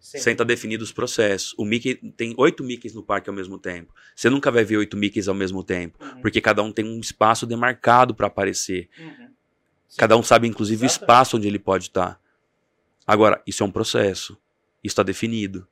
Sim. 0.00 0.18
sem 0.20 0.32
estar 0.32 0.44
definidos 0.44 0.88
os 0.88 0.94
processos. 0.94 1.54
O 1.58 1.64
Mickey 1.66 1.96
tem 2.16 2.34
oito 2.38 2.64
Mickeys 2.64 2.94
no 2.94 3.02
parque 3.02 3.28
ao 3.28 3.36
mesmo 3.36 3.58
tempo. 3.58 3.92
Você 4.16 4.30
nunca 4.30 4.50
vai 4.50 4.64
ver 4.64 4.78
oito 4.78 4.96
Mickeys 4.96 5.28
ao 5.28 5.34
mesmo 5.34 5.62
tempo, 5.62 6.02
Uhum. 6.02 6.22
porque 6.22 6.40
cada 6.40 6.62
um 6.62 6.72
tem 6.72 6.84
um 6.86 6.98
espaço 7.00 7.46
demarcado 7.46 8.14
para 8.14 8.26
aparecer. 8.28 8.88
Uhum. 8.98 9.28
Sim. 9.88 9.96
Cada 9.98 10.16
um 10.16 10.22
sabe, 10.22 10.46
inclusive, 10.46 10.84
o 10.84 10.86
espaço 10.86 11.36
onde 11.36 11.48
ele 11.48 11.58
pode 11.58 11.84
estar. 11.84 12.20
Agora, 13.06 13.42
isso 13.46 13.62
é 13.62 13.66
um 13.66 13.70
processo. 13.70 14.34
Isso 14.84 14.92
está 14.92 15.02
definido. 15.02 15.66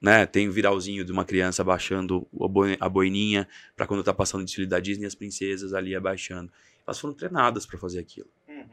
Né? 0.00 0.24
Tem 0.26 0.48
o 0.48 0.52
viralzinho 0.52 1.04
de 1.04 1.12
uma 1.12 1.24
criança 1.24 1.62
abaixando 1.62 2.26
a 2.40 2.48
boi- 2.48 2.76
a 2.80 2.88
boininha 2.88 3.48
para 3.76 3.86
quando 3.86 4.02
tá 4.02 4.14
passando 4.14 4.42
o 4.42 4.44
desfile 4.44 4.66
da 4.66 4.78
Disney, 4.80 5.06
as 5.06 5.14
princesas 5.14 5.74
ali 5.74 5.94
abaixando. 5.94 6.50
Elas 6.86 6.98
foram 6.98 7.12
treinadas 7.14 7.66
para 7.66 7.78
fazer 7.78 7.98
aquilo. 7.98 8.30
Uhum. 8.48 8.66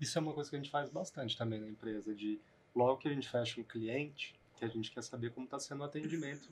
Isso 0.00 0.18
é 0.18 0.20
uma 0.20 0.32
coisa 0.32 0.48
que 0.48 0.56
a 0.56 0.58
gente 0.58 0.70
faz 0.70 0.88
bastante 0.88 1.36
também 1.36 1.58
na 1.58 1.68
empresa, 1.68 2.14
de 2.14 2.38
logo 2.74 2.98
que 2.98 3.08
a 3.08 3.12
gente 3.12 3.28
fecha 3.28 3.60
um 3.60 3.64
cliente, 3.64 4.34
que 4.56 4.64
a 4.64 4.68
gente 4.68 4.90
quer 4.90 5.02
saber 5.02 5.30
como 5.32 5.46
está 5.46 5.58
sendo 5.58 5.80
o 5.80 5.84
atendimento 5.84 6.48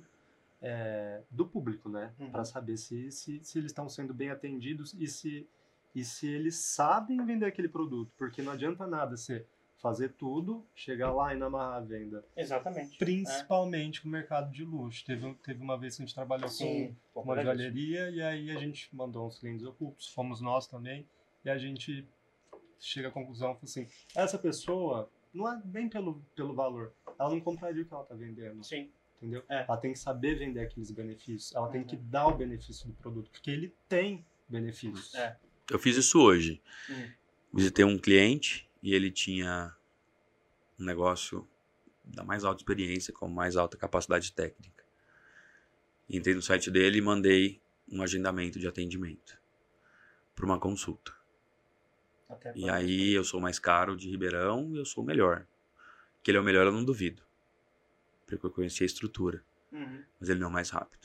é, 0.61 1.21
do 1.31 1.47
público, 1.47 1.89
né? 1.89 2.13
Uhum. 2.19 2.31
Para 2.31 2.45
saber 2.45 2.77
se, 2.79 3.13
se, 3.13 3.41
se 3.43 3.59
eles 3.59 3.71
estão 3.71 3.89
sendo 3.89 4.13
bem 4.13 4.31
atendidos 4.31 4.95
e 4.99 5.07
se, 5.07 5.47
e 5.95 6.05
se 6.05 6.27
eles 6.29 6.57
sabem 6.57 7.25
vender 7.25 7.47
aquele 7.47 7.69
produto. 7.69 8.13
Porque 8.17 8.43
não 8.43 8.53
adianta 8.53 8.87
nada 8.87 9.17
você 9.17 9.47
fazer 9.79 10.11
tudo, 10.15 10.67
chegar 10.75 11.13
lá 11.13 11.33
e 11.33 11.37
não 11.37 11.47
amarrar 11.47 11.77
a 11.77 11.81
venda. 11.81 12.25
Exatamente. 12.37 12.99
Principalmente 12.99 14.03
com 14.03 14.09
o 14.09 14.11
mercado 14.11 14.51
de 14.51 14.65
luxo. 14.65 15.05
Teve, 15.05 15.33
teve 15.35 15.63
uma 15.63 15.79
vez 15.79 15.97
que 15.97 16.03
a 16.03 16.07
gente 16.07 16.15
trabalhou 16.15 16.49
Sim. 16.49 16.97
com 17.15 17.23
uma 17.23 17.41
joalheria 17.41 18.11
e 18.11 18.21
aí 18.21 18.51
a 18.51 18.59
gente 18.59 18.95
mandou 18.95 19.27
uns 19.27 19.39
clientes 19.39 19.65
ocultos, 19.65 20.09
fomos 20.09 20.41
nós 20.41 20.67
também, 20.67 21.07
e 21.45 21.51
a 21.51 21.57
gente 21.57 22.07
chega 22.81 23.09
à 23.09 23.11
conclusão 23.11 23.57
assim, 23.63 23.89
essa 24.17 24.39
pessoa 24.39 25.09
não 25.33 25.51
é 25.53 25.61
bem 25.65 25.89
pelo, 25.89 26.23
pelo 26.35 26.55
valor, 26.55 26.93
ela 27.19 27.31
não 27.31 27.41
compraria 27.41 27.83
o 27.83 27.87
que 27.87 27.93
ela 27.93 28.03
está 28.03 28.15
vendendo, 28.15 28.65
Sim. 28.65 28.91
entendeu? 29.19 29.45
É. 29.49 29.63
Ela 29.63 29.77
tem 29.77 29.93
que 29.93 29.99
saber 29.99 30.37
vender 30.37 30.61
aqueles 30.61 30.91
benefícios, 30.91 31.55
ela 31.55 31.69
tem 31.69 31.83
Uhum. 31.83 31.87
que 31.87 31.97
dar 31.97 32.27
o 32.27 32.37
benefício 32.37 32.89
do 32.89 32.95
produto, 32.95 33.31
porque 33.31 33.51
ele 33.51 33.73
tem 33.89 34.25
benefícios. 34.49 35.15
É. 35.15 35.37
Eu 35.71 35.79
fiz 35.79 35.97
isso 35.97 36.21
hoje. 36.21 36.63
Hum. 36.89 37.11
Visitei 37.53 37.85
um 37.85 37.99
cliente 37.99 38.69
e 38.83 38.95
ele 38.95 39.11
tinha 39.11 39.75
um 40.79 40.85
negócio 40.85 41.49
da 42.05 42.25
mais 42.25 42.45
alta 42.45 42.61
experiência, 42.61 43.13
com 43.13 43.29
mais 43.29 43.57
alta 43.57 43.77
capacidade 43.77 44.33
técnica. 44.33 44.85
Entrei 46.09 46.35
no 46.35 46.43
site 46.43 46.71
dele 46.71 46.99
e 46.99 47.03
mandei 47.03 47.61
um 47.91 48.03
agendamento 48.03 48.59
de 48.59 48.67
atendimento 48.67 49.39
para 50.35 50.47
uma 50.47 50.59
consulta. 50.59 51.13
Até 52.29 52.53
E 52.55 52.69
aí 52.69 53.13
eu 53.13 53.25
sou 53.25 53.41
mais 53.41 53.59
caro 53.59 53.97
de 53.97 54.09
Ribeirão 54.09 54.75
e 54.75 54.79
eu 54.79 54.85
sou 54.85 55.03
o 55.03 55.07
melhor. 55.07 55.47
Que 56.23 56.31
ele 56.31 56.39
é 56.39 56.41
o 56.41 56.45
melhor 56.45 56.67
eu 56.67 56.73
não 56.73 56.85
duvido. 56.85 57.23
Porque 58.27 58.45
eu 58.45 58.51
conheci 58.51 58.83
a 58.83 58.87
estrutura. 58.87 59.43
Uhum. 59.73 60.05
Mas 60.19 60.29
ele 60.29 60.41
não 60.41 60.49
é 60.49 60.51
o 60.51 60.53
mais 60.53 60.71
rápido. 60.71 60.98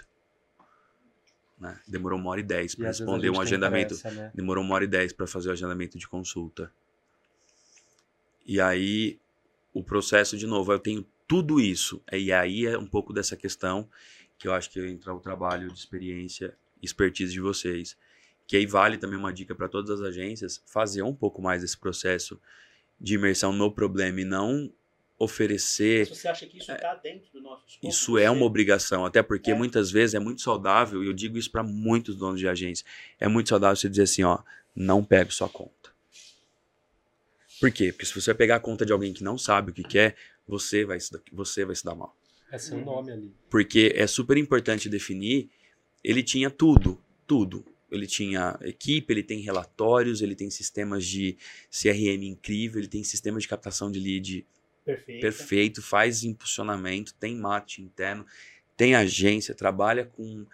Né? 1.63 1.79
Demorou 1.87 2.19
uma 2.19 2.29
hora 2.29 2.41
e 2.41 2.43
dez 2.43 2.75
para 2.75 2.87
responder 2.87 3.29
um 3.29 3.39
agendamento. 3.39 3.97
pressa, 3.97 4.11
né? 4.11 4.31
Demorou 4.35 4.61
uma 4.61 4.75
hora 4.75 4.83
e 4.83 4.87
dez 4.87 5.13
para 5.13 5.25
fazer 5.25 5.47
o 5.47 5.53
agendamento 5.53 5.97
de 5.97 6.05
consulta. 6.05 6.69
E 8.45 8.59
aí, 8.59 9.17
o 9.73 9.81
processo, 9.81 10.37
de 10.37 10.45
novo, 10.45 10.73
eu 10.73 10.79
tenho 10.79 11.05
tudo 11.25 11.61
isso. 11.61 12.03
E 12.11 12.33
aí 12.33 12.65
é 12.65 12.77
um 12.77 12.85
pouco 12.85 13.13
dessa 13.13 13.37
questão 13.37 13.87
que 14.37 14.45
eu 14.45 14.53
acho 14.53 14.69
que 14.69 14.85
entra 14.85 15.13
o 15.13 15.21
trabalho 15.21 15.71
de 15.71 15.79
experiência, 15.79 16.53
expertise 16.81 17.31
de 17.31 17.39
vocês. 17.39 17.95
Que 18.45 18.57
aí 18.57 18.65
vale 18.65 18.97
também 18.97 19.17
uma 19.17 19.31
dica 19.31 19.55
para 19.55 19.69
todas 19.69 19.89
as 19.89 20.01
agências, 20.05 20.61
fazer 20.65 21.01
um 21.01 21.15
pouco 21.15 21.41
mais 21.41 21.61
desse 21.61 21.77
processo 21.77 22.37
de 22.99 23.13
imersão 23.15 23.53
no 23.53 23.71
problema 23.71 24.19
e 24.19 24.25
não 24.25 24.69
oferecer 25.23 26.07
Mas 26.09 26.17
Você 26.19 26.27
acha 26.27 26.45
que 26.45 26.57
isso 26.57 26.71
está 26.71 26.95
dentro 26.95 27.31
do 27.33 27.41
nosso 27.41 27.65
escopo? 27.67 27.87
isso 27.87 28.17
é 28.17 28.29
uma 28.29 28.45
obrigação, 28.45 29.05
até 29.05 29.21
porque 29.23 29.51
É. 29.51 29.55
muitas 29.55 29.89
vezes 29.91 30.13
é 30.13 30.19
muito 30.19 30.41
saudável, 30.41 31.03
e 31.03 31.07
eu 31.07 31.13
digo 31.13 31.37
isso 31.37 31.49
para 31.51 31.63
muitos 31.63 32.15
donos 32.15 32.39
de 32.39 32.47
agência, 32.47 32.85
é 33.19 33.27
muito 33.27 33.49
saudável 33.49 33.75
você 33.75 33.89
dizer 33.89 34.03
assim, 34.03 34.23
ó, 34.23 34.39
não 34.75 35.03
pegue 35.03 35.31
sua 35.33 35.49
conta. 35.49 35.91
Por 37.59 37.71
quê? 37.71 37.91
Porque 37.91 38.05
se 38.05 38.13
você 38.13 38.33
pegar 38.33 38.57
a 38.57 38.59
conta 38.59 38.85
de 38.85 38.91
alguém 38.91 39.13
que 39.13 39.23
não 39.23 39.37
sabe 39.37 39.71
o 39.71 39.73
que 39.73 39.83
quer, 39.83 40.15
você 40.47 40.83
vai 40.83 40.99
se 40.99 41.11
dar, 41.11 41.21
você 41.31 41.63
vai 41.63 41.75
se 41.75 41.85
dar 41.85 41.95
mal. 41.95 42.15
É 42.51 42.57
seu 42.57 42.77
Uhum. 42.77 42.85
nome 42.85 43.11
ali. 43.11 43.33
Porque 43.49 43.93
é 43.95 44.05
super 44.05 44.37
importante 44.37 44.89
definir, 44.89 45.49
ele 46.03 46.21
tinha 46.23 46.49
tudo, 46.49 47.01
tudo. 47.25 47.65
ele 47.91 48.07
tinha 48.07 48.57
equipe, 48.63 49.13
ele 49.13 49.21
tem 49.21 49.39
relatórios, 49.41 50.23
ele 50.23 50.33
tem 50.33 50.49
sistemas 50.49 51.05
de 51.05 51.37
CRM 51.69 52.23
incrível, 52.27 52.79
ele 52.79 52.87
tem 52.87 53.03
sistemas 53.03 53.43
de 53.43 53.47
captação 53.47 53.91
de 53.91 53.99
lead 53.99 54.43
Perfeito. 54.85 55.21
perfeito, 55.21 55.81
faz 55.81 56.23
impulsionamento, 56.23 57.13
tem 57.13 57.35
marketing 57.37 57.83
interno, 57.83 58.25
tem 58.75 58.95
agência, 58.95 59.55
trabalha 59.55 60.05
com 60.05 60.45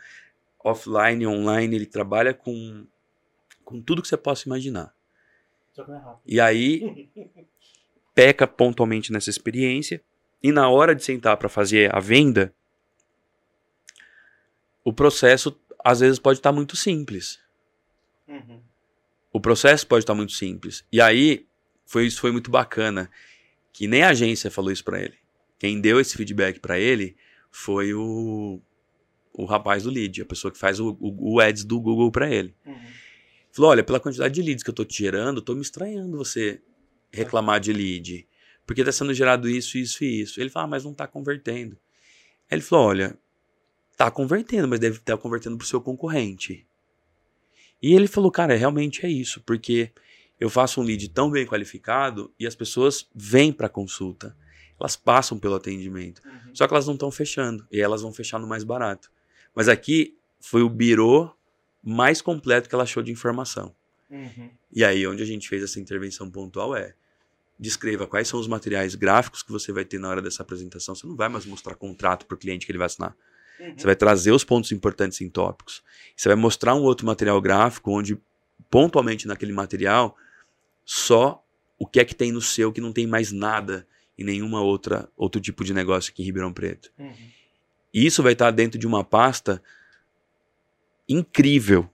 offline, 0.64 1.26
online, 1.26 1.76
ele 1.76 1.86
trabalha 1.86 2.34
com, 2.34 2.86
com 3.66 3.82
tudo 3.82 4.02
que 4.02 4.08
você 4.08 4.18
possa 4.18 4.48
imaginar. 4.48 4.94
Só 5.74 5.84
que 5.84 5.90
não 5.90 5.98
é 5.98 6.02
rápido. 6.02 6.22
E 6.26 6.40
aí 6.40 7.10
peca 8.14 8.46
pontualmente 8.46 9.12
nessa 9.12 9.30
experiência 9.30 10.04
e 10.44 10.52
na 10.52 10.70
hora 10.70 10.94
de 10.94 11.04
sentar 11.04 11.38
para 11.38 11.50
fazer 11.50 11.94
a 11.96 12.00
venda, 12.00 12.54
o 14.84 14.94
processo 14.94 15.60
às 15.84 16.02
vezes 16.02 16.20
pode 16.20 16.40
estar 16.40 16.52
muito 16.52 16.76
simples. 16.76 17.40
Uhum. 18.28 18.62
O 19.32 19.40
processo 19.40 19.88
pode 19.88 20.04
estar 20.04 20.14
muito 20.14 20.34
simples. 20.34 20.86
E 20.92 21.02
aí 21.02 21.48
foi 21.86 22.06
isso 22.06 22.22
foi 22.22 22.32
muito 22.32 22.52
bacana 22.52 23.10
que 23.74 23.88
nem 23.88 24.04
a 24.04 24.10
agência 24.10 24.52
falou 24.52 24.72
isso 24.72 24.84
para 24.84 25.02
ele. 25.02 25.16
Quem 25.58 25.80
deu 25.80 26.00
esse 26.00 26.16
feedback 26.16 26.60
para 26.60 26.80
ele 26.80 27.16
foi 27.52 27.94
o 27.94 28.62
o 29.34 29.46
rapaz 29.46 29.84
do 29.84 29.90
lead, 29.90 30.22
a 30.22 30.26
pessoa 30.26 30.52
que 30.52 30.58
faz 30.58 30.80
o, 30.82 30.98
o, 31.00 31.36
o 31.36 31.40
ads 31.40 31.64
do 31.64 31.80
Google 31.80 32.12
para 32.12 32.30
ele. 32.30 32.54
Uhum. 32.66 32.76
Falou: 33.52 33.72
olha, 33.72 33.84
pela 33.84 34.00
quantidade 34.00 34.34
de 34.34 34.42
leads 34.42 34.64
que 34.64 34.70
eu 34.70 34.74
tô 34.74 34.84
te 34.84 34.98
gerando, 34.98 35.42
tô 35.42 35.56
me 35.56 35.62
estranhando 35.62 36.18
você 36.18 36.62
reclamar 37.12 37.60
de 37.60 37.72
lead. 37.72 38.28
Porque 38.66 38.84
tá 38.84 38.92
sendo 38.92 39.14
gerado 39.14 39.50
isso, 39.50 39.78
isso 39.78 40.04
e 40.04 40.22
isso. 40.22 40.42
Ele 40.42 40.50
falou: 40.50 40.66
ah, 40.66 40.70
mas 40.70 40.84
não 40.84 40.94
tá 40.94 41.08
convertendo. 41.08 41.78
Aí 42.50 42.58
ele 42.58 42.62
falou: 42.62 42.88
olha, 42.88 43.18
tá 43.96 44.12
convertendo, 44.12 44.68
mas 44.68 44.80
deve 44.80 44.98
estar 44.98 45.18
convertendo 45.18 45.58
pro 45.58 45.66
seu 45.66 45.82
concorrente. 45.82 46.66
E 47.82 47.94
ele 47.94 48.08
falou: 48.08 48.32
cara, 48.32 48.56
realmente 48.56 49.06
é 49.06 49.10
isso, 49.10 49.42
porque 49.46 49.92
eu 50.40 50.50
faço 50.50 50.80
um 50.80 50.84
lead 50.84 51.10
tão 51.10 51.30
bem 51.30 51.46
qualificado 51.46 52.34
e 52.40 52.48
as 52.48 52.56
pessoas 52.56 53.10
vêm 53.14 53.52
para 53.52 53.68
consulta. 53.68 54.36
Elas 54.80 54.96
passam 54.96 55.38
pelo 55.38 55.56
atendimento. 55.56 56.22
Uhum. 56.26 56.56
Só 56.56 56.66
que 56.66 56.74
elas 56.74 56.88
não 56.88 56.94
estão 56.94 57.12
fechando. 57.12 57.68
E 57.70 57.82
elas 57.82 58.02
vão 58.02 58.14
fechar 58.14 58.40
no 58.40 58.48
mais 58.48 58.64
barato. 58.64 59.12
Mas 59.54 59.68
aqui 59.68 60.18
foi 60.40 60.62
o 60.62 60.70
birô 60.70 61.36
mais 61.84 62.22
completo 62.22 62.70
que 62.70 62.76
ela 62.76 62.86
achou 62.86 63.04
de 63.04 63.12
informação. 63.12 63.76
Uhum. 64.10 64.50
E 64.72 64.84
aí, 64.84 65.06
onde 65.06 65.22
a 65.22 65.26
gente 65.26 65.50
fez 65.50 65.62
essa 65.62 65.80
intervenção 65.80 66.32
pontual 66.32 66.76
é 66.76 66.94
descreva 67.60 68.08
quais 68.08 68.28
são 68.30 68.40
os 68.40 68.48
materiais 68.48 68.96
gráficos 68.96 69.44
que 69.44 69.52
você 69.52 69.74
vai 69.74 69.84
ter 69.84 70.00
na 70.00 70.08
hora 70.08 70.22
dessa 70.22 70.42
apresentação. 70.42 70.96
Você 70.96 71.06
não 71.06 71.16
vai 71.16 71.28
mais 71.28 71.46
mostrar 71.46 71.76
contrato 71.76 72.26
para 72.26 72.36
o 72.36 72.38
cliente 72.38 72.66
que 72.66 72.72
ele 72.72 72.80
vai 72.80 72.86
assinar. 72.86 73.14
Uhum. 73.60 73.74
Você 73.78 73.86
vai 73.86 73.96
trazer 73.98 74.32
os 74.32 74.46
pontos 74.46 74.72
importantes 74.72 75.20
em 75.20 75.30
tópicos. 75.30 75.84
Você 76.16 76.30
vai 76.30 76.38
mostrar 76.38 76.74
um 76.74 76.84
outro 76.84 77.06
material 77.06 77.42
gráfico 77.42 77.92
onde, 77.92 78.18
pontualmente 78.70 79.28
naquele 79.28 79.52
material, 79.52 80.16
só 80.92 81.46
o 81.78 81.86
que 81.86 82.00
é 82.00 82.04
que 82.04 82.16
tem 82.16 82.32
no 82.32 82.42
seu 82.42 82.74
que 82.74 82.82
não 82.82 82.92
tem 82.92 83.06
mais 83.06 83.32
nada 83.32 83.86
em 84.18 84.24
nenhuma 84.24 84.60
outra 84.60 85.08
outro 85.16 85.40
tipo 85.40 85.64
de 85.64 85.72
negócio 85.72 86.12
aqui 86.12 86.24
em 86.24 86.26
Ribeirão 86.26 86.52
Preto. 86.52 86.92
Uhum. 86.98 87.14
E 87.94 88.08
isso 88.08 88.24
vai 88.24 88.34
estar 88.34 88.50
dentro 88.50 88.80
de 88.80 88.88
uma 88.88 89.04
pasta 89.04 89.62
incrível 91.08 91.88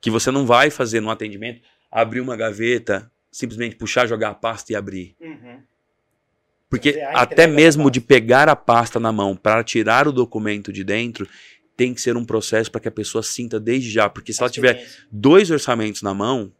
que 0.00 0.10
você 0.10 0.32
não 0.32 0.44
vai 0.44 0.68
fazer 0.68 0.98
no 0.98 1.10
atendimento, 1.10 1.62
abrir 1.92 2.20
uma 2.20 2.36
gaveta, 2.36 3.08
simplesmente 3.30 3.76
puxar, 3.76 4.08
jogar 4.08 4.30
a 4.30 4.34
pasta 4.34 4.72
e 4.72 4.76
abrir. 4.76 5.14
Uhum. 5.20 5.62
Porque 6.68 7.00
até 7.14 7.46
mesmo 7.46 7.88
de 7.88 8.00
pegar 8.00 8.48
a 8.48 8.56
pasta 8.56 8.98
na 8.98 9.12
mão 9.12 9.36
para 9.36 9.62
tirar 9.62 10.08
o 10.08 10.12
documento 10.12 10.72
de 10.72 10.82
dentro, 10.82 11.28
tem 11.76 11.94
que 11.94 12.00
ser 12.00 12.16
um 12.16 12.24
processo 12.24 12.68
para 12.68 12.80
que 12.80 12.88
a 12.88 12.92
pessoa 12.92 13.22
sinta 13.22 13.60
desde 13.60 13.88
já. 13.88 14.10
Porque 14.10 14.32
se 14.32 14.42
ela 14.42 14.50
tiver 14.50 14.84
dois 15.08 15.52
orçamentos 15.52 16.02
na 16.02 16.12
mão, 16.12 16.52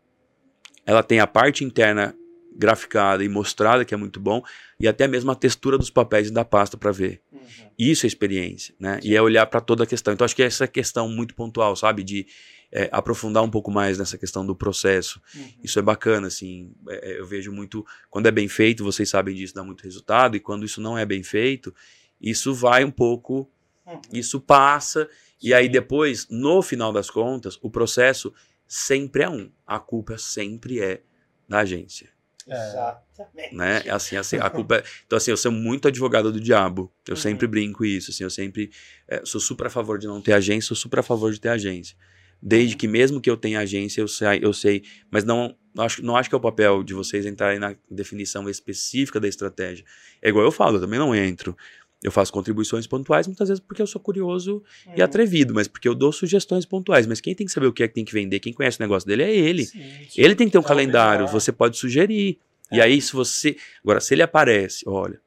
ela 0.88 1.02
tem 1.02 1.20
a 1.20 1.26
parte 1.26 1.62
interna 1.62 2.16
graficada 2.56 3.22
e 3.22 3.28
mostrada, 3.28 3.84
que 3.84 3.92
é 3.92 3.96
muito 3.96 4.18
bom, 4.18 4.42
e 4.80 4.88
até 4.88 5.06
mesmo 5.06 5.30
a 5.30 5.34
textura 5.34 5.76
dos 5.76 5.90
papéis 5.90 6.30
da 6.30 6.46
pasta 6.46 6.78
para 6.78 6.90
ver. 6.90 7.20
Uhum. 7.30 7.40
Isso 7.78 8.06
é 8.06 8.08
experiência, 8.08 8.74
né? 8.80 8.98
E 9.02 9.14
é 9.14 9.20
olhar 9.20 9.44
para 9.46 9.60
toda 9.60 9.84
a 9.84 9.86
questão. 9.86 10.14
Então, 10.14 10.24
acho 10.24 10.34
que 10.34 10.42
essa 10.42 10.64
é 10.64 10.66
questão 10.66 11.06
muito 11.06 11.34
pontual, 11.34 11.76
sabe? 11.76 12.02
De 12.02 12.26
é, 12.72 12.88
aprofundar 12.90 13.42
um 13.42 13.50
pouco 13.50 13.70
mais 13.70 13.98
nessa 13.98 14.16
questão 14.16 14.46
do 14.46 14.56
processo. 14.56 15.20
Uhum. 15.34 15.52
Isso 15.62 15.78
é 15.78 15.82
bacana, 15.82 16.26
assim. 16.26 16.72
é, 16.88 17.12
é, 17.12 17.20
eu 17.20 17.26
vejo 17.26 17.52
muito. 17.52 17.84
Quando 18.08 18.26
é 18.26 18.30
bem 18.30 18.48
feito, 18.48 18.82
vocês 18.82 19.10
sabem 19.10 19.34
disso, 19.34 19.54
dá 19.54 19.62
muito 19.62 19.82
resultado. 19.84 20.38
E 20.38 20.40
quando 20.40 20.64
isso 20.64 20.80
não 20.80 20.96
é 20.96 21.04
bem 21.04 21.22
feito, 21.22 21.74
isso 22.18 22.54
vai 22.54 22.82
um 22.82 22.90
pouco. 22.90 23.46
Uhum. 23.86 24.00
Isso 24.10 24.40
passa. 24.40 25.06
E 25.40 25.52
aí, 25.52 25.66
Sim. 25.66 25.70
depois, 25.70 26.26
no 26.30 26.62
final 26.62 26.94
das 26.94 27.10
contas, 27.10 27.58
o 27.60 27.68
processo 27.68 28.32
sempre 28.68 29.22
é 29.24 29.28
um. 29.30 29.50
A 29.66 29.78
culpa 29.80 30.18
sempre 30.18 30.80
é 30.80 31.02
da 31.48 31.60
agência 31.60 32.10
É. 32.46 32.54
Exatamente. 32.68 33.54
né? 33.54 33.82
É 33.86 33.90
Assim, 33.90 34.16
assim, 34.16 34.36
a 34.36 34.48
culpa 34.50 34.76
é... 34.76 34.84
Então, 35.06 35.16
assim, 35.16 35.30
eu 35.30 35.36
sou 35.36 35.50
muito 35.50 35.88
advogado 35.88 36.30
do 36.30 36.40
diabo. 36.40 36.92
Eu 37.06 37.14
Uhum. 37.14 37.20
sempre 37.20 37.46
brinco 37.46 37.84
isso, 37.84 38.10
assim, 38.10 38.24
eu 38.24 38.30
sempre 38.30 38.70
é, 39.08 39.22
sou 39.24 39.40
super 39.40 39.66
a 39.66 39.70
favor 39.70 39.98
de 39.98 40.06
não 40.06 40.20
ter 40.22 40.32
agência, 40.34 40.68
sou 40.68 40.76
super 40.76 41.00
a 41.00 41.02
favor 41.02 41.32
de 41.32 41.40
ter 41.40 41.48
agência. 41.48 41.96
Desde 42.40 42.74
Uhum. 42.74 42.78
que 42.78 42.86
mesmo 42.88 43.20
que 43.20 43.28
eu 43.28 43.36
tenha 43.36 43.58
agência, 43.60 44.00
eu 44.00 44.06
sei, 44.08 44.38
eu 44.42 44.52
sei 44.52 44.82
mas 45.10 45.24
não 45.24 45.56
não 45.74 45.84
acho, 45.84 46.02
não 46.02 46.16
acho 46.16 46.28
que 46.28 46.34
é 46.34 46.38
o 46.38 46.40
papel 46.40 46.82
de 46.82 46.92
vocês 46.92 47.24
entrarem 47.24 47.60
na 47.60 47.76
definição 47.88 48.48
específica 48.48 49.20
da 49.20 49.28
estratégia. 49.28 49.84
É 50.20 50.28
igual 50.28 50.44
eu 50.44 50.50
falo, 50.50 50.76
eu 50.76 50.80
também 50.80 50.98
não 50.98 51.14
entro. 51.14 51.56
Eu 52.02 52.12
faço 52.12 52.32
contribuições 52.32 52.86
pontuais 52.86 53.26
muitas 53.26 53.48
vezes 53.48 53.60
porque 53.60 53.82
eu 53.82 53.86
sou 53.86 54.00
curioso 54.00 54.62
e 54.94 54.98
Uhum. 54.98 55.04
atrevido, 55.04 55.52
mas 55.52 55.66
porque 55.66 55.88
eu 55.88 55.94
dou 55.96 56.12
sugestões 56.12 56.64
pontuais. 56.64 57.06
Mas 57.06 57.20
quem 57.20 57.34
tem 57.34 57.44
que 57.46 57.52
saber 57.52 57.66
o 57.66 57.72
que 57.72 57.82
é 57.82 57.88
que 57.88 57.94
tem 57.94 58.04
que 58.04 58.12
vender, 58.12 58.38
quem 58.38 58.52
conhece 58.52 58.78
o 58.78 58.82
negócio 58.82 59.06
dele 59.06 59.24
é 59.24 59.34
ele. 59.34 59.66
Sim, 59.66 59.80
sim. 60.08 60.20
Ele 60.20 60.34
tem 60.36 60.46
que 60.46 60.52
ter 60.52 60.58
um 60.58 60.62
É 60.62 60.64
o 60.64 60.68
calendário, 60.68 61.24
melhor. 61.24 61.32
você 61.32 61.50
pode 61.50 61.76
sugerir. 61.76 62.38
E 62.70 62.78
É. 62.78 62.82
aí, 62.84 63.00
se 63.02 63.12
você. 63.12 63.56
Agora, 63.82 64.00
se 64.00 64.14
ele 64.14 64.22
aparece, 64.22 64.84
olha, 64.86 65.20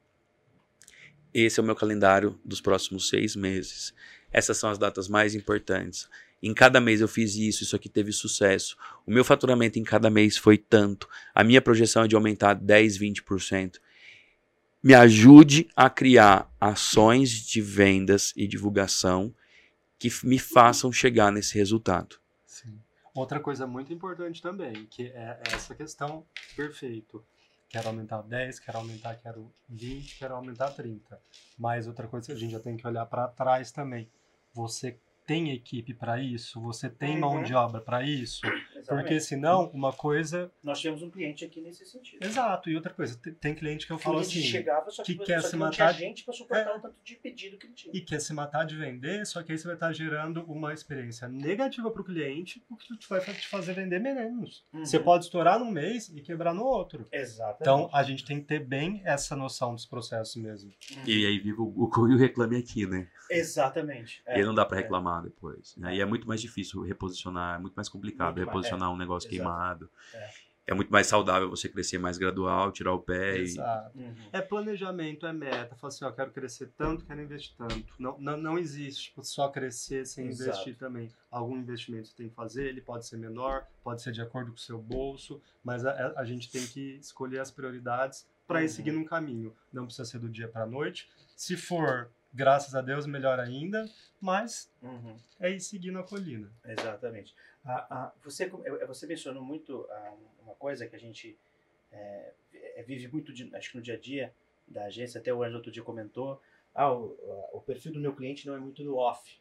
esse 1.34 1.58
é 1.58 1.62
o 1.62 1.66
meu 1.66 1.74
calendário 1.74 2.38
dos 2.44 2.60
próximos 2.60 3.08
seis 3.08 3.34
meses. 3.36 3.92
Essas 4.30 4.56
são 4.56 4.70
as 4.70 4.78
datas 4.78 5.08
mais 5.08 5.34
importantes. 5.34 6.08
Em 6.42 6.52
cada 6.54 6.80
mês 6.80 7.00
eu 7.00 7.06
fiz 7.08 7.36
isso, 7.36 7.62
isso 7.62 7.76
aqui 7.76 7.88
teve 7.88 8.12
sucesso. 8.12 8.76
O 9.06 9.10
meu 9.12 9.24
faturamento 9.24 9.78
em 9.78 9.84
cada 9.84 10.10
mês 10.10 10.36
foi 10.36 10.58
tanto. 10.58 11.08
A 11.34 11.44
minha 11.44 11.60
projeção 11.62 12.02
é 12.04 12.08
de 12.08 12.16
aumentar 12.16 12.54
10, 12.54 12.96
20%. 12.98 13.78
Me 14.82 14.94
ajude 14.94 15.68
a 15.76 15.88
criar 15.88 16.50
ações 16.60 17.30
de 17.30 17.60
vendas 17.60 18.32
e 18.36 18.46
divulgação 18.48 19.32
que 19.98 20.08
me 20.24 20.38
façam 20.38 20.90
chegar 20.92 21.30
nesse 21.30 21.56
resultado. 21.56 22.16
Sim. 22.44 22.80
Outra 23.14 23.38
coisa 23.38 23.66
muito 23.66 23.92
importante 23.92 24.42
também, 24.42 24.86
que 24.86 25.06
é 25.08 25.40
essa 25.52 25.74
questão, 25.74 26.26
perfeito. 26.56 27.24
Quero 27.68 27.88
aumentar 27.88 28.22
10, 28.22 28.58
quero 28.58 28.78
aumentar, 28.78 29.14
quero 29.16 29.52
20, 29.68 30.18
quero 30.18 30.34
aumentar 30.34 30.70
30. 30.70 31.18
Mas 31.56 31.86
outra 31.86 32.08
coisa 32.08 32.26
que 32.26 32.32
a 32.32 32.36
gente 32.36 32.50
já 32.50 32.60
tem 32.60 32.76
que 32.76 32.86
olhar 32.86 33.06
para 33.06 33.28
trás 33.28 33.70
também. 33.70 34.08
Você 34.52 34.98
tem 35.26 35.52
equipe 35.52 35.94
para 35.94 36.20
isso? 36.20 36.60
Você 36.60 36.90
tem 36.90 37.18
mão 37.18 37.36
Uhum. 37.36 37.42
de 37.44 37.54
obra 37.54 37.80
para 37.80 38.02
isso? 38.02 38.40
Exatamente. 38.82 39.04
Porque 39.04 39.20
senão, 39.20 39.70
uma 39.72 39.92
coisa. 39.92 40.50
Nós 40.62 40.80
tivemos 40.80 41.02
um 41.02 41.10
cliente 41.10 41.44
aqui 41.44 41.60
nesse 41.60 41.86
sentido. 41.86 42.24
Exato, 42.24 42.68
e 42.68 42.76
outra 42.76 42.92
coisa, 42.92 43.18
tem- 43.40 43.54
cliente 43.54 43.86
que 43.86 43.92
eu 43.92 43.98
falo 43.98 44.18
assim. 44.18 44.40
chegava, 44.42 44.90
só 44.90 45.02
que, 45.02 45.14
que 45.14 45.24
quer 45.24 45.40
só 45.40 45.46
se 45.48 45.52
que 45.52 45.58
não 45.58 45.70
tinha 45.70 45.86
matar- 45.86 45.98
gente 45.98 46.24
para 46.24 46.34
suportar 46.34 46.74
É. 46.74 46.76
o 46.76 46.80
tanto 46.80 46.96
de 47.04 47.14
pedido 47.16 47.56
que 47.58 47.66
ele 47.66 47.74
tinha. 47.74 47.94
e 47.94 48.00
quer 48.00 48.20
se 48.20 48.32
matar 48.32 48.64
de 48.64 48.76
vender, 48.76 49.24
só 49.26 49.42
que 49.42 49.52
aí 49.52 49.58
você 49.58 49.66
vai 49.66 49.74
estar 49.74 49.92
gerando 49.92 50.42
uma 50.44 50.72
experiência 50.72 51.28
negativa 51.28 51.90
para 51.90 52.02
o 52.02 52.04
cliente, 52.04 52.64
porque 52.68 52.86
vai 53.08 53.20
te 53.20 53.48
fazer 53.48 53.74
vender 53.74 53.98
menos. 54.00 54.64
Uhum. 54.72 54.84
Você 54.84 54.98
pode 54.98 55.24
estourar 55.24 55.58
num 55.58 55.70
mês 55.70 56.08
e 56.08 56.20
quebrar 56.20 56.54
no 56.54 56.64
outro. 56.64 57.06
Exatamente. 57.12 57.60
Então 57.60 57.90
a 57.92 58.02
gente 58.02 58.24
tem 58.24 58.40
que 58.40 58.46
ter 58.46 58.60
bem 58.60 59.02
essa 59.04 59.36
noção 59.36 59.74
dos 59.74 59.86
processos 59.86 60.34
mesmo. 60.36 60.72
Uhum. 60.96 61.02
E 61.06 61.26
aí 61.26 61.38
viva 61.38 61.62
o 61.62 61.72
o 61.84 62.08
e 62.08 62.14
o 62.14 62.18
reclame 62.18 62.56
aqui, 62.56 62.86
né? 62.86 63.06
Exatamente. 63.30 64.22
E 64.26 64.30
aí 64.30 64.44
não 64.44 64.54
dá 64.54 64.64
pra 64.64 64.78
é. 64.78 64.82
reclamar 64.82 65.22
depois. 65.22 65.76
Né? 65.76 65.96
E 65.96 66.00
é 66.00 66.04
muito 66.04 66.26
mais 66.26 66.40
difícil 66.40 66.82
reposicionar, 66.82 67.56
é 67.56 67.60
muito 67.60 67.74
mais 67.74 67.88
complicado 67.88 68.36
Muito 68.36 68.46
mais, 68.46 68.66
reposicionar 68.72 68.92
um 68.92 68.96
negócio 68.96 69.26
Exato. 69.28 69.36
queimado. 69.36 69.90
É. 70.14 70.30
É. 70.68 70.74
muito 70.74 70.92
mais 70.92 71.08
saudável 71.08 71.50
você 71.50 71.68
crescer 71.68 71.98
mais 71.98 72.16
gradual, 72.16 72.70
tirar 72.70 72.92
o 72.94 73.00
pé 73.00 73.36
e. 73.38 73.42
Exato. 73.42 73.98
Uhum. 73.98 74.14
É 74.32 74.40
planejamento, 74.40 75.26
é 75.26 75.32
meta. 75.32 75.74
Fala 75.74 75.88
assim, 75.92 76.04
ó, 76.04 76.12
quero 76.12 76.30
crescer 76.30 76.70
tanto, 76.78 77.04
quero 77.04 77.20
investir 77.20 77.52
tanto. 77.56 77.84
Não, 77.98 78.16
não, 78.18 78.36
não 78.36 78.56
existe 78.58 79.06
tipo, 79.08 79.24
só 79.24 79.48
crescer 79.48 80.06
sem 80.06 80.28
Exato. 80.28 80.50
investir 80.50 80.76
também. 80.76 81.10
Algum 81.30 81.56
investimento 81.56 82.08
você 82.08 82.14
tem 82.16 82.28
que 82.28 82.34
fazer, 82.36 82.66
ele 82.68 82.80
pode 82.80 83.06
ser 83.06 83.16
menor, 83.16 83.66
pode 83.82 84.02
ser 84.02 84.12
de 84.12 84.22
acordo 84.22 84.52
com 84.52 84.56
o 84.56 84.60
seu 84.60 84.78
bolso, 84.80 85.42
mas 85.64 85.84
a, 85.84 85.90
a- 85.90 86.20
a 86.20 86.24
gente 86.24 86.48
tem 86.50 86.64
que 86.64 86.96
escolher 87.00 87.40
as 87.40 87.50
prioridades 87.50 88.24
para 88.46 88.60
ir 88.60 88.64
Uhum. 88.66 88.68
seguindo 88.68 88.98
um 89.00 89.04
caminho. 89.04 89.52
Não 89.72 89.84
precisa 89.86 90.04
ser 90.08 90.20
do 90.20 90.28
dia 90.28 90.46
para 90.46 90.64
noite. 90.64 91.08
Se 91.36 91.56
for, 91.56 92.08
graças 92.32 92.74
a 92.76 92.80
Deus, 92.80 93.04
melhor 93.04 93.40
ainda, 93.40 93.84
mas 94.20 94.70
Uhum. 94.80 95.16
é 95.40 95.50
ir 95.50 95.60
seguindo 95.60 95.98
a 95.98 96.04
colina. 96.04 96.48
Exatamente. 96.64 97.34
A- 97.64 97.86
a- 98.06 98.12
você, 98.24 98.44
eh, 98.64 98.86
você 98.86 99.06
mencionou 99.06 99.42
muito 99.42 99.86
ah, 99.90 100.14
uma 100.42 100.54
coisa 100.54 100.86
que 100.86 100.96
a 100.96 100.98
gente 100.98 101.38
eh, 101.92 102.32
eh, 102.54 102.82
vive 102.86 103.06
muito, 103.08 103.32
de- 103.32 103.54
acho 103.54 103.70
que 103.70 103.76
no 103.76 103.82
dia 103.82 103.94
a 103.94 103.98
dia 103.98 104.34
da 104.66 104.84
agência, 104.86 105.20
até 105.20 105.32
o 105.32 105.42
Ângelo 105.42 105.56
outro 105.58 105.70
dia 105.70 105.82
comentou, 105.82 106.40
ah, 106.74 106.90
o, 106.92 107.16
o 107.52 107.60
perfil 107.60 107.92
do 107.92 108.00
meu 108.00 108.14
cliente 108.16 108.46
não 108.46 108.54
é 108.54 108.58
muito 108.58 108.82
do 108.82 108.96
off, 108.96 109.38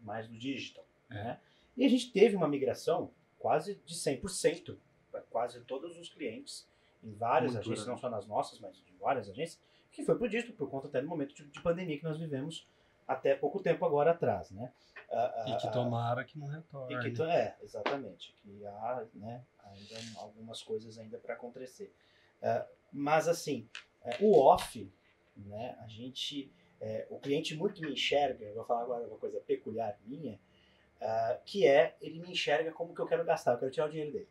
mais 0.00 0.28
do 0.28 0.36
digital. 0.36 0.84
Né? 1.08 1.40
E 1.76 1.84
a 1.84 1.88
gente 1.88 2.12
teve 2.12 2.36
uma 2.36 2.46
migração 2.48 3.10
quase 3.38 3.76
de 3.84 3.94
100% 3.94 4.76
para 5.10 5.20
quase 5.22 5.60
todos 5.64 5.96
os 5.98 6.08
clientes, 6.08 6.68
em 7.02 7.12
várias 7.14 7.52
Muito 7.52 7.62
agências, 7.64 7.84
grande. 7.86 7.90
não 7.90 7.98
só 7.98 8.10
nas 8.10 8.26
nossas, 8.26 8.58
mas 8.60 8.76
de 8.76 8.92
várias 9.00 9.28
agências, 9.28 9.60
que 9.92 10.04
foi 10.04 10.16
por 10.18 10.28
disso, 10.28 10.52
por 10.52 10.68
conta 10.68 10.88
até 10.88 11.00
do 11.00 11.06
momento 11.08 11.34
de, 11.34 11.44
de 11.46 11.60
pandemia 11.62 11.96
que 11.98 12.04
nós 12.04 12.18
vivemos 12.18 12.66
até 13.08 13.34
pouco 13.34 13.60
tempo 13.62 13.84
agora 13.86 14.10
atrás, 14.10 14.50
né? 14.50 14.72
Ah, 15.10 15.44
E 15.48 15.56
que 15.56 15.66
ah, 15.68 15.70
tomara 15.70 16.24
que 16.24 16.38
não 16.38 16.46
retorne. 16.48 16.98
que 17.00 17.10
to- 17.12 17.24
é, 17.24 17.56
exatamente. 17.62 18.34
Que 18.42 18.66
há 18.66 19.04
né, 19.14 19.44
ainda 19.64 20.20
algumas 20.20 20.62
coisas 20.62 20.98
ainda 20.98 21.18
para 21.18 21.34
acontecer. 21.34 21.92
É, 22.42 22.64
mas 22.92 23.28
assim, 23.28 23.68
é, 24.04 24.16
o 24.20 24.36
off, 24.38 24.92
né, 25.36 25.76
a 25.80 25.86
gente. 25.86 26.50
é, 26.80 27.06
o 27.10 27.18
cliente 27.18 27.54
muito 27.56 27.80
me 27.80 27.92
enxerga, 27.92 28.44
eu 28.44 28.54
vou 28.54 28.64
falar 28.64 28.82
agora 28.82 29.06
uma 29.06 29.16
coisa 29.18 29.40
peculiar 29.40 29.96
minha, 30.04 30.38
que 31.44 31.66
é 31.66 31.94
ele 32.02 32.18
me 32.20 32.32
enxerga 32.32 32.70
como 32.72 32.94
que 32.94 33.00
eu 33.00 33.06
quero 33.06 33.24
gastar, 33.24 33.52
eu 33.52 33.58
quero 33.58 33.70
tirar 33.70 33.86
o 33.86 33.90
dinheiro 33.90 34.12
dele. 34.12 34.28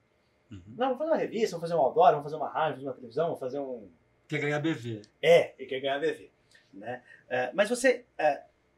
Uhum. 0.52 0.62
Não, 0.68 0.86
vamos 0.90 0.98
fazer 1.00 1.12
uma 1.12 1.18
revista, 1.18 1.56
vamos 1.56 1.70
fazer 1.70 1.80
um 1.80 1.84
outdoor, 1.84 2.10
vamos 2.12 2.24
fazer 2.24 2.36
uma 2.36 2.50
rádio, 2.50 2.76
vamos 2.76 2.84
fazer 2.84 2.88
uma 2.90 2.96
televisão, 2.96 3.26
vamos 3.26 3.40
fazer 3.40 3.60
um, 3.60 3.90
Quer 4.28 4.40
ganhar 4.40 4.60
BV. 4.60 5.02
é, 5.22 5.54
e 5.58 5.66
quer 5.66 5.80
ganhar 5.80 6.00
BV. 6.00 6.30
Né? 6.74 7.02
Mas 7.54 7.70
você, 7.70 8.06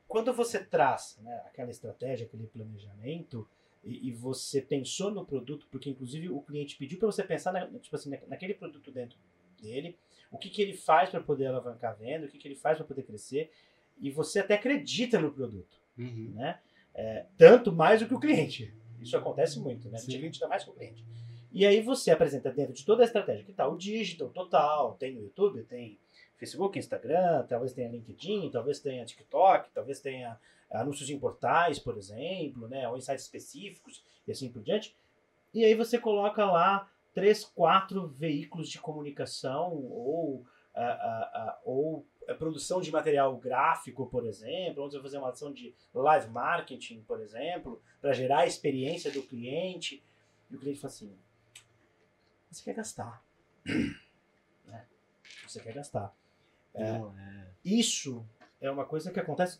quando 0.08 0.34
você 0.34 0.64
traz 0.64 1.18
né, 1.22 1.42
aquela 1.46 1.70
estratégia, 1.70 2.26
aquele 2.26 2.48
planejamento, 2.48 3.48
e, 3.84 4.10
e 4.10 4.12
você 4.12 4.62
pensou 4.62 5.12
no 5.12 5.26
produto, 5.26 5.68
porque 5.72 5.90
inclusive 5.90 6.30
o 6.30 6.42
cliente 6.42 6.76
pediu 6.76 6.98
para 6.98 7.08
você 7.08 7.24
pensar 7.24 7.52
na, 7.52 7.68
tipo 7.80 7.96
assim, 7.96 8.10
na- 8.10 8.20
naquele 8.28 8.54
produto 8.54 8.92
dentro 8.92 9.18
dele, 9.62 9.98
o 10.32 10.38
que, 10.38 10.50
que 10.50 10.62
ele 10.62 10.74
faz 10.74 11.10
para 11.10 11.22
poder 11.22 11.48
alavancar 11.48 11.92
a 11.92 11.96
venda, 11.96 12.26
o 12.26 12.30
que, 12.30 12.38
que 12.38 12.48
ele 12.48 12.56
faz 12.56 12.78
para 12.78 12.86
poder 12.86 13.04
crescer, 13.04 13.52
e 14.00 14.12
você 14.12 14.40
até 14.40 14.56
acredita 14.56 15.20
no 15.20 15.32
produto. 15.32 15.78
Uhum. 15.98 16.32
Né? 16.36 16.60
É, 16.94 17.26
tanto 17.38 17.72
mais 17.72 18.02
do 18.02 18.08
que 18.08 18.14
o 18.14 18.20
cliente. 18.20 18.74
Isso 19.00 19.16
acontece 19.16 19.60
muito, 19.60 19.90
né? 19.90 19.98
Sim. 19.98 20.06
gente 20.12 20.18
acredita 20.18 20.48
mais 20.48 20.64
que 20.64 20.70
o 20.70 20.74
cliente. 20.74 21.04
E 21.52 21.66
aí 21.66 21.82
você 21.82 22.12
apresenta 22.12 22.52
dentro 22.52 22.74
de 22.74 22.84
toda 22.84 23.04
a 23.04 23.06
estratégia 23.06 23.44
que 23.44 23.52
está 23.52 23.68
o 23.68 23.78
digital 23.78 24.30
total, 24.30 24.96
tem 24.96 25.14
no 25.14 25.22
YouTube, 25.22 25.64
tem 25.64 25.98
Facebook, 26.38 26.78
Instagram, 26.78 27.46
talvez 27.48 27.74
tenha 27.74 27.90
LinkedIn, 27.90 28.50
talvez 28.52 28.80
tenha 28.80 29.06
TikTok, 29.06 29.70
talvez 29.74 30.00
tenha 30.00 30.40
anúncios 30.70 31.10
em 31.10 31.20
portais, 31.20 31.80
por 31.80 31.98
exemplo, 31.98 32.68
né, 32.68 32.88
ou 32.88 32.98
em 32.98 33.02
sites 33.02 33.26
específicos 33.26 34.04
e 34.28 34.32
assim 34.32 34.50
por 34.50 34.62
diante. 34.62 34.96
E 35.54 35.64
aí 35.64 35.74
você 35.74 35.98
coloca 35.98 36.46
lá 36.46 36.90
três, 37.14 37.44
quatro 37.44 38.08
veículos 38.08 38.70
de 38.70 38.80
comunicação 38.80 39.74
ou, 39.74 40.46
ah, 40.76 40.82
ah, 40.82 41.32
ah, 41.34 41.60
ou 41.66 42.06
a 42.28 42.34
produção 42.36 42.82
de 42.82 42.92
material 42.92 43.36
gráfico, 43.38 44.06
por 44.06 44.26
exemplo, 44.26 44.84
onde 44.84 44.92
você 44.92 44.98
vai 44.98 45.04
fazer 45.04 45.18
uma 45.18 45.30
ação 45.30 45.52
de 45.52 45.74
live 45.94 46.30
marketing, 46.30 47.02
por 47.02 47.22
exemplo, 47.22 47.82
para 48.02 48.14
gerar 48.14 48.40
a 48.40 48.46
experiência 48.46 49.10
do 49.10 49.24
cliente. 49.24 50.04
E 50.52 50.56
o 50.56 50.60
cliente 50.60 50.80
fala 50.80 50.94
assim: 50.94 51.18
você 52.52 52.64
quer 52.64 52.76
gastar. 52.76 53.24
né? 54.66 54.86
Você 55.48 55.62
quer 55.62 55.74
gastar. 55.74 56.14
É. 56.78 56.92
Não, 56.98 57.18
é. 57.18 57.48
Isso 57.66 58.26
é 58.62 58.70
uma 58.72 58.86
coisa 58.86 59.12
que 59.12 59.20
acontece 59.20 59.60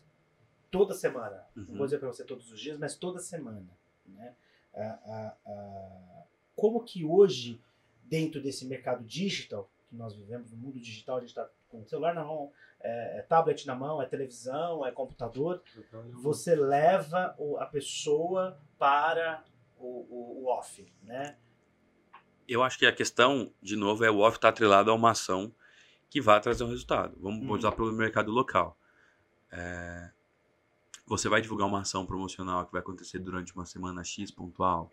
toda 0.70 0.94
semana. 0.94 1.44
Não 1.54 1.64
Uhum. 1.64 1.76
vou 1.76 1.86
dizer 1.86 1.98
para 1.98 2.08
você 2.08 2.24
todos 2.24 2.50
os 2.50 2.60
dias, 2.60 2.78
mas 2.78 2.94
toda 2.94 3.18
semana. 3.20 3.66
Né? 4.06 4.34
Ah, 4.74 4.98
ah, 5.06 5.36
ah, 5.46 6.22
como 6.56 6.82
que 6.84 7.04
hoje, 7.04 7.60
dentro 8.04 8.40
desse 8.40 8.66
mercado 8.66 9.04
digital 9.04 9.68
que 9.88 9.96
nós 9.96 10.14
vivemos, 10.14 10.50
no 10.52 10.56
mundo 10.58 10.78
digital, 10.78 11.16
a 11.16 11.20
gente 11.20 11.30
está 11.30 11.48
com 11.68 11.80
o 11.80 11.88
celular 11.88 12.14
na 12.14 12.24
mão, 12.24 12.52
é, 12.80 13.18
é 13.18 13.22
tablet 13.22 13.66
na 13.66 13.74
mão, 13.74 14.00
é 14.02 14.06
televisão, 14.06 14.84
é 14.86 14.92
computador, 14.92 15.62
você 16.12 16.54
leva 16.54 17.34
a 17.58 17.66
pessoa 17.66 18.58
para 18.78 19.42
o, 19.78 19.86
o- 19.86 20.42
o 20.44 20.46
off, 20.48 20.86
né? 21.02 21.36
Eu 22.46 22.62
acho 22.62 22.78
que 22.78 22.86
a 22.86 22.92
questão, 22.92 23.52
de 23.62 23.76
novo, 23.76 24.04
é 24.04 24.10
o 24.10 24.18
off 24.20 24.36
estar 24.38 24.48
atrelado 24.50 24.90
a 24.90 24.94
uma 24.94 25.10
ação 25.10 25.52
que 26.10 26.20
vai 26.20 26.40
trazer 26.40 26.64
um 26.64 26.68
resultado. 26.68 27.16
Vamos 27.20 27.42
Uhum. 27.42 27.52
usar 27.52 27.72
para 27.72 27.84
o 27.84 27.92
mercado 27.92 28.30
local. 28.30 28.78
É, 29.50 30.10
você 31.06 31.28
vai 31.28 31.40
divulgar 31.40 31.66
uma 31.66 31.80
ação 31.80 32.04
promocional 32.06 32.66
que 32.66 32.72
vai 32.72 32.80
acontecer 32.80 33.18
durante 33.18 33.54
uma 33.54 33.64
semana 33.66 34.04
X 34.04 34.30
pontual, 34.30 34.90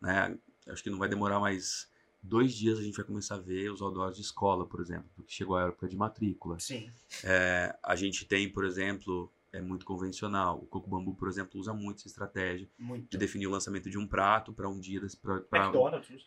né? 0.00 0.36
Acho 0.66 0.82
que 0.82 0.90
não 0.90 0.98
vai 0.98 1.08
demorar 1.08 1.40
mais 1.40 1.90
dois 2.22 2.52
dias 2.52 2.78
a 2.78 2.82
gente 2.82 2.96
vai 2.96 3.04
começar 3.04 3.36
a 3.36 3.38
ver 3.38 3.70
os 3.70 3.80
outdoors 3.80 4.16
de 4.16 4.22
escola, 4.22 4.66
por 4.66 4.80
exemplo, 4.80 5.08
porque 5.14 5.32
chegou 5.32 5.56
a 5.56 5.68
época 5.68 5.88
de 5.88 5.96
matrícula. 5.96 6.58
Sim. 6.58 6.90
É, 7.22 7.76
a 7.82 7.94
gente 7.96 8.24
tem, 8.24 8.48
por 8.50 8.64
exemplo, 8.64 9.30
é 9.52 9.60
muito 9.60 9.86
convencional. 9.86 10.58
O 10.58 10.66
Coco 10.66 10.90
Bambu, 10.90 11.14
por 11.14 11.28
exemplo, 11.28 11.58
usa 11.60 11.72
muito 11.72 11.98
essa 11.98 12.08
estratégia 12.08 12.68
Muito. 12.78 13.08
de 13.10 13.16
definir 13.16 13.46
o 13.46 13.50
lançamento 13.50 13.88
de 13.88 13.96
um 13.96 14.06
prato 14.06 14.52
para 14.52 14.68
um 14.68 14.78
dia, 14.78 15.00
para 15.22 15.70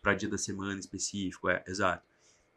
para 0.02 0.14
dia 0.14 0.28
da 0.28 0.38
semana 0.38 0.78
específico, 0.78 1.48
é, 1.48 1.62
exato. 1.66 2.04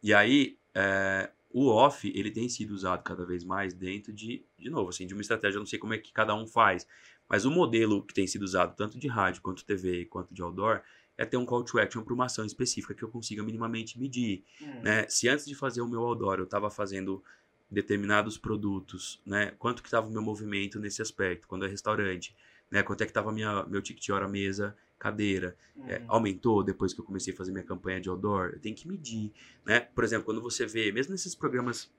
E 0.01 0.13
aí, 0.13 0.57
é, 0.73 1.29
o 1.57 1.67
off, 1.69 2.11
ele 2.13 2.29
tem 2.29 2.49
sido 2.49 2.71
usado 2.71 3.01
cada 3.01 3.25
vez 3.25 3.41
mais 3.45 3.73
dentro 3.73 4.11
de, 4.11 4.43
de 4.59 4.69
novo, 4.69 4.89
assim, 4.89 5.07
de 5.07 5.13
uma 5.13 5.21
estratégia, 5.21 5.55
eu 5.55 5.61
não 5.61 5.65
sei 5.65 5.79
como 5.79 5.93
é 5.93 5.97
que 5.97 6.11
cada 6.11 6.35
um 6.35 6.45
faz, 6.45 6.85
mas 7.29 7.45
o 7.45 7.49
modelo 7.49 8.03
que 8.05 8.13
tem 8.13 8.27
sido 8.27 8.41
usado 8.41 8.75
tanto 8.75 8.99
de 8.99 9.07
rádio, 9.07 9.41
quanto 9.41 9.63
TV, 9.63 10.03
quanto 10.03 10.33
de 10.33 10.41
outdoor, 10.41 10.81
é 11.17 11.23
ter 11.23 11.37
um 11.37 11.45
call 11.45 11.63
to 11.63 11.79
action 11.79 12.03
para 12.03 12.13
uma 12.13 12.25
ação 12.25 12.43
específica 12.45 12.93
que 12.93 13.01
eu 13.01 13.07
consiga 13.07 13.41
minimamente 13.41 13.97
medir, 13.97 14.43
Hum. 14.61 14.81
né? 14.83 15.07
Se 15.07 15.29
antes 15.29 15.45
de 15.45 15.55
fazer 15.55 15.79
o 15.79 15.87
meu 15.87 16.01
outdoor 16.01 16.39
eu 16.39 16.43
estava 16.43 16.69
fazendo 16.69 17.23
determinados 17.71 18.37
produtos, 18.37 19.21
né? 19.25 19.51
Quanto 19.57 19.81
que 19.81 19.87
estava 19.87 20.07
o 20.07 20.11
meu 20.11 20.21
movimento 20.21 20.77
nesse 20.77 21.01
aspecto, 21.01 21.47
quando 21.47 21.65
é 21.65 21.69
restaurante, 21.69 22.35
né? 22.69 22.83
Quanto 22.83 23.01
é 23.01 23.05
que 23.05 23.11
estava 23.11 23.31
meu 23.31 23.81
ticket 23.81 24.09
hora 24.09 24.27
mesa, 24.27 24.75
cadeira, 25.05 25.55
é, 25.87 25.99
Hum. 25.99 26.05
aumentou 26.07 26.63
depois 26.63 26.93
que 26.93 26.99
eu 26.99 27.05
comecei 27.05 27.31
a 27.33 27.37
fazer 27.37 27.51
minha 27.51 27.63
campanha 27.63 28.01
de 28.01 28.09
outdoor? 28.09 28.51
Eu 28.53 28.59
tenho 28.59 28.75
que 28.75 28.87
medir, 28.87 29.31
né? 29.63 29.79
Por 29.81 30.03
exemplo, 30.03 30.25
quando 30.25 30.41
você 30.41 30.65
vê, 30.65 30.91
mesmo 30.91 31.11
nesses 31.11 31.35
programas 31.35 31.91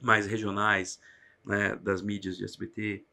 mais 0.00 0.24
regionais, 0.26 1.00
né, 1.44 1.74
das 1.76 2.00
mídias 2.00 2.36
de 2.36 2.44
SBT, 2.44 3.04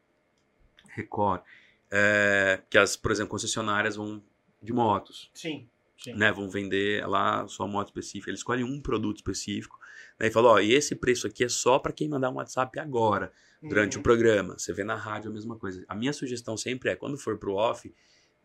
Record, 0.94 1.42
é, 1.90 2.60
que 2.70 2.78
as, 2.78 2.96
por 2.96 3.10
exemplo, 3.10 3.30
concessionárias 3.30 3.96
vão 3.96 4.22
de 4.62 4.72
motos, 4.72 5.28
Sim. 5.34 5.68
Sim. 5.98 6.14
né, 6.14 6.30
vão 6.32 6.48
vender 6.48 7.04
lá 7.08 7.46
sua 7.48 7.66
moto 7.66 7.88
específica, 7.88 8.30
eles 8.30 8.40
escolhem 8.40 8.64
um 8.64 8.80
produto 8.80 9.16
específico, 9.16 9.78
né, 10.18 10.28
e 10.28 10.30
falam, 10.30 10.52
ó, 10.52 10.60
e 10.60 10.72
esse 10.72 10.94
preço 10.94 11.26
aqui 11.26 11.42
é 11.44 11.48
só 11.48 11.78
para 11.80 11.92
quem 11.92 12.08
mandar 12.08 12.30
um 12.30 12.34
WhatsApp 12.34 12.78
agora, 12.78 13.32
durante 13.62 13.96
Uhum. 13.96 14.00
o 14.00 14.02
programa. 14.02 14.58
Você 14.58 14.72
vê 14.72 14.84
na 14.84 14.94
rádio 14.96 15.30
a 15.30 15.34
mesma 15.34 15.54
coisa. 15.56 15.84
A 15.88 15.94
minha 15.94 16.12
sugestão 16.14 16.56
sempre 16.56 16.88
é, 16.90 16.96
quando 16.96 17.18
for 17.18 17.36
pro 17.38 17.54
off, 17.54 17.92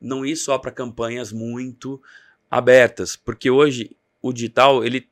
não 0.01 0.25
ir 0.25 0.35
só 0.35 0.57
para 0.57 0.71
campanhas 0.71 1.31
muito 1.31 2.01
abertas, 2.49 3.15
porque 3.15 3.49
hoje 3.49 3.95
o 4.21 4.31
digital, 4.31 4.83
ele 4.83 5.07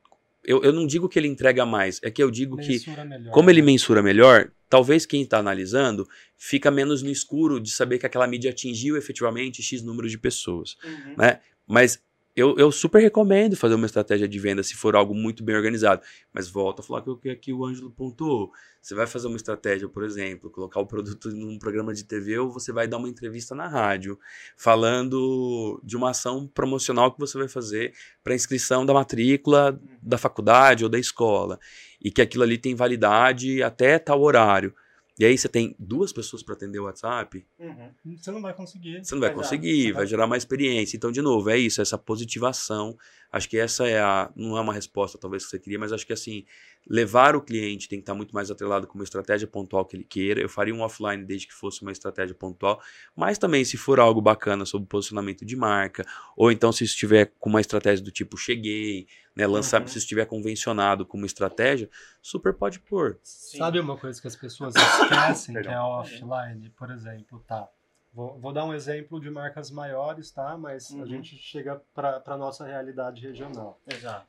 eu, 0.46 0.62
eu 0.62 0.72
não 0.72 0.86
digo 0.86 1.08
que 1.08 1.18
ele 1.18 1.26
entrega 1.26 1.64
mais, 1.64 1.98
é 2.02 2.10
que 2.10 2.22
eu 2.22 2.30
digo 2.30 2.56
que 2.58 2.68
Mensura 2.68 3.04
melhor. 3.04 3.32
como 3.32 3.50
ele 3.50 3.62
mensura 3.62 4.02
melhor, 4.02 4.50
talvez 4.68 5.06
quem 5.06 5.22
está 5.22 5.38
analisando 5.38 6.06
fica 6.36 6.70
menos 6.70 7.02
no 7.02 7.10
escuro 7.10 7.58
de 7.58 7.70
saber 7.70 7.98
que 7.98 8.06
aquela 8.06 8.26
mídia 8.26 8.50
atingiu 8.50 8.96
efetivamente 8.96 9.62
X 9.62 9.82
número 9.82 10.08
de 10.08 10.18
pessoas. 10.18 10.76
Uhum. 10.84 11.14
né? 11.16 11.40
Mas 11.66 12.02
eu, 12.36 12.56
eu 12.58 12.72
super 12.72 13.00
recomendo 13.00 13.56
fazer 13.56 13.74
uma 13.74 13.86
estratégia 13.86 14.26
de 14.26 14.38
venda 14.40 14.62
se 14.62 14.74
for 14.74 14.96
algo 14.96 15.14
muito 15.14 15.44
bem 15.44 15.54
organizado. 15.54 16.02
Mas 16.32 16.48
volto 16.48 16.80
a 16.80 16.82
falar 16.82 17.02
que 17.02 17.10
o 17.10 17.16
que 17.16 17.30
aqui 17.30 17.52
o 17.52 17.64
Ângelo 17.64 17.90
pontuou. 17.90 18.50
Você 18.82 18.94
vai 18.94 19.06
fazer 19.06 19.28
uma 19.28 19.36
estratégia, 19.36 19.88
por 19.88 20.02
exemplo, 20.02 20.50
colocar 20.50 20.80
o 20.80 20.86
produto 20.86 21.30
num 21.30 21.58
programa 21.58 21.94
de 21.94 22.04
TV 22.04 22.38
ou 22.38 22.50
você 22.50 22.72
vai 22.72 22.88
dar 22.88 22.96
uma 22.96 23.08
entrevista 23.08 23.54
na 23.54 23.68
rádio 23.68 24.18
falando 24.56 25.80
de 25.84 25.96
uma 25.96 26.10
ação 26.10 26.46
promocional 26.48 27.12
que 27.12 27.20
você 27.20 27.38
vai 27.38 27.48
fazer 27.48 27.94
para 28.22 28.34
inscrição 28.34 28.84
da 28.84 28.92
matrícula 28.92 29.80
da 30.02 30.18
faculdade 30.18 30.82
ou 30.82 30.90
da 30.90 30.98
escola. 30.98 31.58
E 32.02 32.10
que 32.10 32.20
aquilo 32.20 32.42
ali 32.42 32.58
tem 32.58 32.74
validade 32.74 33.62
até 33.62 33.98
tal 33.98 34.20
horário. 34.20 34.74
E 35.18 35.24
aí 35.24 35.38
você 35.38 35.48
tem 35.48 35.76
duas 35.78 36.12
pessoas 36.12 36.42
para 36.42 36.54
atender 36.54 36.80
o 36.80 36.84
WhatsApp, 36.84 37.46
Uhum. 37.58 38.16
Você 38.16 38.30
não 38.32 38.42
vai 38.42 38.52
conseguir. 38.52 39.04
você 39.04 39.14
não 39.14 39.20
vai 39.20 39.30
Exato. 39.30 39.42
conseguir, 39.42 39.92
vai 39.92 40.06
gerar 40.06 40.26
uma 40.26 40.36
experiência. 40.36 40.96
Então, 40.96 41.12
de 41.12 41.22
novo, 41.22 41.48
é 41.50 41.56
isso, 41.56 41.80
essa 41.80 41.96
positivação. 41.96 42.96
Acho 43.30 43.48
que 43.48 43.56
essa 43.56 43.86
é 43.88 44.00
a. 44.00 44.30
Não 44.34 44.56
é 44.56 44.60
uma 44.60 44.72
resposta, 44.74 45.16
talvez, 45.18 45.44
que 45.44 45.50
você 45.50 45.58
queria, 45.58 45.78
mas 45.78 45.92
acho 45.92 46.06
que 46.06 46.12
assim, 46.12 46.44
levar 46.88 47.34
o 47.34 47.40
cliente 47.40 47.88
tem 47.88 47.98
que 47.98 48.02
estar 48.02 48.14
muito 48.14 48.34
mais 48.34 48.50
atrelado 48.50 48.86
com 48.86 48.94
uma 48.94 49.04
estratégia 49.04 49.46
pontual 49.48 49.84
que 49.84 49.96
ele 49.96 50.04
queira. 50.04 50.40
Eu 50.40 50.48
faria 50.48 50.74
um 50.74 50.80
offline 50.82 51.24
desde 51.24 51.46
que 51.46 51.54
fosse 51.54 51.82
uma 51.82 51.92
estratégia 51.92 52.34
pontual, 52.34 52.80
mas 53.16 53.38
também 53.38 53.64
se 53.64 53.76
for 53.76 53.98
algo 53.98 54.20
bacana 54.20 54.64
sobre 54.66 54.88
posicionamento 54.88 55.44
de 55.44 55.56
marca, 55.56 56.04
ou 56.36 56.52
então 56.52 56.70
se 56.72 56.84
estiver 56.84 57.32
com 57.38 57.48
uma 57.50 57.60
estratégia 57.60 58.04
do 58.04 58.10
tipo 58.10 58.36
cheguei, 58.36 59.06
né? 59.34 59.46
Lançar, 59.46 59.80
Uhum. 59.80 59.88
se 59.88 59.98
estiver 59.98 60.26
convencionado 60.26 61.04
com 61.06 61.16
uma 61.16 61.26
estratégia, 61.26 61.88
super 62.22 62.52
pode 62.54 62.78
pôr. 62.80 63.18
Sim. 63.22 63.58
Sabe 63.58 63.80
uma 63.80 63.96
coisa 63.96 64.20
que 64.20 64.28
as 64.28 64.36
pessoas 64.36 64.74
esquecem, 64.76 65.54
que 65.60 65.68
é 65.68 65.78
offline, 65.80 66.70
por 66.70 66.90
exemplo, 66.90 67.42
tá? 67.46 67.68
Vou, 68.12 68.38
vou 68.38 68.52
dar 68.52 68.64
um 68.64 68.72
exemplo 68.72 69.20
de 69.20 69.28
marcas 69.28 69.72
maiores, 69.72 70.30
tá? 70.30 70.56
Mas 70.56 70.88
Uhum. 70.90 71.02
a 71.02 71.06
gente 71.06 71.36
chega 71.36 71.82
para 71.92 72.22
a 72.24 72.36
nossa 72.36 72.64
realidade 72.64 73.20
regional. 73.26 73.80
Exato. 73.92 74.26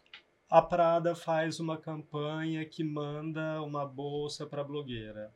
A 0.49 0.61
Prada 0.61 1.15
faz 1.15 1.59
uma 1.59 1.77
campanha 1.77 2.63
que 2.65 2.83
manda 2.83 3.61
uma 3.63 3.85
bolsa 3.85 4.45
para 4.45 4.63
blogueira. 4.63 5.33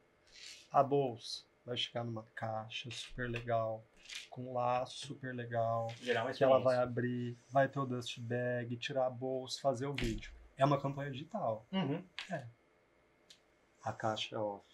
A 0.71 0.83
bolsa 0.83 1.43
vai 1.65 1.75
chegar 1.75 2.03
numa 2.03 2.23
caixa 2.35 2.89
super 2.91 3.29
legal, 3.29 3.83
com 4.29 4.49
um 4.49 4.53
laço 4.53 5.07
super 5.07 5.33
legal, 5.33 5.87
Gerar 6.01 6.25
uma 6.25 6.33
que 6.33 6.43
ela 6.43 6.59
vai 6.59 6.77
abrir, 6.77 7.35
vai 7.49 7.67
ter 7.67 7.79
o 7.79 7.85
dust 7.85 8.19
bag, 8.19 8.77
tirar 8.77 9.07
a 9.07 9.09
bolsa, 9.09 9.59
fazer 9.59 9.87
o 9.87 9.93
vídeo. 9.93 10.31
É 10.55 10.63
uma 10.63 10.79
campanha 10.79 11.11
digital. 11.11 11.65
Uhum. 11.71 12.03
A 13.83 13.93
caixa 13.93 14.35
é 14.35 14.39
off. 14.39 14.65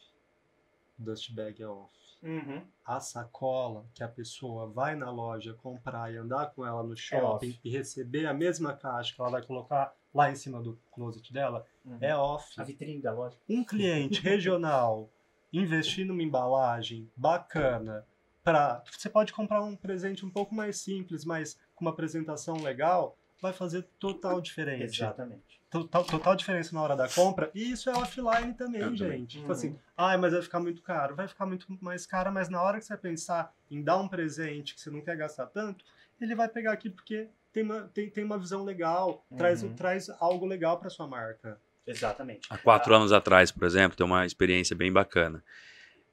O 1.00 1.04
dust 1.04 1.32
bag 1.32 1.62
é 1.62 1.68
off. 1.68 1.94
Uhum. 2.22 2.66
A 2.84 3.00
sacola 3.00 3.86
que 3.94 4.04
a 4.04 4.08
pessoa 4.08 4.68
vai 4.68 4.96
na 4.96 5.10
loja 5.12 5.54
comprar 5.54 6.12
e 6.12 6.18
andar 6.18 6.48
com 6.52 6.66
ela 6.66 6.84
no 6.84 6.98
shopping 6.98 7.50
off. 7.50 7.60
e 7.64 7.70
receber 7.70 8.26
a 8.26 8.34
mesma 8.34 8.74
caixa 8.74 9.14
que 9.14 9.22
ela 9.22 9.30
vai 9.30 9.42
colocar 9.44 9.96
lá 10.16 10.32
em 10.32 10.36
cima 10.36 10.62
do 10.62 10.80
closet 10.92 11.32
dela 11.32 11.64
Uhum. 11.86 11.98
é 12.02 12.16
off. 12.16 12.60
A 12.60 12.64
vitrine 12.64 13.00
da 13.02 13.12
loja. 13.14 13.38
um 13.48 13.64
cliente 13.64 14.20
regional 14.24 15.08
investir 15.54 16.06
numa 16.06 16.24
embalagem 16.24 17.08
bacana 17.16 18.04
para 18.44 18.84
você 18.92 19.10
pode 19.10 19.32
comprar 19.34 19.62
um 19.62 19.76
presente 19.76 20.26
um 20.26 20.30
pouco 20.30 20.54
mais 20.56 20.78
simples, 20.78 21.26
mas 21.26 21.60
com 21.76 21.84
uma 21.86 21.92
apresentação 21.92 22.62
legal, 22.62 23.18
vai 23.42 23.52
fazer 23.54 23.84
total 24.00 24.40
diferença. 24.42 24.84
Exatamente. 24.84 25.60
Total, 25.70 26.04
total 26.06 26.36
diferença 26.36 26.74
na 26.74 26.82
hora 26.82 26.96
da 26.96 27.10
compra. 27.10 27.52
E 27.54 27.72
isso 27.72 27.90
é 27.90 27.94
offline 27.94 28.54
também, 28.54 28.82
Eu 28.82 28.96
também. 28.96 29.20
gente. 29.20 29.32
Tipo 29.38 29.46
Uhum. 29.48 29.52
assim, 29.52 29.80
ai, 29.98 30.16
mas 30.18 30.32
vai 30.34 30.42
ficar 30.42 30.60
muito 30.60 30.82
caro. 30.82 31.16
Vai 31.16 31.28
ficar 31.28 31.46
muito 31.46 31.68
mais 31.82 32.06
caro, 32.06 32.32
mas 32.32 32.48
na 32.50 32.62
hora 32.62 32.78
que 32.80 32.86
você 32.86 32.96
pensar 32.96 33.54
em 33.70 33.84
dar 33.84 33.98
um 33.98 34.08
presente 34.08 34.74
que 34.76 34.80
você 34.82 34.90
não 34.90 35.02
quer 35.02 35.18
gastar 35.18 35.48
tanto, 35.48 35.84
ele 36.22 36.36
vai 36.36 36.48
pegar 36.48 36.72
aqui 36.72 36.90
porque 36.90 37.28
tem 37.56 37.64
uma, 37.64 37.84
tem, 37.88 38.10
tem 38.10 38.24
uma 38.26 38.38
visão 38.38 38.66
legal, 38.66 39.26
traz, 39.38 39.64
Uhum. 39.64 39.74
traz 39.74 40.10
algo 40.20 40.46
legal 40.46 40.78
para 40.78 40.90
sua 40.90 41.08
marca. 41.08 41.58
Exatamente. 41.88 42.48
Há 42.52 42.58
quatro 42.58 42.94
anos 42.94 43.14
atrás, 43.14 43.50
por 43.50 43.64
exemplo, 43.66 43.96
tem 43.98 44.06
uma 44.06 44.26
experiência 44.26 44.76
bem 44.76 44.92
bacana. 44.92 45.42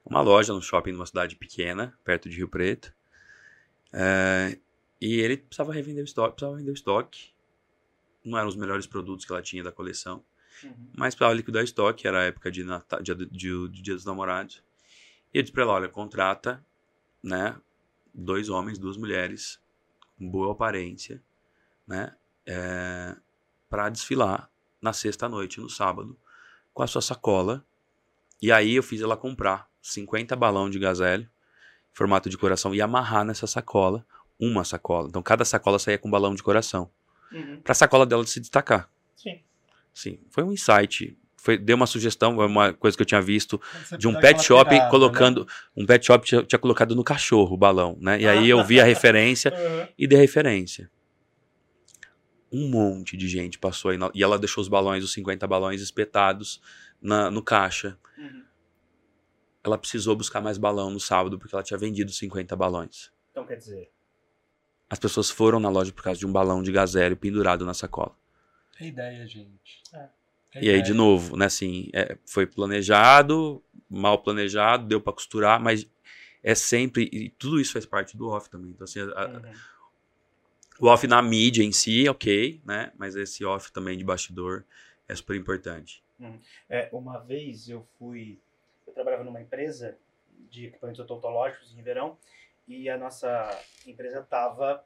Uma 0.05 0.20
loja 0.20 0.53
no 0.53 0.62
shopping 0.62 0.93
numa 0.93 1.05
cidade 1.07 1.34
pequena, 1.34 1.99
perto 2.05 2.28
de 2.28 2.36
Rio 2.36 2.49
Preto. 2.49 2.95
É, 3.93 4.57
e 5.01 5.18
ele 5.20 5.36
precisava 5.36 5.72
revender 5.72 6.03
o 6.03 6.05
estoque, 6.05 6.34
precisava 6.36 6.57
vender 6.57 6.70
o 6.70 6.74
estoque. 6.74 7.32
Não 8.24 8.38
eram 8.38 8.49
os 8.49 8.55
melhores 8.57 8.86
produtos 8.86 9.24
que 9.24 9.32
ela 9.32 9.43
tinha 9.43 9.64
da 9.64 9.72
coleção, 9.72 10.24
Uhum. 10.62 10.90
mas 10.97 11.14
precisava 11.14 11.34
liquidar 11.34 11.62
o 11.62 11.64
estoque, 11.64 12.07
era 12.07 12.20
a 12.20 12.24
época 12.24 12.51
de, 12.53 12.62
Natal, 12.62 13.03
de, 13.03 13.14
de, 13.14 13.26
de, 13.26 13.68
de 13.68 13.82
Dia 13.82 13.95
dos 13.95 14.05
Namorados. 14.05 14.62
E 15.34 15.38
eu 15.38 15.43
disse 15.43 15.53
pra 15.53 15.64
ela, 15.64 15.72
olha, 15.72 15.88
contrata, 15.88 16.64
né, 17.22 17.57
dois 18.14 18.49
homens, 18.49 18.78
duas 18.78 18.97
mulheres, 18.97 19.61
com 20.18 20.28
boa 20.30 20.53
aparência, 20.53 21.20
né, 21.93 22.12
é, 22.47 23.14
para 23.68 23.90
desfilar 23.90 24.49
na 24.80 24.95
sexta 24.95 25.28
noite, 25.28 25.61
no 25.61 25.68
sábado, 25.68 26.18
com 26.72 26.82
a 26.82 26.86
sua 26.86 27.03
sacola. 27.03 27.62
E 28.40 28.51
aí 28.51 28.74
eu 28.76 28.82
fiz 28.82 29.03
ela 29.03 29.16
comprar 29.16 29.68
50 29.82 30.34
balão 30.34 30.70
de 30.70 30.78
gazélio, 30.78 31.28
formato 31.93 32.30
de 32.30 32.38
coração, 32.38 32.74
e 32.74 32.80
amarrar 32.80 33.24
nessa 33.26 33.47
sacola 33.47 34.05
uma 34.40 34.64
sacola. 34.64 35.07
Então 35.09 35.22
cada 35.22 35.45
sacola 35.45 35.78
saía 35.78 35.99
com 35.99 36.11
balão 36.11 36.34
de 36.34 36.43
coração. 36.43 36.90
Uhum. 37.30 37.61
Pra 37.62 37.74
sacola 37.74 38.07
dela 38.07 38.26
se 38.26 38.40
destacar. 38.40 38.88
Sim. 39.14 39.40
Sim, 39.93 40.18
foi 40.30 40.43
um 40.43 40.53
insight. 40.53 41.16
Foi, 41.36 41.59
deu 41.59 41.76
uma 41.76 41.86
sugestão, 41.86 42.36
foi 42.36 42.47
uma 42.47 42.72
coisa 42.72 42.97
que 42.97 43.03
eu 43.03 43.07
tinha 43.07 43.20
visto 43.20 43.61
de 43.99 44.09
um 44.09 44.18
pet 44.18 44.43
shop 44.43 44.70
pirada, 44.70 44.84
né? 44.86 44.90
colocando. 44.90 45.47
Um 45.76 45.84
pet 45.84 46.07
shop 46.07 46.24
tinha, 46.26 46.43
tinha 46.43 46.59
colocado 46.59 46.95
no 46.97 47.05
cachorro 47.05 47.55
o 47.55 47.59
balão, 47.59 47.99
né? 48.01 48.20
E 48.20 48.26
aí 48.26 48.49
eu 48.49 48.64
vi 48.64 48.80
a 48.80 48.84
referência 48.84 49.53
Uhum. 49.53 49.88
e 49.99 50.07
dei 50.07 50.18
referência. 50.18 50.90
Um 52.53 52.68
monte 52.68 53.16
de 53.16 53.28
gente 53.28 53.59
passou 53.59 53.90
aí. 53.90 53.98
E 54.14 54.22
ela 54.22 54.38
deixou 54.38 54.61
os 54.62 54.68
balões, 54.68 55.03
os 55.03 55.12
50 55.12 55.46
balões 55.46 55.80
espetados 55.80 56.61
na, 57.00 57.30
no 57.30 57.42
caixa. 57.42 57.98
Uhum. 58.18 58.44
Ela 59.64 59.78
precisou 59.78 60.16
buscar 60.16 60.40
mais 60.40 60.59
balão 60.59 60.90
no 60.90 60.98
sábado 61.00 61.38
porque 61.38 61.55
ela 61.55 61.62
tinha 61.62 61.78
vendido 61.78 62.11
50 62.12 62.55
balões. 62.57 63.11
Então, 63.30 63.46
quer 63.46 63.57
dizer, 63.57 63.90
As 64.90 64.98
pessoas 64.98 65.30
foram 65.30 65.59
na 65.59 65.70
loja 65.70 65.92
por 65.92 66.03
causa 66.03 66.18
de 66.20 66.26
um 66.26 66.32
balão 66.32 66.62
de 66.62 66.70
gazélio 66.70 67.16
pendurado 67.16 67.64
na 67.64 67.72
sacola. 67.72 68.14
É 68.78 68.86
ideia, 68.86 69.26
gente. 69.26 69.82
É. 69.94 70.09
É 70.55 70.59
E 70.59 70.59
aí, 70.59 70.64
ideia. 70.64 70.82
de 70.82 70.92
novo, 70.92 71.34
né, 71.36 71.46
assim, 71.46 71.88
é, 71.94 72.18
foi 72.26 72.46
planejado, 72.46 73.64
mal 73.88 74.22
planejado, 74.22 74.86
deu 74.86 75.00
pra 75.00 75.12
costurar, 75.12 75.59
mas 75.59 75.88
é 76.42 76.55
sempre. 76.55 77.09
E 77.11 77.30
tudo 77.30 77.59
isso 77.59 77.72
faz 77.72 77.86
parte 77.86 78.16
do 78.18 78.28
off 78.28 78.50
também. 78.50 78.70
Então, 78.72 78.84
assim, 78.84 79.00
a- 79.00 79.05
uhum. 79.28 79.53
O 80.82 80.88
off 80.88 81.06
na 81.06 81.22
mídia 81.22 81.62
em 81.62 81.70
si, 81.70 82.08
ok, 82.08 82.60
né? 82.64 82.90
Mas 82.98 83.14
esse 83.14 83.44
off 83.44 83.72
também 83.72 83.96
de 83.96 84.02
bastidor 84.02 84.64
é 85.08 85.14
super 85.14 85.36
importante. 85.36 86.02
É, 86.68 86.88
uma 86.92 87.20
vez 87.20 87.68
eu 87.68 87.86
fui. 87.98 88.40
Eu 88.84 88.92
trabalhava 88.92 89.22
numa 89.22 89.40
empresa 89.40 89.96
de 90.50 90.66
equipamentos 90.66 91.00
odontológicos 91.00 91.72
em 91.72 91.76
Ribeirão 91.76 92.18
e 92.66 92.88
a 92.88 92.98
nossa 92.98 93.48
empresa 93.86 94.20
estava. 94.20 94.84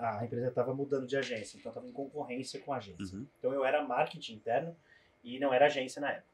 A 0.00 0.24
empresa 0.24 0.48
estava 0.48 0.72
mudando 0.72 1.08
de 1.08 1.16
agência, 1.16 1.56
então 1.58 1.70
estava 1.70 1.88
em 1.88 1.92
concorrência 1.92 2.60
com 2.60 2.72
a 2.72 2.76
agência. 2.76 3.16
Uhum. 3.16 3.26
Então 3.38 3.52
eu 3.52 3.64
era 3.64 3.82
marketing 3.82 4.34
interno 4.34 4.76
e 5.24 5.40
não 5.40 5.52
era 5.52 5.66
agência 5.66 6.00
na 6.00 6.10
época. 6.10 6.31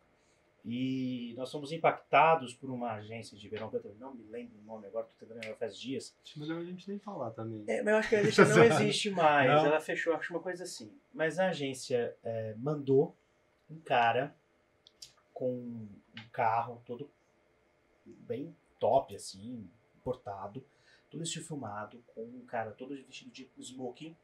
E 0.64 1.34
nós 1.36 1.50
fomos 1.50 1.72
impactados 1.72 2.54
por 2.54 2.70
uma 2.70 2.92
agência 2.92 3.36
de 3.36 3.44
Ribeirão 3.44 3.70
Preto, 3.70 3.88
eu 3.88 3.94
não 3.94 4.14
me 4.14 4.24
lembro 4.24 4.58
o 4.58 4.62
nome 4.62 4.86
agora, 4.86 5.06
estou 5.06 5.28
tentando 5.28 5.56
faz 5.56 5.78
dias. 5.78 6.14
Acho 6.22 6.40
melhor 6.40 6.58
a 6.58 6.64
gente 6.64 6.88
nem 6.88 6.98
falar 6.98 7.30
também. 7.30 7.64
É, 7.66 7.82
mas 7.82 7.92
eu 7.92 7.96
acho 7.98 8.08
que 8.08 8.16
a 8.16 8.20
agência 8.20 8.44
não 8.44 8.64
existe 8.64 9.10
mais. 9.10 9.50
Não? 9.50 9.66
Ela 9.66 9.80
fechou, 9.80 10.14
acho 10.14 10.32
uma 10.32 10.42
coisa 10.42 10.64
assim. 10.64 10.92
Mas 11.14 11.38
a 11.38 11.48
agência 11.48 12.16
é, 12.22 12.54
mandou 12.58 13.16
um 13.70 13.78
cara 13.78 14.34
com 15.32 15.52
um 15.52 15.88
carro 16.32 16.82
todo 16.84 17.08
bem 18.04 18.54
top, 18.78 19.14
assim, 19.14 19.68
importado, 19.96 20.64
tudo 21.10 21.22
isso 21.22 21.42
filmado, 21.42 22.02
com 22.14 22.22
um 22.22 22.44
cara 22.46 22.72
todo 22.72 22.94
vestido 22.94 23.30
de 23.30 23.48
smoking, 23.58 24.16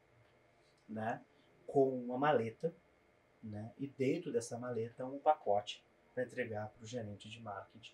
né? 0.87 1.21
Com 1.65 1.89
uma 2.03 2.17
maleta, 2.17 2.73
né? 3.41 3.71
E 3.77 3.87
dentro 3.87 4.31
dessa 4.31 4.57
maleta 4.57 5.05
um 5.05 5.19
pacote 5.19 5.83
para 6.15 6.23
entregar 6.23 6.69
para 6.69 6.83
o 6.83 6.87
gerente 6.87 7.29
de 7.29 7.39
marketing. 7.41 7.93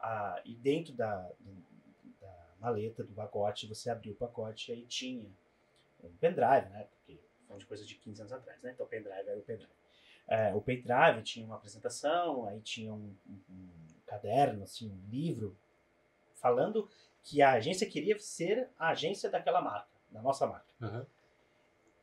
Ah, 0.00 0.40
e 0.44 0.54
dentro 0.56 0.92
da, 0.94 1.30
da 2.20 2.34
maleta, 2.58 3.04
do 3.04 3.12
pacote, 3.12 3.66
você 3.68 3.90
abriu 3.90 4.14
o 4.14 4.16
pacote 4.16 4.72
e 4.72 4.74
aí 4.74 4.86
tinha 4.86 5.28
um 6.02 6.10
pendrive, 6.16 6.68
né? 6.70 6.88
Porque 6.90 7.20
foi 7.46 7.58
de 7.58 7.66
coisa 7.66 7.84
de 7.84 7.94
15 7.96 8.20
anos 8.22 8.32
atrás, 8.32 8.60
né? 8.62 8.72
Então 8.72 8.86
o 8.86 8.88
pendrive 8.88 9.28
era 9.28 9.38
o 9.38 9.42
pendrive. 9.42 9.70
É, 10.26 10.54
o 10.54 10.60
pendrive 10.60 11.22
tinha 11.22 11.44
uma 11.46 11.56
apresentação, 11.56 12.46
aí 12.46 12.60
tinha 12.60 12.92
um, 12.92 13.14
um- 13.28 13.40
um 13.50 13.68
caderno, 14.06 14.62
assim, 14.64 14.90
um 14.90 15.08
livro, 15.10 15.56
falando 16.34 16.88
que 17.22 17.42
a 17.42 17.52
agência 17.52 17.88
queria 17.88 18.18
ser 18.18 18.68
a 18.78 18.88
agência 18.90 19.28
daquela 19.30 19.60
marca, 19.60 19.88
da 20.10 20.22
nossa 20.22 20.46
marca. 20.46 20.66
Aham. 20.80 21.06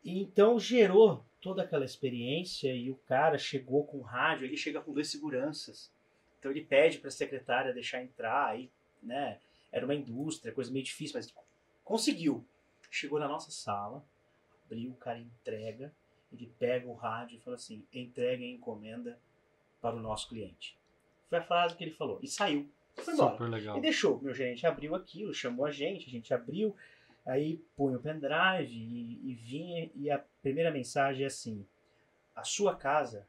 E 0.06 0.22
então 0.22 0.60
gerou 0.60 1.26
toda 1.41 1.64
aquela 1.64 1.84
experiência 1.84 2.74
e 2.74 2.91
o 2.91 2.95
cara 2.95 3.39
chegou 3.39 3.84
com 3.86 4.01
rádio, 4.01 4.45
ele 4.45 4.56
chega 4.56 4.80
com 4.80 4.93
dois 4.93 5.10
seguranças. 5.10 5.91
Então 6.39 6.51
ele 6.51 6.64
pede 6.64 6.99
para 6.99 7.08
a 7.08 7.12
secretária 7.12 7.74
deixar 7.74 8.03
entrar, 8.03 8.49
aí, 8.49 8.70
né? 9.01 9.39
Era 9.72 9.84
uma 9.84 9.95
indústria, 9.95 10.53
coisa 10.53 10.72
meio 10.72 10.86
difícil, 10.86 11.18
mas 11.18 11.34
conseguiu. 11.84 12.45
Chegou 12.91 13.20
na 13.20 13.28
nossa 13.28 13.49
sala, 13.49 14.06
abriu, 14.66 14.91
o 14.91 14.95
cara 14.95 15.18
entrega, 15.18 15.91
ele 16.32 16.51
pega 16.60 16.88
o 16.88 16.93
rádio 16.93 17.38
e 17.38 17.41
fala 17.41 17.56
assim: 17.56 17.84
entregue 17.91 18.45
a 18.45 18.47
encomenda 18.47 19.20
para 19.82 19.95
o 19.95 19.99
nosso 19.99 20.30
cliente. 20.30 20.78
Foi 21.30 21.39
a 21.39 21.43
frase 21.43 21.76
que 21.76 21.84
ele 21.84 21.91
falou. 21.91 22.20
E 22.22 22.28
saiu. 22.28 22.70
Foi 22.95 23.14
embora. 23.14 23.34
Super 23.34 23.49
legal. 23.49 23.78
E 23.78 23.82
deixou. 23.82 24.22
Meu 24.22 24.34
gerente 24.34 24.66
abriu 24.66 24.95
aquilo, 24.95 25.34
chamou 25.34 25.66
a 25.66 25.72
gente, 25.72 26.08
a 26.08 26.12
gente 26.12 26.34
abriu, 26.34 26.76
aí 27.26 27.57
põe 27.76 27.95
o 27.95 27.99
pendrive 27.99 28.71
e, 28.71 29.32
e 29.32 29.34
vinha, 29.36 29.89
e 29.95 30.11
a 30.11 30.23
primeira 30.41 30.71
mensagem 30.71 31.23
é 31.23 31.28
assim: 31.28 31.65
a 32.36 32.43
sua 32.43 32.76
casa 32.76 33.28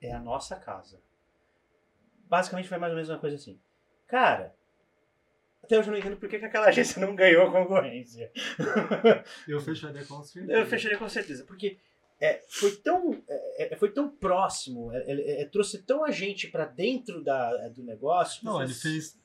é 0.00 0.12
a 0.12 0.20
nossa 0.20 0.56
casa. 0.56 1.00
Basicamente 2.28 2.68
foi 2.68 2.78
mais 2.78 2.90
ou 2.92 2.96
menos 2.96 3.10
uma 3.10 3.18
coisa 3.18 3.36
assim. 3.36 3.58
Cara, 4.06 4.54
até 5.62 5.78
hoje 5.78 5.88
eu 5.88 5.92
não 5.92 5.98
entendo 5.98 6.16
por 6.16 6.28
que, 6.28 6.38
que 6.38 6.44
aquela 6.44 6.66
agência 6.68 7.00
não 7.04 7.14
ganhou 7.16 7.46
a 7.46 7.52
concorrência. 7.52 8.30
Eu 9.48 9.60
fecharia 9.60 10.04
com 10.04 10.22
certeza. 10.22 10.52
Eu 10.58 10.66
fecharia 10.66 10.98
com 10.98 11.08
certeza, 11.08 11.44
porque 11.44 11.78
é, 12.20 12.42
foi, 12.48 12.76
tão, 12.76 13.22
é, 13.28 13.74
é, 13.74 13.76
foi 13.76 13.90
tão 13.90 14.08
próximo, 14.08 14.92
é, 14.92 14.98
é, 15.10 15.42
é, 15.42 15.44
trouxe 15.46 15.82
tão 15.82 16.04
a 16.04 16.10
gente 16.10 16.48
para 16.48 16.64
dentro 16.64 17.22
da, 17.22 17.68
do 17.68 17.82
negócio. 17.82 18.44
Não, 18.44 18.54
você- 18.54 18.64
ele 18.64 18.74
fez 18.74 19.18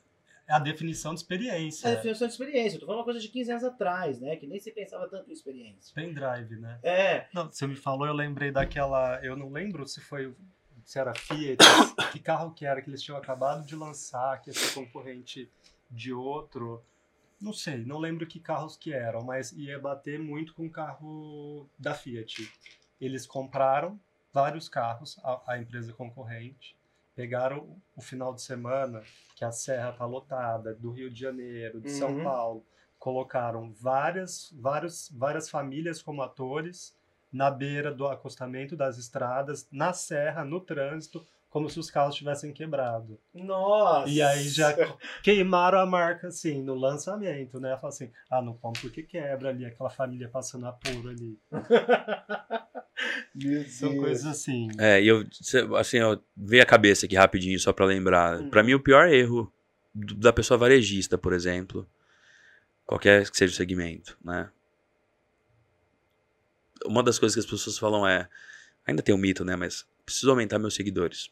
a 0.49 0.59
definição 0.59 1.13
de 1.13 1.19
experiência. 1.19 1.87
É 1.87 1.91
a 1.91 1.95
definição 1.95 2.27
de 2.27 2.33
experiência. 2.33 2.75
Eu 2.75 2.79
tô 2.79 2.85
falando 2.85 2.99
uma 2.99 3.05
coisa 3.05 3.19
de 3.19 3.27
15 3.27 3.51
anos 3.51 3.63
atrás, 3.63 4.19
né? 4.19 4.35
Que 4.35 4.47
nem 4.47 4.59
se 4.59 4.71
pensava 4.71 5.07
tanto 5.07 5.29
em 5.29 5.33
experiência. 5.33 5.93
Pendrive, 5.93 6.59
né? 6.59 6.79
É, 6.83 7.27
Não, 7.33 7.51
você 7.51 7.67
me 7.67 7.75
falou, 7.75 8.07
eu 8.07 8.13
lembrei 8.13 8.51
daquela. 8.51 9.19
Eu 9.23 9.35
não 9.35 9.51
lembro 9.51 9.87
se 9.87 10.01
foi. 10.01 10.33
Se 10.83 10.97
era 10.97 11.13
Fiat, 11.13 11.57
que 12.11 12.19
carro 12.19 12.51
que 12.51 12.65
era 12.65 12.81
que 12.81 12.89
eles 12.89 13.03
tinham 13.03 13.17
acabado 13.17 13.63
de 13.63 13.75
lançar, 13.75 14.41
que 14.41 14.49
ia 14.49 14.53
ser 14.53 14.73
concorrente 14.73 15.47
de 15.89 16.11
outro. 16.11 16.83
Não 17.39 17.53
sei, 17.53 17.77
não 17.77 17.99
lembro 17.99 18.25
que 18.25 18.39
carros 18.39 18.75
que 18.75 18.91
eram, 18.91 19.21
mas 19.21 19.51
ia 19.51 19.79
bater 19.79 20.19
muito 20.19 20.53
com 20.53 20.65
o 20.65 20.69
carro 20.69 21.69
da 21.77 21.93
Fiat. 21.93 22.51
Eles 22.99 23.25
compraram 23.25 23.99
vários 24.33 24.67
carros, 24.67 25.19
a, 25.23 25.53
a 25.53 25.57
empresa 25.57 25.93
concorrente, 25.93 26.75
pegaram 27.19 27.75
o 27.97 28.01
final 28.01 28.33
de 28.33 28.41
semana, 28.41 29.03
que 29.35 29.43
a 29.43 29.51
serra 29.51 29.91
tá 29.91 30.05
lotada, 30.05 30.73
do 30.73 30.89
Rio 30.89 31.11
de 31.11 31.19
Janeiro, 31.19 31.81
de 31.81 31.91
São 31.91 32.15
Uhum. 32.15 32.23
Paulo, 32.23 32.65
colocaram 32.97 33.73
várias, 33.73 34.55
várias, 34.57 35.09
várias 35.13 35.49
famílias 35.49 36.01
como 36.01 36.21
atores 36.21 36.97
na 37.29 37.51
beira 37.51 37.93
do 37.93 38.07
acostamento 38.07 38.73
das 38.73 38.97
estradas, 38.97 39.67
na 39.69 39.91
serra, 39.91 40.45
no 40.45 40.61
trânsito, 40.61 41.25
como 41.49 41.69
se 41.69 41.79
os 41.79 41.89
carros 41.89 42.15
tivessem 42.15 42.53
quebrado. 42.53 43.19
Nossa! 43.33 44.09
E 44.09 44.21
aí 44.21 44.47
já 44.47 44.75
queimaram 45.23 45.79
a 45.79 45.85
marca, 45.85 46.27
assim, 46.27 46.61
no 46.61 46.75
lançamento, 46.75 47.59
né? 47.59 47.75
Fala 47.77 47.89
assim, 47.89 48.11
ah, 48.29 48.41
não 48.41 48.53
como 48.53 48.73
porque 48.79 49.01
quebra 49.01 49.49
ali, 49.49 49.65
aquela 49.65 49.89
família 49.89 50.29
passando 50.29 50.67
apuro 50.67 51.09
ali. 51.09 51.37
São 53.69 53.95
coisas 53.97 54.25
assim. 54.25 54.67
É, 54.77 55.01
e 55.01 55.07
eu, 55.07 55.25
assim, 55.77 55.99
ó, 56.01 56.17
veio 56.35 56.61
a 56.61 56.65
cabeça 56.65 57.05
aqui 57.05 57.15
rapidinho, 57.15 57.59
só 57.59 57.73
pra 57.73 57.85
lembrar. 57.85 58.39
Hum. 58.39 58.49
Pra 58.49 58.61
mim, 58.61 58.73
o 58.73 58.79
pior 58.79 59.07
erro 59.07 59.51
da 59.93 60.31
pessoa 60.31 60.57
varejista, 60.57 61.17
por 61.17 61.33
exemplo, 61.33 61.89
qualquer 62.85 63.29
que 63.29 63.37
seja 63.37 63.53
o 63.53 63.55
segmento, 63.55 64.17
né? 64.23 64.49
Uma 66.85 67.01
das 67.01 67.17
coisas 67.17 67.35
que 67.35 67.39
as 67.39 67.45
pessoas 67.45 67.77
falam 67.77 68.07
é, 68.07 68.27
ainda 68.85 69.01
tem 69.01 69.15
um 69.15 69.17
mito, 69.17 69.43
né? 69.43 69.55
Mas 69.55 69.87
preciso 70.05 70.31
aumentar 70.31 70.59
meus 70.59 70.75
seguidores. 70.75 71.31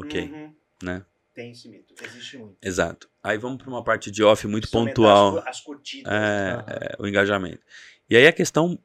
Ok, 0.00 0.22
Uhum. 0.22 0.54
né? 0.82 1.04
Tem 1.34 1.52
esse 1.52 1.68
mito, 1.68 1.94
existe 2.02 2.36
muito. 2.38 2.56
Exato. 2.60 3.08
Aí 3.22 3.38
vamos 3.38 3.58
pra 3.58 3.68
uma 3.68 3.84
parte 3.84 4.10
de 4.10 4.22
off 4.22 4.46
muito 4.46 4.68
pontual. 4.70 5.38
As, 5.38 5.46
as 5.46 5.60
curtidas. 5.60 6.12
É, 6.12 6.64
é, 6.66 6.96
o 6.98 7.06
engajamento. 7.06 7.60
E 8.08 8.16
aí 8.16 8.26
a 8.26 8.32
questão 8.32 8.78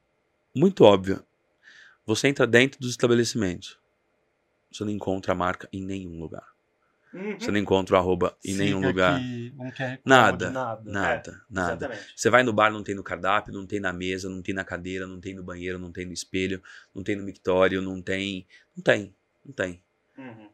muito 0.54 0.84
óbvia. 0.84 1.22
Você 2.06 2.28
entra 2.28 2.46
dentro 2.46 2.78
dos 2.80 2.90
estabelecimentos. 2.90 3.78
Você 4.70 4.84
não 4.84 4.92
encontra 4.92 5.32
a 5.32 5.34
marca 5.34 5.68
em 5.72 5.82
nenhum 5.82 6.20
lugar. 6.20 6.46
Uhum. 7.12 7.38
Você 7.38 7.50
não 7.50 7.58
encontra 7.58 7.96
o 7.96 7.98
arroba 7.98 8.36
em 8.44 8.54
nenhum 8.54 8.78
Fica 8.78 8.88
lugar. 8.88 9.20
QR 9.20 9.96
Code, 9.96 10.00
Nada, 10.04 10.50
nada. 10.50 10.92
Nada, 10.92 11.42
nada. 11.48 11.72
Exatamente. 11.86 12.12
Você 12.14 12.30
vai 12.30 12.42
no 12.42 12.52
bar, 12.52 12.70
não 12.70 12.82
tem 12.82 12.94
no 12.94 13.02
cardápio, 13.02 13.52
não 13.52 13.66
tem 13.66 13.80
na 13.80 13.92
mesa, 13.92 14.28
não 14.28 14.42
tem 14.42 14.54
na 14.54 14.64
cadeira, 14.64 15.06
não 15.06 15.20
tem 15.20 15.34
no 15.34 15.42
banheiro, 15.42 15.78
não 15.78 15.90
tem 15.90 16.04
no 16.06 16.12
espelho, 16.12 16.62
não 16.94 17.02
tem 17.02 17.16
no 17.16 17.24
mictório, 17.24 17.80
não 17.82 18.00
tem. 18.02 18.46
Não 18.76 18.82
tem, 18.84 19.14
não 19.44 19.52
tem. 19.52 19.82
Uhum. 20.18 20.48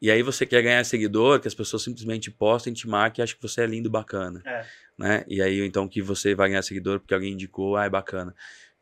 E 0.00 0.10
aí 0.10 0.22
você 0.22 0.46
quer 0.46 0.62
ganhar 0.62 0.82
seguidor, 0.84 1.40
que 1.40 1.48
as 1.48 1.54
pessoas 1.54 1.82
simplesmente 1.82 2.30
postem, 2.30 2.72
te 2.72 2.88
marquem 2.88 3.22
e 3.22 3.24
acham 3.24 3.36
que 3.36 3.42
você 3.42 3.62
é 3.62 3.66
lindo, 3.66 3.90
bacana. 3.90 4.42
É. 4.46 4.66
Né? 4.96 5.24
E 5.28 5.42
aí 5.42 5.60
então 5.60 5.86
que 5.86 6.00
você 6.00 6.34
vai 6.34 6.48
ganhar 6.48 6.62
seguidor 6.62 7.00
porque 7.00 7.12
alguém 7.12 7.32
indicou, 7.32 7.76
ah, 7.76 7.84
é 7.84 7.90
bacana. 7.90 8.34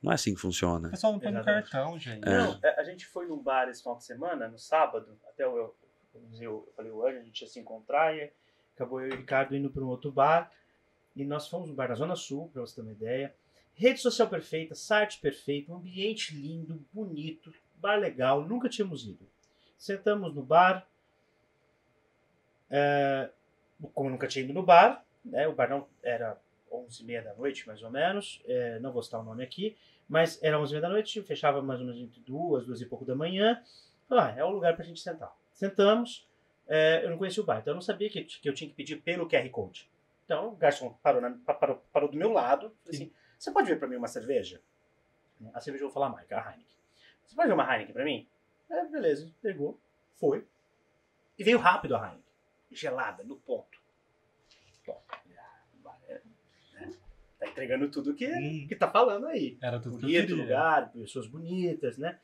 Não 0.03 0.13
é 0.13 0.15
assim 0.15 0.35
que 0.35 0.41
funciona. 0.41 0.89
O 0.89 0.91
pessoal 0.93 1.13
não 1.13 1.21
põe 1.21 1.33
no 1.33 1.39
Exatamente. 1.39 1.71
cartão, 1.71 1.99
gente. 1.99 2.29
É. 2.29 2.39
Não, 2.39 2.61
a 2.63 2.81
a 2.81 2.85
gente 2.85 3.07
foi 3.07 3.27
num 3.27 3.43
bar 3.43 3.69
esse 3.69 3.83
final 3.83 3.99
de 3.99 4.05
semana, 4.05 4.49
no 4.49 4.59
sábado, 4.59 5.19
até 5.29 5.45
eu, 5.45 5.57
eu, 5.57 5.77
eu, 6.41 6.73
falei 6.77 6.93
hoje, 6.93 7.19
a 7.19 7.23
gente 7.23 7.41
ia 7.41 7.49
se 7.49 7.59
encontrar 7.59 8.17
e 8.17 8.31
acabou 8.75 9.01
eu 9.01 9.09
e 9.09 9.13
o 9.13 9.17
Ricardo 9.17 9.57
indo 9.57 9.71
para 9.71 9.83
um 9.83 9.89
outro 9.89 10.13
bar. 10.13 10.51
E 11.17 11.25
nós 11.25 11.49
fomos 11.49 11.69
no 11.69 11.75
bar 11.75 11.89
na 11.89 11.97
Zona 11.97 12.15
Sul, 12.15 12.49
para 12.53 12.61
você 12.61 12.77
ter 12.77 12.83
uma 12.83 12.93
ideia. 12.93 13.35
Rede 13.75 14.01
social 14.01 14.29
perfeita, 14.29 14.75
site 14.75 15.21
perfeito, 15.21 15.73
um 15.73 15.77
ambiente 15.77 16.35
lindo, 16.35 16.85
bonito, 16.93 17.53
bar 17.77 17.97
legal, 17.97 18.43
nunca 18.43 18.69
tínhamos 18.69 19.05
ido. 19.05 19.27
Sentamos 19.77 20.35
no 20.35 20.43
bar, 20.43 20.87
é, 22.71 23.31
como 23.95 24.09
eu 24.09 24.13
nunca 24.13 24.27
tinha 24.27 24.45
ido 24.45 24.53
no 24.55 24.63
bar, 24.63 25.05
né, 25.25 25.47
o 25.49 25.53
bar 25.55 25.69
não 25.69 25.87
era 26.03 26.39
11 26.71 27.03
e 27.03 27.07
meia 27.07 27.23
da 27.23 27.35
noite, 27.35 27.67
mais 27.67 27.83
ou 27.83 27.91
menos, 27.91 28.43
é, 28.47 28.79
não 28.81 28.93
vou 28.93 29.03
citar 29.03 29.21
o 29.21 29.25
nome 29.25 29.43
aqui, 29.43 29.77
mas 30.09 30.43
era 30.43 30.59
11 30.61 30.75
h 30.77 30.81
da 30.81 30.89
noite, 30.89 31.23
fechava 31.23 31.61
mais 31.63 31.81
ou 31.81 31.87
menos 31.87 32.01
entre 32.01 32.21
duas, 32.21 32.65
duas 32.67 32.81
e 32.81 32.87
pouco 32.87 33.05
da 33.05 33.15
manhã. 33.15 33.63
Falei, 34.09 34.25
ah, 34.25 34.35
é 34.39 34.45
o 34.45 34.49
lugar 34.51 34.75
pra 34.75 34.85
gente 34.85 35.01
sentar. 35.01 35.35
Sentamos, 35.53 36.27
é, 36.67 37.05
eu 37.05 37.11
não 37.11 37.19
conhecia 37.19 37.43
o 37.43 37.47
bar, 37.47 37.59
então 37.59 37.73
eu 37.73 37.77
não 37.77 37.83
sabia 37.83 38.09
que, 38.09 38.25
que 38.25 38.49
eu 38.49 38.55
tinha 38.55 38.69
que 38.71 38.77
pedir 38.77 38.97
pelo 39.03 39.29
QR 39.29 39.49
Code. 39.51 39.89
Então 40.25 40.49
o 40.49 40.57
garçom 40.57 40.93
parou, 41.03 41.21
na- 41.21 41.37
pa- 41.45 41.55
parou, 41.55 41.83
parou 41.93 42.09
do 42.11 42.17
meu 42.17 42.33
lado, 42.33 42.73
falei 42.85 43.01
assim, 43.03 43.13
você 43.39 43.51
pode 43.51 43.69
ver 43.69 43.79
pra 43.79 43.87
mim 43.89 43.97
uma 43.97 44.09
cerveja? 44.09 44.61
A 45.55 45.61
cerveja 45.61 45.85
eu 45.85 45.89
vou 45.89 45.95
falar 45.95 46.07
a 46.07 46.11
marca, 46.11 46.37
a 46.37 46.51
Heineken. 46.51 46.75
Você 47.27 47.35
pode 47.37 47.49
ver 47.49 47.55
uma 47.55 47.71
Heineken 47.73 47.93
pra 47.95 48.05
mim? 48.05 48.27
É, 48.71 48.85
beleza, 48.87 49.31
pegou, 49.43 49.79
foi. 50.17 50.47
E 51.39 51.45
veio 51.45 51.59
rápido 51.59 51.95
a 51.97 51.99
Heineken, 52.07 52.28
gelada, 52.71 53.23
no 53.25 53.37
ponto. 53.37 53.79
Bom, 54.87 55.03
é, 56.09 56.21
né, 56.75 56.95
tá 57.39 57.49
entregando 57.49 57.91
tudo 57.91 58.15
que, 58.15 58.27
Hum. 58.27 58.67
que 58.69 58.75
tá 58.77 58.91
falando 58.91 59.27
aí 59.27 59.59
Era 59.63 59.79
tudo 59.81 59.97
que 59.97 60.03
bonito 60.03 60.27
queria. 60.29 60.43
lugar, 60.43 60.93
pessoas 60.93 61.27
bonitas, 61.27 61.99
né? 61.99 62.19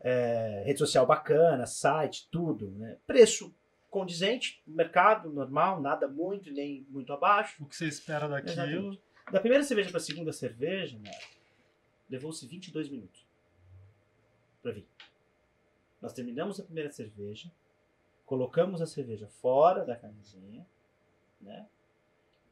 É, 0.00 0.62
rede 0.66 0.78
social 0.78 1.06
bacana, 1.06 1.66
site, 1.66 2.28
tudo, 2.30 2.70
né? 2.72 2.98
Preço 3.06 3.54
condizente, 3.90 4.62
mercado 4.66 5.30
normal, 5.30 5.80
nada 5.80 6.06
muito 6.06 6.50
nem 6.50 6.86
muito 6.90 7.12
abaixo. 7.12 7.64
O 7.64 7.66
que 7.66 7.74
você 7.74 7.86
espera 7.88 8.28
daquilo? 8.28 8.52
Exatamente. 8.52 9.02
Da 9.32 9.40
primeira 9.40 9.64
cerveja 9.64 9.88
para 9.88 9.96
a 9.98 10.02
segunda 10.02 10.32
cerveja, 10.32 10.98
né, 10.98 11.10
levou-se 12.10 12.46
22 12.46 12.88
minutos 12.88 13.26
para 14.62 14.70
vir. 14.72 14.86
Nós 16.00 16.12
terminamos 16.12 16.60
a 16.60 16.62
primeira 16.62 16.90
cerveja, 16.92 17.50
colocamos 18.26 18.82
a 18.82 18.86
cerveja 18.86 19.26
fora 19.28 19.84
da 19.84 19.96
camisinha, 19.96 20.66
né? 21.40 21.66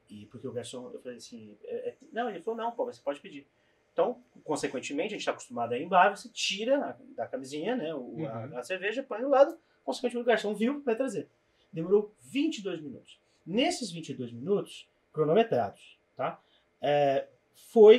E 0.09 0.27
porque 0.27 0.47
o 0.47 0.53
garçom, 0.53 0.91
eu 0.93 1.01
falei 1.01 1.19
assim, 1.19 1.57
é- 1.65 1.89
é- 1.91 1.97
não, 2.13 2.31
ele 2.31 2.41
falou, 2.43 2.59
não, 2.59 2.71
pô, 2.73 2.85
você 2.85 3.01
pode 3.03 3.21
pedir. 3.21 3.47
Então, 3.93 4.23
consequentemente, 4.45 5.09
a 5.09 5.11
gente 5.11 5.21
está 5.21 5.33
acostumado 5.33 5.73
a 5.73 5.79
ir 5.79 5.83
em 5.83 5.89
bar, 5.89 6.17
você 6.17 6.29
tira 6.29 6.79
a- 6.91 6.97
da 7.17 7.27
camisinha, 7.27 7.77
né, 7.77 7.95
o- 7.95 8.27
a, 8.27 8.47
Uhum. 8.47 8.59
a 8.59 8.63
cerveja, 8.63 9.03
põe 9.03 9.21
do 9.21 9.29
lado, 9.29 9.59
consequentemente 9.85 10.25
o 10.25 10.27
garçom 10.27 10.55
viu, 10.55 10.81
vai 10.83 10.97
trazer. 10.97 11.29
Demorou 11.73 12.13
22 12.21 12.81
minutos. 12.81 13.19
Nesses 13.47 13.91
22 13.91 14.33
minutos, 14.33 14.89
cronometrados, 15.13 15.99
tá? 16.17 16.41
É, 16.81 17.27
foi 17.55 17.99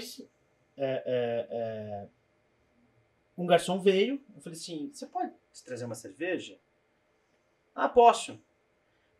é, 0.78 1.04
é, 1.06 1.48
é, 1.50 2.08
um 3.38 3.46
garçom 3.46 3.80
veio, 3.80 4.22
eu 4.36 4.42
falei 4.42 4.58
assim, 4.58 4.90
você 4.94 5.06
pode 5.06 5.32
trazer 5.66 5.86
uma 5.86 5.96
cerveja? 5.96 6.58
Ah, 7.76 7.90
posso. 7.90 8.40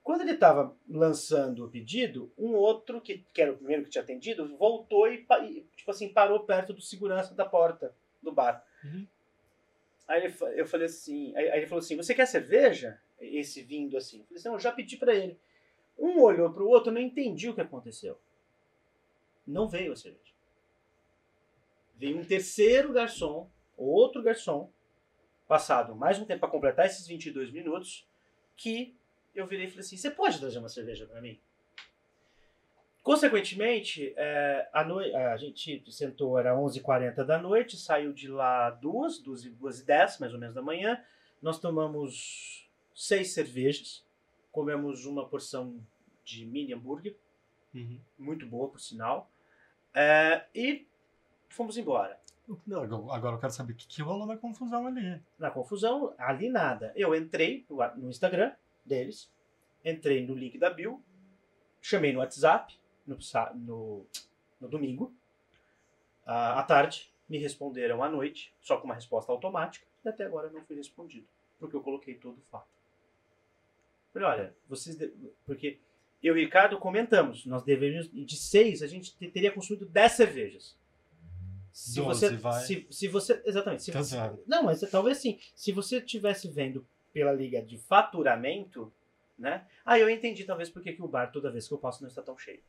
Quando 0.02 0.22
ele 0.22 0.32
estava 0.32 0.76
lançando 0.88 1.66
o 1.66 1.70
pedido, 1.70 2.32
um 2.38 2.54
outro, 2.54 3.02
que, 3.02 3.26
que 3.34 3.42
era 3.42 3.52
o 3.52 3.58
primeiro 3.58 3.84
que 3.84 3.90
tinha 3.90 4.04
atendido, 4.04 4.56
voltou 4.56 5.12
e, 5.12 5.26
tipo 5.76 5.92
assim, 5.92 6.08
parou 6.08 6.42
perto 6.42 6.74
do 6.74 6.82
segurança 6.82 7.34
da 7.36 7.44
porta 7.44 7.94
do 8.22 8.32
bar. 8.32 8.64
Uhum. 8.84 9.06
Aí 10.08 10.24
ele 10.24 10.36
eu 10.60 10.68
falei 10.68 10.86
assim, 10.86 11.36
aí, 11.36 11.50
aí 11.50 11.60
ele 11.60 11.68
falou 11.68 11.80
assim, 11.80 11.98
você 11.98 12.14
quer 12.14 12.28
cerveja? 12.28 13.02
Esse 13.20 13.64
vindo 13.64 13.98
assim. 13.98 14.20
Eu 14.20 14.26
falei 14.26 14.40
assim, 14.40 14.48
não, 14.48 14.56
eu 14.56 14.60
já 14.60 14.72
pedi 14.72 14.98
para 14.98 15.14
ele. 15.14 15.40
Um 15.98 16.22
olhou 16.22 16.52
para 16.52 16.64
o 16.64 16.70
outro, 16.70 16.92
não 16.92 17.02
entendi 17.02 17.50
o 17.50 17.56
que 17.56 17.62
aconteceu. 17.62 18.20
Não 19.48 19.68
veio 19.68 19.94
a 19.94 19.96
cerveja. 19.96 20.34
Veio 21.96 22.20
um 22.20 22.26
terceiro 22.26 22.94
garçom, 22.94 23.50
outro 23.78 24.22
garçom, 24.22 24.72
passado 25.48 25.96
mais 25.96 26.20
um 26.20 26.26
tempo 26.26 26.42
para 26.42 26.50
completar 26.50 26.86
esses 26.86 27.08
22 27.08 27.52
minutos, 27.52 28.08
que 28.56 28.96
eu 29.34 29.46
virei 29.46 29.66
e 29.66 29.70
falei 29.70 29.82
assim: 29.82 29.98
você 29.98 30.10
pode 30.10 30.40
trazer 30.40 30.60
uma 30.60 30.70
cerveja 30.70 31.06
para 31.06 31.22
mim? 31.22 31.40
Consequentemente, 33.04 34.14
é, 34.18 34.68
a, 34.74 34.84
noi 34.84 35.14
a 35.14 35.38
gente 35.38 35.84
sentou, 35.92 36.40
era 36.40 36.56
11h40 36.56 37.24
da 37.24 37.38
noite, 37.38 37.78
saiu 37.78 38.12
de 38.12 38.28
lá 38.28 38.72
duas, 38.72 39.20
duas 39.20 39.46
e, 39.46 39.50
duas 39.52 39.80
e 39.80 39.86
dez, 39.86 40.18
mais 40.18 40.34
ou 40.34 40.40
menos 40.40 40.56
da 40.56 40.62
manhã. 40.62 41.00
Nós 41.40 41.60
tomamos 41.60 42.68
seis 42.96 43.32
cervejas, 43.32 44.04
comemos 44.52 45.06
uma 45.06 45.28
porção 45.28 45.80
de 46.24 46.46
mini 46.46 46.74
hambúrguer, 46.74 47.16
Uhum. 47.76 48.00
muito 48.18 48.48
boa 48.48 48.70
por 48.70 48.80
sinal, 48.80 49.30
é, 49.94 50.46
e 50.56 50.88
fomos 51.50 51.78
embora. 51.78 52.18
Não, 52.68 53.12
agora 53.12 53.36
eu 53.36 53.40
quero 53.40 53.52
saber 53.54 53.74
o 53.74 53.76
que, 53.76 53.88
que 53.88 54.02
rolou 54.02 54.26
na 54.28 54.38
confusão 54.38 54.86
ali. 54.88 55.22
Na 55.40 55.50
confusão, 55.50 56.14
ali 56.18 56.50
nada. 56.50 56.92
Eu 56.96 57.16
entrei 57.16 57.66
no, 57.70 58.10
Instagram 58.10 58.54
deles, 58.86 59.32
entrei 59.84 60.26
no 60.26 60.36
link 60.36 60.58
da 60.60 60.70
Bill, 60.70 61.02
chamei 61.82 62.14
no 62.14 62.20
WhatsApp 62.20 62.78
no, 63.06 63.18
no, 63.56 64.06
no 64.62 64.68
domingo, 64.68 65.14
à 66.26 66.62
tarde, 66.64 67.12
me 67.28 67.38
responderam 67.38 68.04
à 68.04 68.10
noite, 68.10 68.54
só 68.62 68.78
com 68.78 68.86
uma 68.86 68.96
resposta 68.96 69.32
automática, 69.32 69.86
e 70.04 70.10
até 70.10 70.26
agora 70.26 70.50
não 70.52 70.64
fui 70.66 70.76
respondido, 70.76 71.28
porque 71.60 71.76
eu 71.76 71.82
coloquei 71.82 72.16
todo 72.16 72.38
o 72.38 72.42
fato. 72.52 72.68
Falei, 74.14 74.28
olha, 74.28 74.56
vocês. 74.70 74.96
de- 74.98 75.12
Porque 75.46 75.80
eu 76.24 76.38
e 76.38 76.42
o 76.42 76.46
Ricardo 76.46 76.78
comentamos, 76.80 77.46
nós 77.46 77.64
deveríamos. 77.64 78.10
De 78.12 78.38
seis, 78.38 78.82
a 78.82 78.88
gente 78.88 79.16
te- 79.16 79.30
teria 79.30 79.52
consumido 79.52 79.86
dez 79.86 80.14
cervejas. 80.14 80.78
Se 81.78 82.00
Doze, 82.00 82.30
você, 82.30 82.36
vai. 82.38 82.62
se, 82.64 82.88
se 82.90 83.08
você. 83.10 83.42
Exatamente. 83.46 83.84
Se 83.84 83.92
Tá 83.92 84.02
você, 84.02 84.16
não, 84.48 84.64
mas 84.64 84.80
talvez 84.90 85.18
sim. 85.18 85.38
Se 85.54 85.74
você 85.74 85.98
estivesse 85.98 86.48
vendo 86.48 86.88
pela 87.12 87.34
liga 87.34 87.62
de 87.62 87.78
faturamento, 87.78 88.94
né? 89.38 89.66
Ah, 89.86 90.00
eu 90.00 90.10
entendi 90.10 90.46
talvez 90.46 90.70
porque 90.70 90.94
que 90.94 91.02
o 91.04 91.08
bar 91.08 91.34
toda 91.34 91.52
vez 91.52 91.68
que 91.68 91.74
eu 91.74 91.78
passo 91.78 92.02
não 92.02 92.08
está 92.08 92.22
tão 92.22 92.38
cheio. 92.38 92.62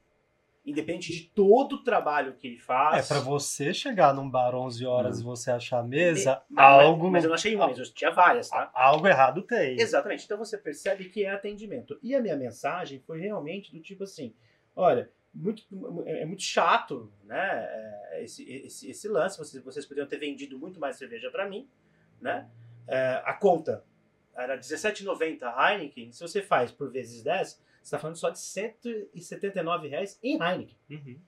independente 0.65 1.13
de 1.13 1.29
todo 1.29 1.75
o 1.77 1.85
trabalho 1.85 2.35
que 2.35 2.49
ele 2.49 2.57
É, 2.57 2.61
faz. 2.61 3.07
pra 3.07 3.21
você 3.21 3.73
chegar 3.73 4.13
num 4.13 4.29
bar 4.29 4.53
11 4.57 4.85
horas 4.85 5.21
e 5.21 5.23
você 5.23 5.53
achar 5.53 5.79
a 5.79 5.83
mesa, 5.85 6.43
mas, 6.51 6.65
algo, 6.65 7.09
mas 7.09 7.23
eu 7.23 7.29
não 7.29 7.37
achei 7.37 7.55
uma, 7.55 7.69
mas 7.69 7.79
eu 7.79 7.85
tinha 7.95 8.11
várias, 8.11 8.49
tá? 8.51 8.69
algo 8.75 9.07
errado 9.07 9.43
tem. 9.43 9.81
Exatamente. 9.81 10.25
Então 10.25 10.37
você 10.37 10.59
percebe 10.59 11.05
que 11.05 11.25
é 11.25 11.31
atendimento. 11.31 11.97
E 12.03 12.13
a 12.17 12.21
minha 12.21 12.35
mensagem 12.37 12.99
foi 12.99 13.21
realmente 13.21 13.71
do 13.73 13.81
tipo 13.81 14.03
assim: 14.03 14.35
olha, 14.75 15.09
muito, 15.37 15.63
é 16.07 16.25
muito 16.25 16.43
chato, 16.43 17.13
né? 17.25 17.67
é, 18.13 18.25
Esse, 18.25 18.43
esse, 18.51 18.91
esse 18.91 19.09
lance. 19.09 19.39
Vocês, 19.39 19.63
vocês 19.63 19.85
poderiam 19.87 20.09
ter 20.09 20.19
vendido 20.19 20.59
muito 20.59 20.81
mais 20.81 20.97
cerveja 20.97 21.31
para 21.31 21.49
mim, 21.49 21.69
né? 22.21 22.49
É, 22.89 23.23
a 23.25 23.35
conta 23.35 23.85
era 24.35 24.55
R$17,90 24.55 25.43
a 25.43 25.73
Heineken. 25.75 26.13
Se 26.13 26.21
você 26.21 26.43
faz 26.43 26.71
por 26.73 26.91
vezes 26.91 27.23
10, 27.23 27.49
você 27.49 27.61
está 27.83 27.99
falando 27.99 28.17
só 28.17 28.31
de 28.31 28.39
179 28.41 29.89
reais 29.89 30.19
em 30.23 30.35
Heineken 30.43 30.77
Uhum. 30.91 31.19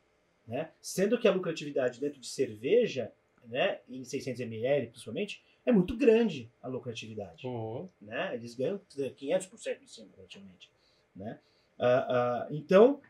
né? 0.47 0.71
Sendo 0.81 1.19
que 1.19 1.27
a 1.29 1.33
lucratividade 1.33 2.01
dentro 2.01 2.21
de 2.21 2.27
cerveja, 2.29 3.13
né, 3.45 3.81
em 3.89 4.05
600 4.05 4.41
ml 4.41 4.89
principalmente, 4.89 5.43
é 5.65 5.73
muito 5.73 5.97
grande 5.97 6.51
a 6.63 6.69
lucratividade, 6.69 7.47
Uhum. 7.47 7.89
né? 8.01 8.35
Eles 8.35 8.55
ganham 8.55 8.81
500% 8.97 9.83
em 9.83 9.87
cima, 9.87 10.09
praticamente, 10.15 10.71
né? 11.15 11.39
Ah, 11.79 12.07
ah, 12.09 12.49
então, 12.51 13.01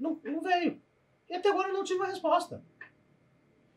não, 0.00 0.20
não 0.24 0.40
veio. 0.40 0.80
E 1.28 1.34
até 1.34 1.50
agora 1.50 1.68
eu 1.68 1.74
não 1.74 1.84
tive 1.84 2.00
uma 2.00 2.08
resposta. 2.08 2.64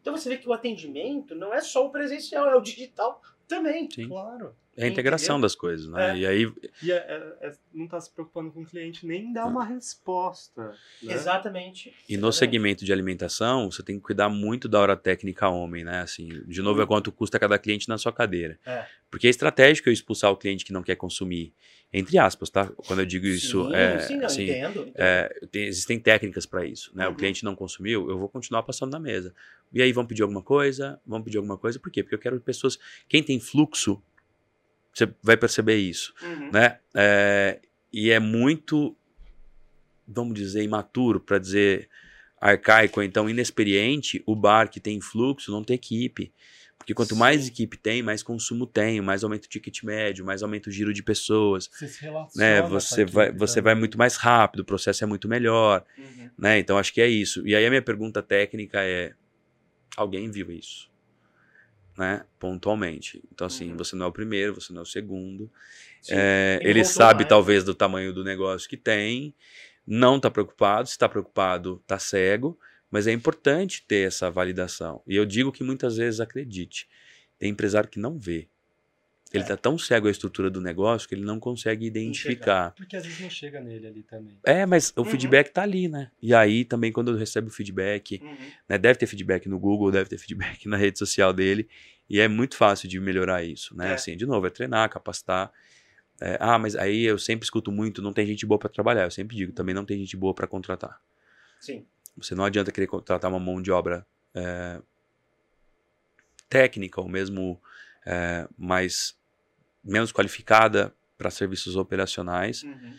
Então 0.01 0.15
você 0.15 0.29
vê 0.29 0.37
que 0.37 0.49
o 0.49 0.53
atendimento 0.53 1.35
não 1.35 1.53
é 1.53 1.61
só 1.61 1.85
o 1.85 1.91
presencial, 1.91 2.49
é 2.49 2.55
o 2.55 2.61
digital 2.61 3.21
também. 3.47 3.89
Sim. 3.91 4.07
Claro. 4.07 4.55
É 4.75 4.85
a 4.85 4.87
integração 4.87 5.39
das 5.39 5.53
coisas, 5.55 5.87
né? 5.87 6.11
É. 6.11 6.17
E 6.19 6.25
aí, 6.25 6.51
E 6.81 6.91
é- 6.91 6.95
é- 6.95 7.47
é- 7.47 7.53
não 7.73 7.87
tá 7.87 8.01
se 8.01 8.11
preocupando 8.11 8.51
com 8.51 8.61
o 8.61 8.65
cliente 8.65 9.05
nem 9.05 9.31
dar 9.31 9.45
uma 9.45 9.63
resposta. 9.63 10.73
Né? 11.01 11.13
Exatamente. 11.13 11.93
e 12.09 12.17
no 12.17 12.31
segmento 12.31 12.83
de 12.83 12.91
alimentação, 12.91 13.69
você 13.71 13.83
tem 13.83 13.97
que 13.97 14.01
cuidar 14.03 14.29
muito 14.29 14.67
da 14.67 14.79
hora 14.79 14.95
técnica 14.97 15.47
homem, 15.47 15.83
né? 15.83 16.01
Assim, 16.01 16.27
de 16.47 16.61
novo, 16.61 16.81
é 16.81 16.85
quanto 16.85 17.11
custa 17.11 17.37
cada 17.39 17.57
cliente 17.59 17.87
na 17.87 17.97
sua 17.97 18.11
cadeira. 18.11 18.59
É. 18.65 18.85
Porque 19.11 19.27
é 19.27 19.29
estratégico 19.29 19.89
eu 19.89 19.93
expulsar 19.93 20.31
o 20.31 20.37
cliente 20.37 20.65
que 20.65 20.73
não 20.73 20.81
quer 20.81 20.95
consumir. 20.95 21.53
Entre 21.95 22.17
aspas, 22.17 22.49
tá? 22.49 22.65
Quando 22.87 22.99
eu 23.01 23.05
digo 23.05 23.27
isso, 23.27 23.67
sim, 23.67 23.75
é, 23.75 23.99
sim, 23.99 24.17
eu 24.19 24.25
assim, 24.25 24.43
entendo. 24.45 24.79
entendo. 24.81 24.91
É, 24.95 25.39
tem- 25.51 25.65
existem 25.65 25.99
técnicas 25.99 26.47
para 26.47 26.65
isso, 26.65 26.91
né? 26.95 27.05
Uhum. 27.07 27.13
O 27.13 27.15
cliente 27.15 27.43
não 27.43 27.55
consumiu, 27.55 28.09
eu 28.09 28.17
vou 28.17 28.27
continuar 28.27 28.63
passando 28.63 28.91
na 28.91 28.99
mesa. 28.99 29.31
E 29.71 29.79
aí 29.81 29.93
vão 29.93 30.03
pedir 30.05 30.23
alguma 30.23 30.41
coisa, 30.41 30.99
vão 31.05 31.21
pedir 31.21 31.37
alguma 31.37 31.57
coisa, 31.57 31.79
por 31.79 31.91
quê? 31.91 32.01
Porque 32.01 32.15
eu 32.15 32.19
quero 32.19 32.39
pessoas. 32.41 32.79
Quem 33.07 33.21
tem 33.21 33.39
fluxo, 33.39 34.01
você 34.93 35.11
vai 35.21 35.35
perceber 35.37 35.77
isso, 35.77 36.13
Uhum. 36.21 36.49
né? 36.51 36.79
É, 36.95 37.59
e 37.91 38.09
é 38.11 38.19
muito, 38.19 38.95
vamos 40.07 40.33
dizer, 40.35 40.63
imaturo, 40.63 41.19
para 41.19 41.39
dizer 41.39 41.89
arcaico, 42.39 43.01
então 43.01 43.29
inexperiente, 43.29 44.21
o 44.25 44.35
bar 44.35 44.69
que 44.69 44.79
tem 44.79 44.99
fluxo 44.99 45.51
não 45.51 45.63
ter 45.63 45.75
equipe. 45.75 46.31
Porque 46.77 46.93
quanto 46.93 47.15
mais 47.15 47.43
Sim. 47.43 47.47
equipe 47.47 47.77
tem, 47.77 48.03
mais 48.03 48.21
consumo 48.21 48.67
tem, 48.67 48.99
mais 48.99 49.23
aumenta 49.23 49.47
o 49.47 49.49
ticket 49.49 49.83
médio, 49.83 50.25
mais 50.25 50.43
aumenta 50.43 50.69
o 50.69 50.71
giro 50.71 50.93
de 50.93 51.01
pessoas 51.01 51.69
Você 51.71 51.87
se 51.87 52.01
relaciona. 52.01 52.61
né? 52.61 52.67
Você 52.67 53.05
vai, 53.05 53.27
equipe 53.27 53.39
você 53.39 53.61
também. 53.61 53.63
vai 53.73 53.79
muito 53.79 53.97
mais 53.97 54.17
rápido, 54.17 54.59
o 54.59 54.65
processo 54.65 55.01
é 55.01 55.07
muito 55.07 55.29
melhor, 55.29 55.85
Uhum. 55.97 56.29
né? 56.37 56.59
Então 56.59 56.77
acho 56.77 56.93
que 56.93 56.99
é 56.99 57.07
isso. 57.07 57.47
E 57.47 57.55
aí 57.55 57.65
a 57.65 57.69
minha 57.69 57.81
pergunta 57.81 58.21
técnica 58.21 58.81
é: 58.83 59.13
alguém 59.95 60.29
viu 60.29 60.51
isso? 60.51 60.91
Né? 61.97 62.25
Pontualmente. 62.39 63.21
Então, 63.31 63.45
assim, 63.45 63.71
Uhum. 63.71 63.77
você 63.77 63.95
não 63.95 64.05
é 64.05 64.09
o 64.09 64.11
primeiro, 64.11 64.55
você 64.59 64.73
não 64.73 64.79
é 64.79 64.83
o 64.83 64.85
segundo. 64.85 65.51
É, 66.09 66.59
Ele 66.61 66.83
voltou 66.83 66.91
sabe, 66.91 67.25
talvez, 67.25 67.63
do 67.63 67.75
tamanho 67.75 68.11
do 68.13 68.23
negócio 68.23 68.67
que 68.67 68.77
tem, 68.77 69.33
não 69.85 70.17
está 70.17 70.29
preocupado, 70.31 70.87
se 70.87 70.93
está 70.93 71.07
preocupado, 71.07 71.79
está 71.83 71.99
cego, 71.99 72.57
mas 72.89 73.05
é 73.07 73.11
importante 73.11 73.83
ter 73.87 74.07
essa 74.07 74.29
validação. 74.31 75.01
E 75.07 75.15
eu 75.15 75.25
digo 75.25 75.51
que 75.51 75.63
muitas 75.63 75.97
vezes, 75.97 76.19
acredite, 76.19 76.87
tem 77.37 77.51
empresário 77.51 77.89
que 77.89 77.99
não 77.99 78.17
vê. 78.17 78.47
Ele 79.33 79.41
É. 79.41 79.45
está 79.45 79.57
tão 79.57 79.77
cego 79.79 80.07
à 80.07 80.11
estrutura 80.11 80.47
do 80.49 80.61
negócio 80.61 81.09
que 81.09 81.15
ele 81.15 81.23
não 81.25 81.39
consegue 81.39 81.87
identificar. 81.87 82.71
Porque 82.75 82.95
às 82.95 83.03
vezes 83.03 83.19
não 83.19 83.29
chega 83.31 83.59
nele 83.59 83.87
ali 83.87 84.03
também. 84.03 84.37
É, 84.45 84.63
mas 84.65 84.93
o 84.95 84.99
Uhum. 85.01 85.05
feedback 85.05 85.49
tá 85.49 85.63
ali, 85.63 85.87
né? 85.87 86.11
E 86.21 86.33
aí 86.35 86.63
também 86.63 86.91
quando 86.91 87.15
recebe 87.15 87.47
o 87.47 87.51
feedback, 87.51 88.19
Uhum. 88.21 88.37
né, 88.69 88.77
deve 88.77 88.99
ter 88.99 89.07
feedback 89.07 89.49
no 89.49 89.57
Google, 89.57 89.89
deve 89.91 90.07
ter 90.09 90.17
feedback 90.19 90.65
na 90.69 90.77
rede 90.77 90.99
social 90.99 91.33
dele, 91.33 91.67
e 92.07 92.19
é 92.19 92.27
muito 92.27 92.55
fácil 92.55 92.87
de 92.87 92.99
melhorar 92.99 93.43
isso, 93.43 93.75
né? 93.75 93.89
É. 93.89 93.93
Assim, 93.93 94.15
de 94.15 94.25
novo, 94.27 94.45
é 94.45 94.51
treinar, 94.51 94.87
capacitar. 94.89 95.51
É, 96.21 96.37
ah, 96.39 96.59
mas 96.59 96.75
aí 96.75 97.03
eu 97.03 97.17
sempre 97.17 97.43
escuto 97.43 97.71
muito, 97.71 98.01
não 98.03 98.13
tem 98.13 98.27
gente 98.27 98.45
boa 98.45 98.59
para 98.59 98.69
trabalhar. 98.69 99.03
Eu 99.05 99.11
sempre 99.11 99.35
digo, 99.35 99.51
também 99.51 99.73
não 99.73 99.83
tem 99.83 99.97
gente 99.97 100.15
boa 100.15 100.33
para 100.33 100.45
contratar. 100.45 101.01
Sim. 101.59 101.85
Você 102.17 102.35
não 102.35 102.45
adianta 102.45 102.71
querer 102.71 102.85
contratar 102.85 103.31
uma 103.31 103.39
mão 103.39 103.59
de 103.59 103.71
obra 103.71 104.05
é, 104.35 104.79
técnica 106.47 107.01
ou 107.01 107.09
mesmo 107.09 107.59
é, 108.05 108.47
mais 108.57 109.15
menos 109.83 110.11
qualificada 110.11 110.93
para 111.17 111.29
serviços 111.29 111.75
operacionais. 111.75 112.63
Uhum. 112.63 112.93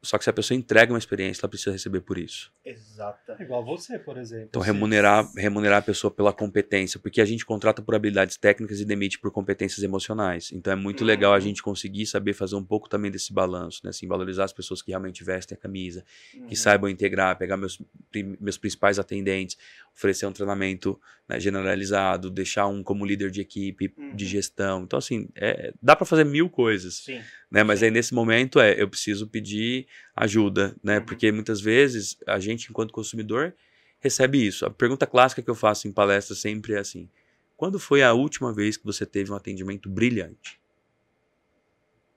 Só 0.00 0.16
que 0.16 0.22
se 0.22 0.30
a 0.30 0.32
pessoa 0.32 0.56
entrega 0.56 0.92
uma 0.92 0.98
experiência, 0.98 1.40
ela 1.42 1.48
precisa 1.48 1.72
receber 1.72 2.00
por 2.02 2.18
isso. 2.18 2.52
Exata. 2.64 3.34
É 3.38 3.42
igual 3.42 3.64
você, 3.64 3.98
por 3.98 4.16
exemplo. 4.16 4.46
Então, 4.50 4.62
remunerar, 4.62 5.28
remunerar 5.36 5.78
a 5.80 5.82
pessoa 5.82 6.08
pela 6.08 6.32
competência, 6.32 7.00
porque 7.00 7.20
a 7.20 7.24
gente 7.24 7.44
contrata 7.44 7.82
por 7.82 7.96
habilidades 7.96 8.36
técnicas 8.36 8.78
e 8.80 8.84
demite 8.84 9.18
por 9.18 9.32
competências 9.32 9.82
emocionais. 9.82 10.50
Então, 10.52 10.72
é 10.72 10.76
muito 10.76 11.00
Uhum. 11.00 11.06
legal 11.08 11.32
a 11.34 11.40
gente 11.40 11.60
conseguir 11.62 12.06
saber 12.06 12.32
fazer 12.32 12.54
um 12.54 12.64
pouco 12.64 12.88
também 12.88 13.10
desse 13.10 13.32
balanço, 13.32 13.80
né? 13.82 13.90
Assim, 13.90 14.06
valorizar 14.06 14.44
as 14.44 14.52
pessoas 14.52 14.80
que 14.82 14.92
realmente 14.92 15.24
vestem 15.24 15.56
a 15.58 15.60
camisa, 15.60 16.04
Uhum. 16.34 16.46
que 16.46 16.54
saibam 16.54 16.88
integrar, 16.88 17.36
pegar 17.36 17.56
meus, 17.56 17.82
meus 18.40 18.56
principais 18.56 19.00
atendentes, 19.00 19.56
oferecer 19.92 20.26
um 20.26 20.32
treinamento 20.32 21.00
né, 21.28 21.38
generalizado, 21.38 22.30
deixar 22.30 22.66
um 22.68 22.82
como 22.82 23.04
líder 23.04 23.30
de 23.30 23.40
equipe, 23.40 23.92
Uhum. 23.98 24.14
de 24.14 24.24
gestão. 24.26 24.84
Então, 24.84 24.98
assim, 24.98 25.28
é- 25.34 25.74
dá 25.82 25.94
para 25.94 26.06
fazer 26.06 26.24
mil 26.24 26.48
coisas 26.48 27.02
Sim. 27.04 27.20
Né? 27.50 27.62
Mas 27.62 27.82
aí 27.82 27.90
nesse 27.90 28.14
momento 28.14 28.60
é, 28.60 28.80
eu 28.80 28.88
preciso 28.88 29.26
pedir 29.26 29.86
ajuda, 30.14 30.76
né? 30.82 30.98
Uhum. 30.98 31.04
Porque 31.04 31.30
muitas 31.32 31.60
vezes 31.60 32.16
a 32.26 32.38
gente, 32.38 32.70
enquanto 32.70 32.92
consumidor, 32.92 33.54
recebe 34.00 34.44
isso. 34.46 34.66
A 34.66 34.70
pergunta 34.70 35.06
clássica 35.06 35.42
que 35.42 35.50
eu 35.50 35.54
faço 35.54 35.88
em 35.88 35.92
palestra 35.92 36.34
sempre 36.34 36.74
é 36.74 36.78
assim: 36.78 37.08
quando 37.56 37.78
foi 37.78 38.02
a 38.02 38.12
última 38.12 38.52
vez 38.52 38.76
que 38.76 38.84
você 38.84 39.04
teve 39.06 39.32
um 39.32 39.34
atendimento 39.34 39.88
brilhante? 39.88 40.60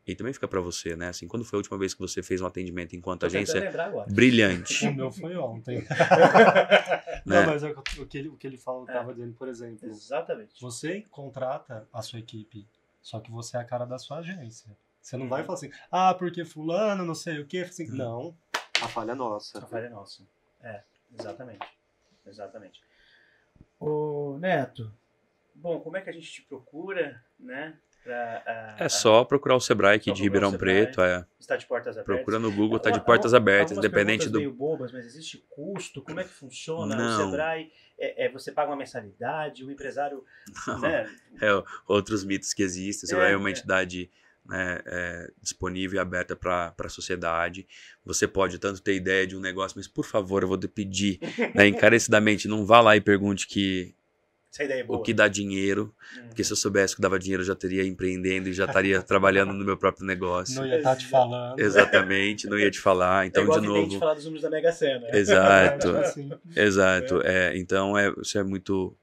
E 0.06 0.16
também 0.16 0.34
fica 0.34 0.48
para 0.48 0.60
você, 0.60 0.96
né? 0.96 1.10
Assim, 1.10 1.28
quando 1.28 1.46
foi 1.46 1.58
a 1.58 1.60
última 1.60 1.78
vez 1.78 1.94
que 1.94 2.00
você 2.00 2.24
fez 2.24 2.42
um 2.42 2.46
atendimento 2.48 2.96
enquanto 2.96 3.26
agência 3.26 3.60
lembrar 3.60 3.86
agora. 3.86 4.12
brilhante? 4.12 4.86
O 4.88 4.94
meu 4.94 5.12
foi 5.12 5.36
ontem. 5.38 5.86
Né? 7.24 7.42
Não, 7.42 7.52
mas 7.52 7.62
é 7.64 7.70
o 7.70 8.08
que 8.08 8.18
ele, 8.18 8.30
o 8.30 8.36
que 8.36 8.48
ele 8.48 8.58
falou, 8.58 8.84
É. 8.90 8.94
tava 8.94 9.14
dizendo, 9.14 9.36
por 9.36 9.48
exemplo, 9.48 9.88
Exatamente. 9.88 10.60
você 10.60 11.06
contrata 11.12 11.88
a 11.94 12.02
sua 12.02 12.18
equipe, 12.18 12.68
só 13.00 13.20
que 13.20 13.30
você 13.30 13.58
é 13.58 13.60
a 13.60 13.64
cara 13.64 13.86
da 13.86 14.00
sua 14.00 14.18
agência. 14.18 14.76
Você 15.02 15.18
não 15.18 15.28
vai 15.28 15.44
falar 15.44 15.58
assim, 15.58 15.72
ah, 15.92 16.14
porque 16.14 16.46
fulano, 16.46 17.04
não 17.04 17.16
sei 17.16 17.40
o 17.40 17.46
quê. 17.46 17.60
Assim, 17.60 17.90
Uhum. 17.90 17.98
Não, 17.98 18.38
a 18.82 18.88
falha 18.88 19.12
é 19.12 19.16
nossa. 19.16 19.58
A 19.60 19.66
falha 19.66 19.86
é 19.88 19.90
nossa. 19.90 20.24
É, 20.62 20.82
exatamente. 21.18 21.68
Exatamente. 22.26 22.82
Ô, 23.80 24.38
Neto, 24.40 24.92
bom, 25.56 25.80
como 25.80 25.98
é 25.98 26.02
que 26.02 26.10
a 26.10 26.14
gente 26.14 26.32
te 26.32 26.42
procura, 26.44 27.24
né? 27.40 27.76
Pra, 28.04 28.44
ah, 28.46 28.76
É 28.80 28.86
ah, 28.86 28.90
só 28.90 29.24
procurar 29.24 29.56
o 29.56 29.60
Sebrae 29.60 29.96
aqui 29.98 30.12
de 30.12 30.22
o 30.22 30.24
Ribeirão 30.24 30.52
Sebrae. 30.52 30.86
Preto, 30.86 31.02
é. 31.02 31.26
Está 31.40 31.56
de 31.56 31.66
portas 31.68 31.96
abertas. 31.98 32.16
Procura 32.16 32.40
no 32.40 32.52
Google, 32.52 32.80
tá 32.80 32.90
de 32.90 33.00
portas 33.04 33.34
abertas, 33.34 33.78
independente 33.78 34.28
do. 34.30 34.40
meio 34.40 34.52
bobas, 34.54 34.92
mas 34.92 35.06
existe 35.06 35.44
custo? 35.50 36.02
Como 36.02 36.20
é 36.20 36.24
que 36.24 36.30
funciona? 36.32 36.96
Não. 36.96 37.22
O 37.22 37.26
Sebrae, 37.26 37.72
é, 38.00 38.26
é, 38.26 38.30
você 38.32 38.52
paga 38.52 38.72
uma 38.72 38.78
mensalidade, 38.78 39.64
o 39.64 39.72
empresário, 39.72 40.24
né? 40.80 41.08
É, 41.42 41.50
outros 41.88 42.24
mitos 42.24 42.54
que 42.54 42.64
existem. 42.64 43.08
Você 43.08 43.16
É, 43.16 43.18
vai 43.18 43.34
é 43.34 43.38
uma 43.38 43.50
é. 43.50 43.52
entidade 43.52 44.10
né, 44.52 44.80
é, 44.86 45.32
disponível 45.42 45.98
e 45.98 46.00
aberta 46.00 46.36
para 46.36 46.76
a 46.78 46.90
sociedade. 46.90 47.66
Você 48.06 48.28
pode 48.28 48.60
tanto 48.60 48.82
ter 48.82 48.94
ideia 48.96 49.26
de 49.26 49.36
um 49.36 49.40
negócio, 49.40 49.78
mas 49.78 49.88
por 49.88 50.06
favor, 50.06 50.44
eu 50.44 50.48
vou 50.50 50.58
te 50.58 50.68
pedir 50.68 51.20
né, 51.56 51.66
encarecidamente, 51.70 52.48
não 52.48 52.66
vá 52.66 52.82
lá 52.82 52.96
e 52.98 53.02
pergunte 53.02 53.48
que, 53.48 53.96
Essa 54.54 54.66
ideia 54.66 54.82
é 54.82 54.84
boa. 54.84 55.00
o 55.00 55.02
que 55.02 55.14
dá 55.14 55.28
dinheiro, 55.30 55.96
Uhum. 56.18 56.28
porque 56.28 56.44
se 56.44 56.52
eu 56.52 56.58
soubesse 56.58 56.94
que 56.94 57.02
dava 57.02 57.18
dinheiro, 57.18 57.42
eu 57.42 57.48
já 57.48 57.56
teria 57.56 57.86
empreendendo 57.86 58.50
e 58.50 58.54
já 58.54 58.66
estaria 58.66 59.02
trabalhando 59.02 59.54
no 59.54 59.64
meu 59.64 59.78
próprio 59.78 60.06
negócio. 60.06 60.56
Não 60.56 60.68
ia 60.68 60.78
estar 60.78 60.98
te 60.98 61.06
falando. 61.08 61.58
Exatamente, 61.58 62.48
não 62.48 62.60
ia 62.60 62.70
te 62.70 62.80
falar. 62.80 63.24
é 63.24 63.28
Então, 63.28 63.44
igual 63.44 63.62
de 63.62 63.68
novo. 63.68 63.98
falar 64.00 64.14
dos 64.16 64.26
números 64.26 64.42
da 64.44 64.50
Mega 64.50 64.72
Sena. 64.74 65.08
Exato. 65.14 65.88
Tipo 65.88 65.98
assim, 66.00 66.32
Exato, 66.54 67.22
é, 67.24 67.58
então 67.58 67.98
é, 67.98 68.14
isso 68.22 68.38
é 68.38 68.44
muito 68.44 68.94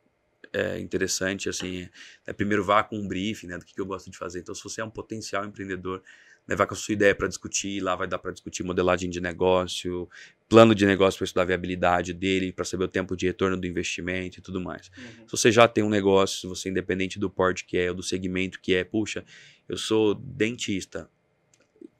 é, 0.59 0.79
interessante, 0.79 1.49
assim, 1.49 1.89
é, 2.27 2.33
primeiro 2.33 2.65
vá 2.65 2.83
com 2.83 2.99
um 2.99 3.07
briefing, 3.07 3.47
né, 3.47 3.59
do 3.59 3.65
que, 3.65 3.75
que 3.75 3.81
eu 3.81 3.87
gosto 3.87 4.11
de 4.11 4.17
fazer, 4.17 4.41
então 4.41 4.55
se 4.55 4.63
você 4.63 4.81
é 4.81 4.85
um 4.85 4.91
potencial 4.91 5.45
empreendedor, 5.45 6.03
né, 6.47 6.57
vá 6.57 6.67
com 6.67 6.75
a 6.75 6.77
sua 6.77 6.93
ideia 6.93 7.15
para 7.15 7.29
discutir, 7.29 7.81
lá 7.81 7.95
vai 7.95 8.09
dar 8.09 8.19
para 8.19 8.33
discutir 8.33 8.63
modelagem 8.63 9.11
de 9.11 9.21
negócio, 9.21 10.09
plano 10.49 10.75
de 10.75 10.87
negócio 10.87 11.19
para 11.19 11.25
estudar 11.27 11.43
a 11.43 11.47
viabilidade 11.47 12.15
dele, 12.15 12.53
para 12.53 12.65
saber 12.65 12.85
o 12.85 12.89
tempo 12.89 13.15
de 13.15 13.27
retorno 13.27 13.57
do 13.57 13.67
investimento 13.67 14.39
e 14.39 14.43
tudo 14.43 14.61
mais. 14.61 14.91
Uhum. 14.97 15.27
Se 15.27 15.33
você 15.33 15.53
já 15.53 15.69
tem 15.69 15.85
um 15.85 15.91
negócio, 15.91 16.41
se 16.41 16.47
você 16.47 16.71
independente 16.71 17.19
do 17.19 17.29
porte 17.29 17.65
que 17.67 17.77
é, 17.77 17.91
ou 17.91 17.95
do 17.95 18.03
segmento 18.03 18.61
que 18.61 18.75
é, 18.75 18.83
puxa, 18.83 19.25
eu 19.69 19.77
sou 19.77 20.15
dentista, 20.15 21.11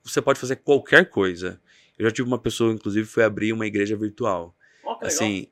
você 0.03 0.21
pode 0.21 0.39
fazer 0.39 0.55
qualquer 0.57 1.09
coisa. 1.09 1.61
Eu 1.97 2.05
já 2.05 2.11
tive 2.11 2.27
uma 2.27 2.39
pessoa, 2.39 2.73
inclusive, 2.73 3.05
foi 3.05 3.23
abrir 3.23 3.53
uma 3.53 3.67
igreja 3.67 3.95
virtual. 3.95 4.55
Legal. 4.83 4.99
Assim, 5.03 5.47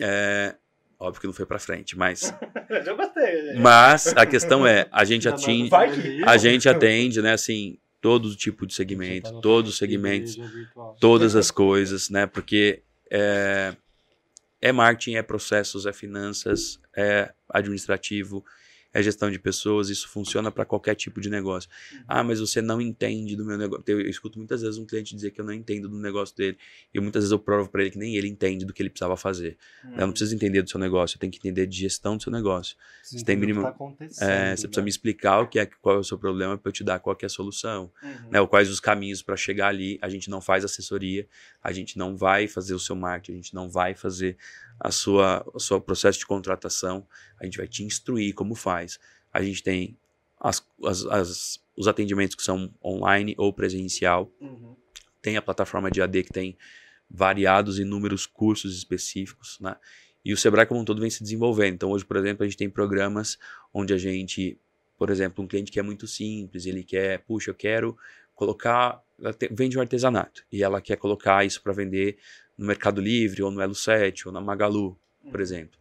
é, 0.00 0.56
óbvio 1.02 1.20
que 1.20 1.26
não 1.26 1.34
foi 1.34 1.46
pra 1.46 1.58
frente, 1.58 1.96
mas, 1.96 2.32
eu 2.86 2.96
gostei. 2.96 3.54
mas 3.58 4.08
a 4.16 4.24
questão 4.24 4.66
é, 4.66 4.86
a 4.90 5.04
gente 5.04 5.28
atinge, 5.28 5.70
a 6.24 6.36
gente 6.36 6.68
atende, 6.68 7.20
né, 7.20 7.32
assim, 7.32 7.78
todo 8.00 8.34
tipo 8.34 8.66
de 8.66 8.74
segmento, 8.74 9.32
tá 9.32 9.40
todos 9.40 9.72
os 9.72 9.78
segmentos, 9.78 10.36
virtual. 10.36 10.96
todas 11.00 11.36
as 11.36 11.50
coisas, 11.50 12.10
né? 12.10 12.26
Porque 12.26 12.82
é, 13.10 13.74
é 14.60 14.72
marketing, 14.72 15.14
é 15.14 15.22
processos, 15.22 15.86
é 15.86 15.92
finanças, 15.92 16.80
é 16.96 17.32
administrativo, 17.48 18.44
é 18.94 19.02
gestão 19.02 19.30
de 19.30 19.38
pessoas, 19.38 19.88
isso 19.88 20.08
funciona 20.08 20.50
para 20.50 20.64
qualquer 20.64 20.94
tipo 20.94 21.20
de 21.20 21.30
negócio. 21.30 21.68
Ah, 22.06 22.22
mas 22.22 22.40
você 22.40 22.60
não 22.60 22.80
entende 22.80 23.34
do 23.36 23.44
meu 23.44 23.56
negócio. 23.56 23.84
Eu, 23.86 24.00
escuto 24.02 24.38
muitas 24.38 24.62
vezes 24.62 24.78
um 24.78 24.84
cliente 24.84 25.14
dizer 25.14 25.30
que 25.30 25.40
eu 25.40 25.44
não 25.44 25.52
entendo 25.52 25.88
do 25.88 25.98
negócio 25.98 26.36
dele, 26.36 26.58
e 26.92 27.00
muitas 27.00 27.22
vezes 27.22 27.32
eu 27.32 27.38
provo 27.38 27.70
para 27.70 27.82
ele 27.82 27.90
que 27.90 27.98
nem 27.98 28.16
ele 28.16 28.28
entende 28.28 28.64
do 28.64 28.72
que 28.72 28.82
ele 28.82 28.90
precisava 28.90 29.16
fazer. 29.16 29.56
Uhum. 29.84 29.92
Eu 29.92 30.00
não 30.06 30.10
preciso 30.10 30.34
entender 30.34 30.62
do 30.62 30.68
seu 30.70 30.78
negócio, 30.78 31.16
eu 31.16 31.20
tenho 31.20 31.32
que 31.32 31.38
entender 31.38 31.66
de 31.66 31.76
gestão 31.78 32.16
do 32.16 32.22
seu 32.22 32.30
negócio. 32.32 32.76
Precisa 33.00 33.24
tem 33.24 33.36
entender 33.36 33.52
o 33.52 33.54
que 33.54 33.60
mínimo- 33.78 34.06
tá 34.18 34.24
É, 34.26 34.56
você 34.56 34.68
precisa 34.68 34.80
né? 34.80 34.84
me 34.84 34.90
explicar 34.90 35.40
o 35.40 35.48
que 35.48 35.58
é, 35.58 35.66
qual 35.66 35.96
é 35.96 35.98
o 35.98 36.04
seu 36.04 36.18
problema 36.18 36.58
para 36.58 36.68
eu 36.68 36.72
te 36.72 36.84
dar 36.84 36.98
qual 36.98 37.16
é 37.20 37.26
a 37.26 37.28
solução 37.28 37.90
Uhum. 38.02 38.30
né, 38.30 38.40
ou 38.40 38.46
quais 38.48 38.68
os 38.68 38.80
caminhos 38.80 39.22
para 39.22 39.36
chegar 39.36 39.68
ali. 39.68 39.98
A 40.02 40.08
gente 40.08 40.28
não 40.28 40.40
faz 40.40 40.64
assessoria, 40.64 41.26
a 41.62 41.72
gente 41.72 41.96
não 41.96 42.16
vai 42.16 42.46
fazer 42.46 42.74
o 42.74 42.78
seu 42.78 42.94
marketing, 42.94 43.32
a 43.32 43.36
gente 43.42 43.54
não 43.54 43.70
vai 43.70 43.94
fazer 43.94 44.36
a 44.84 44.90
sua, 44.90 45.44
o 45.54 45.60
seu 45.60 45.80
processo 45.80 46.18
de 46.18 46.26
contratação, 46.26 47.06
a 47.40 47.44
gente 47.44 47.56
vai 47.56 47.68
te 47.68 47.84
instruir 47.84 48.34
como 48.34 48.54
faz. 48.56 48.98
A 49.32 49.40
gente 49.42 49.62
tem 49.62 49.96
as, 50.40 50.66
as- 50.84 51.06
as- 51.06 51.62
os 51.76 51.86
atendimentos 51.86 52.34
que 52.34 52.42
são 52.42 52.74
online 52.84 53.34
ou 53.38 53.52
presencial, 53.52 54.30
Uhum. 54.40 54.74
tem 55.22 55.36
a 55.36 55.42
plataforma 55.42 55.88
de 55.90 56.02
AD 56.02 56.24
que 56.24 56.32
tem 56.32 56.58
variados 57.08 57.78
e 57.78 57.82
inúmeros 57.82 58.26
cursos 58.26 58.76
específicos, 58.76 59.58
né? 59.60 59.76
E 60.24 60.32
o 60.32 60.36
Sebrae 60.36 60.66
como 60.66 60.80
um 60.80 60.84
todo 60.84 61.00
vem 61.00 61.10
se 61.10 61.22
desenvolvendo. 61.22 61.74
Então 61.74 61.90
hoje, 61.90 62.04
por 62.04 62.16
exemplo, 62.16 62.42
a 62.44 62.46
gente 62.48 62.56
tem 62.58 62.68
programas 62.70 63.38
onde 63.72 63.92
a 63.92 63.98
gente, 63.98 64.58
por 64.98 65.10
exemplo, 65.10 65.44
um 65.44 65.46
cliente 65.48 65.70
que 65.70 65.78
é 65.78 65.82
muito 65.82 66.06
simples, 66.06 66.66
ele 66.66 66.82
quer, 66.82 67.20
puxa, 67.24 67.50
eu 67.50 67.54
quero 67.54 67.96
colocar, 68.34 69.00
ela 69.22 69.32
te- 69.32 69.48
vende 69.52 69.78
um 69.78 69.80
artesanato 69.80 70.44
e 70.50 70.62
ela 70.62 70.80
quer 70.80 70.96
colocar 70.96 71.44
isso 71.44 71.62
para 71.62 71.72
vender 71.72 72.18
no 72.58 72.66
Mercado 72.66 73.00
Livre 73.00 73.42
ou 73.42 73.50
no 73.50 73.60
Elo 73.60 73.74
7 73.74 74.26
ou 74.28 74.32
na 74.34 74.40
Magalu, 74.40 74.98
por 75.30 75.36
Uhum. 75.36 75.40
exemplo. 75.40 75.78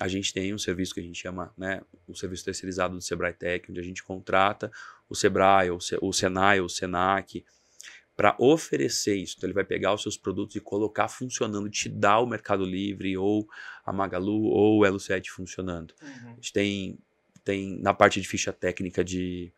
A 0.00 0.08
gente 0.08 0.32
tem 0.32 0.52
um 0.52 0.58
serviço 0.58 0.92
que 0.92 1.00
a 1.00 1.02
gente 1.02 1.18
chama, 1.20 1.52
né, 1.56 1.80
o 2.06 2.14
serviço 2.14 2.44
terceirizado 2.44 2.94
do 2.94 3.00
Sebrae 3.00 3.32
Tech, 3.32 3.70
onde 3.70 3.80
a 3.80 3.82
gente 3.82 4.02
contrata 4.02 4.70
o 5.08 5.14
Sebrae, 5.14 5.70
ou 5.70 5.78
o 6.02 6.12
Senai, 6.12 6.58
ou 6.60 6.66
o 6.66 6.68
Senac, 6.70 7.44
para 8.16 8.34
oferecer 8.38 9.16
isso. 9.16 9.34
Então 9.36 9.46
ele 9.48 9.54
vai 9.54 9.64
pegar 9.64 9.92
os 9.94 10.02
seus 10.02 10.16
produtos 10.16 10.56
e 10.56 10.60
colocar 10.60 11.08
funcionando, 11.08 11.68
te 11.70 11.88
dar 11.88 12.20
o 12.20 12.26
Mercado 12.26 12.64
Livre, 12.64 13.16
ou 13.16 13.46
a 13.84 13.92
Magalu, 13.92 14.44
ou 14.44 14.78
o 14.80 14.84
Elo 14.86 14.98
7 15.00 15.30
funcionando. 15.30 15.94
Uhum. 16.02 16.30
A 16.30 16.34
gente 16.34 16.52
tem, 16.52 16.98
tem 17.44 17.78
na 17.80 17.94
parte 17.94 18.20
de 18.20 18.26
ficha 18.26 18.52
técnica 18.52 19.04
de 19.04 19.52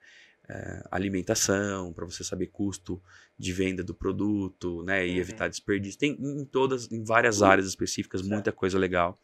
eh, 0.49 0.83
alimentação, 0.91 1.93
para 1.93 2.05
você 2.05 2.23
saber 2.25 2.47
custo 2.49 3.03
de 3.39 3.53
venda 3.53 3.83
do 3.85 3.95
produto, 3.95 4.83
né, 4.85 5.07
e 5.07 5.13
Uhum. 5.13 5.17
evitar 5.19 5.49
desperdício. 5.49 5.99
Tem 5.99 6.13
em 6.21 6.45
todas, 6.45 6.91
em 6.91 7.03
várias 7.05 7.43
áreas 7.43 7.67
específicas, 7.67 8.21
Certo. 8.21 8.33
muita 8.33 8.53
coisa 8.53 8.79
legal. 8.79 9.19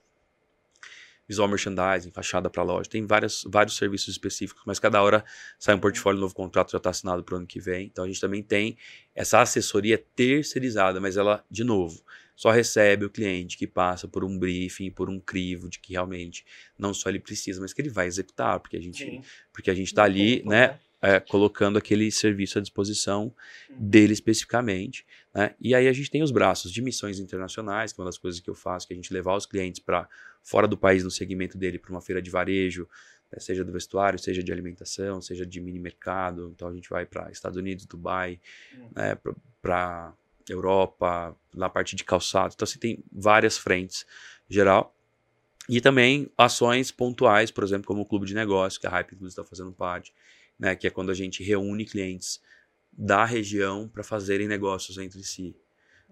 Visual 1.29 1.49
merchandising, 1.49 2.11
fachada 2.11 2.51
para 2.51 2.63
loja, 2.65 2.91
tem 2.91 3.07
várias, 3.07 3.45
vários 3.47 3.77
serviços 3.77 4.09
específicos, 4.09 4.63
mas 4.67 4.79
cada 4.81 5.01
hora 5.01 5.25
sai 5.59 5.75
um 5.75 5.79
portfólio, 5.79 6.19
um 6.19 6.21
novo 6.21 6.35
contrato 6.35 6.73
já 6.73 6.79
está 6.79 6.91
assinado 6.91 7.23
para 7.23 7.35
o 7.35 7.39
ano 7.39 7.47
que 7.47 7.61
vem. 7.61 7.87
Então 7.87 8.05
a 8.05 8.09
gente 8.09 8.21
também 8.21 8.43
tem 8.43 8.77
essa 9.15 9.41
assessoria 9.41 9.97
terceirizada, 10.17 11.01
mas 11.01 11.17
ela, 11.17 11.43
de 11.49 11.63
novo, 11.63 12.03
só 12.35 12.51
recebe 12.51 13.05
o 13.05 13.11
cliente 13.11 13.57
que 13.57 13.69
passa 13.69 14.09
por 14.09 14.25
um 14.25 14.37
briefing, 14.37 14.91
por 14.91 15.09
um 15.09 15.21
crivo 15.21 15.69
de 15.71 15.79
que 15.79 15.93
realmente 15.93 16.45
não 16.77 16.93
só 16.93 17.09
ele 17.09 17.21
precisa, 17.21 17.61
mas 17.61 17.73
que 17.73 17.81
ele 17.81 17.89
vai 17.89 18.07
executar, 18.09 18.59
porque 18.59 18.77
a 18.77 18.81
gente 18.83 18.99
Sim. 19.05 19.23
porque 19.53 19.71
a 19.71 19.75
gente 19.75 19.87
está 19.87 20.03
ali, 20.03 20.39
Ponto, 20.39 20.51
né, 20.51 20.81
é, 21.03 21.19
colocando 21.19 21.77
aquele 21.77 22.11
serviço 22.13 22.59
à 22.59 22.61
disposição 22.63 23.35
dele 23.69 24.13
especificamente, 24.13 25.05
né? 25.35 25.55
E 25.61 25.75
aí 25.75 25.89
a 25.89 25.93
gente 25.93 26.09
tem 26.11 26.23
os 26.23 26.31
braços 26.31 26.71
de 26.71 26.81
missões 26.81 27.19
internacionais, 27.19 27.93
que 27.93 28.01
é 28.01 28.03
uma 28.03 28.09
das 28.09 28.19
coisas 28.19 28.41
que 28.41 28.49
eu 28.49 28.55
faço, 28.55 28.87
que 28.87 28.93
é 28.93 28.95
a 28.95 28.97
gente 28.97 29.13
levar 29.13 29.35
os 29.35 29.45
clientes 29.45 29.81
para 29.81 30.09
fora 30.43 30.69
do 30.69 30.79
país 30.79 31.03
no 31.03 31.11
segmento 31.11 31.59
dele 31.59 31.79
para 31.79 31.91
uma 31.91 32.01
feira 32.01 32.23
de 32.23 32.31
varejo, 32.31 32.89
né, 33.33 33.41
seja 33.41 33.65
do 33.65 33.73
vestuário, 33.73 34.19
seja 34.19 34.43
de 34.43 34.53
alimentação, 34.53 35.21
seja 35.21 35.45
de 35.45 35.61
mini 35.61 35.81
mercado. 35.81 36.53
Então 36.55 36.69
a 36.69 36.73
gente 36.73 36.89
vai 36.89 37.05
para 37.05 37.31
Estados 37.31 37.59
Unidos, 37.59 37.85
Dubai, 37.85 38.41
Uhum. 38.79 38.89
né, 38.95 39.19
para 39.61 40.15
Europa, 40.49 41.37
na 41.55 41.69
parte 41.69 41.97
de 41.97 42.05
calçado. 42.05 42.53
Então 42.55 42.67
você 42.67 42.79
tem 42.79 43.03
várias 43.11 43.59
frentes 43.59 44.07
geral. 44.49 44.95
E 45.69 45.81
também 45.81 46.29
ações 46.37 46.91
pontuais, 46.91 47.51
por 47.51 47.63
exemplo, 47.63 47.87
como 47.87 48.03
o 48.03 48.05
clube 48.07 48.27
de 48.27 48.35
negócio, 48.35 48.81
que 48.81 48.87
a 48.87 48.91
Hype 48.91 49.13
inclusive 49.15 49.41
está 49.41 49.45
fazendo 49.45 49.71
parte, 49.73 50.13
né, 50.63 50.77
que 50.77 50.87
é 50.87 50.91
quando 50.91 51.11
a 51.11 51.15
gente 51.15 51.43
reúne 51.43 51.85
clientes 51.85 52.41
da 52.93 53.25
região 53.25 53.89
para 53.89 54.05
fazerem 54.05 54.47
negócios 54.47 54.97
entre 54.97 55.25
si. 55.25 55.57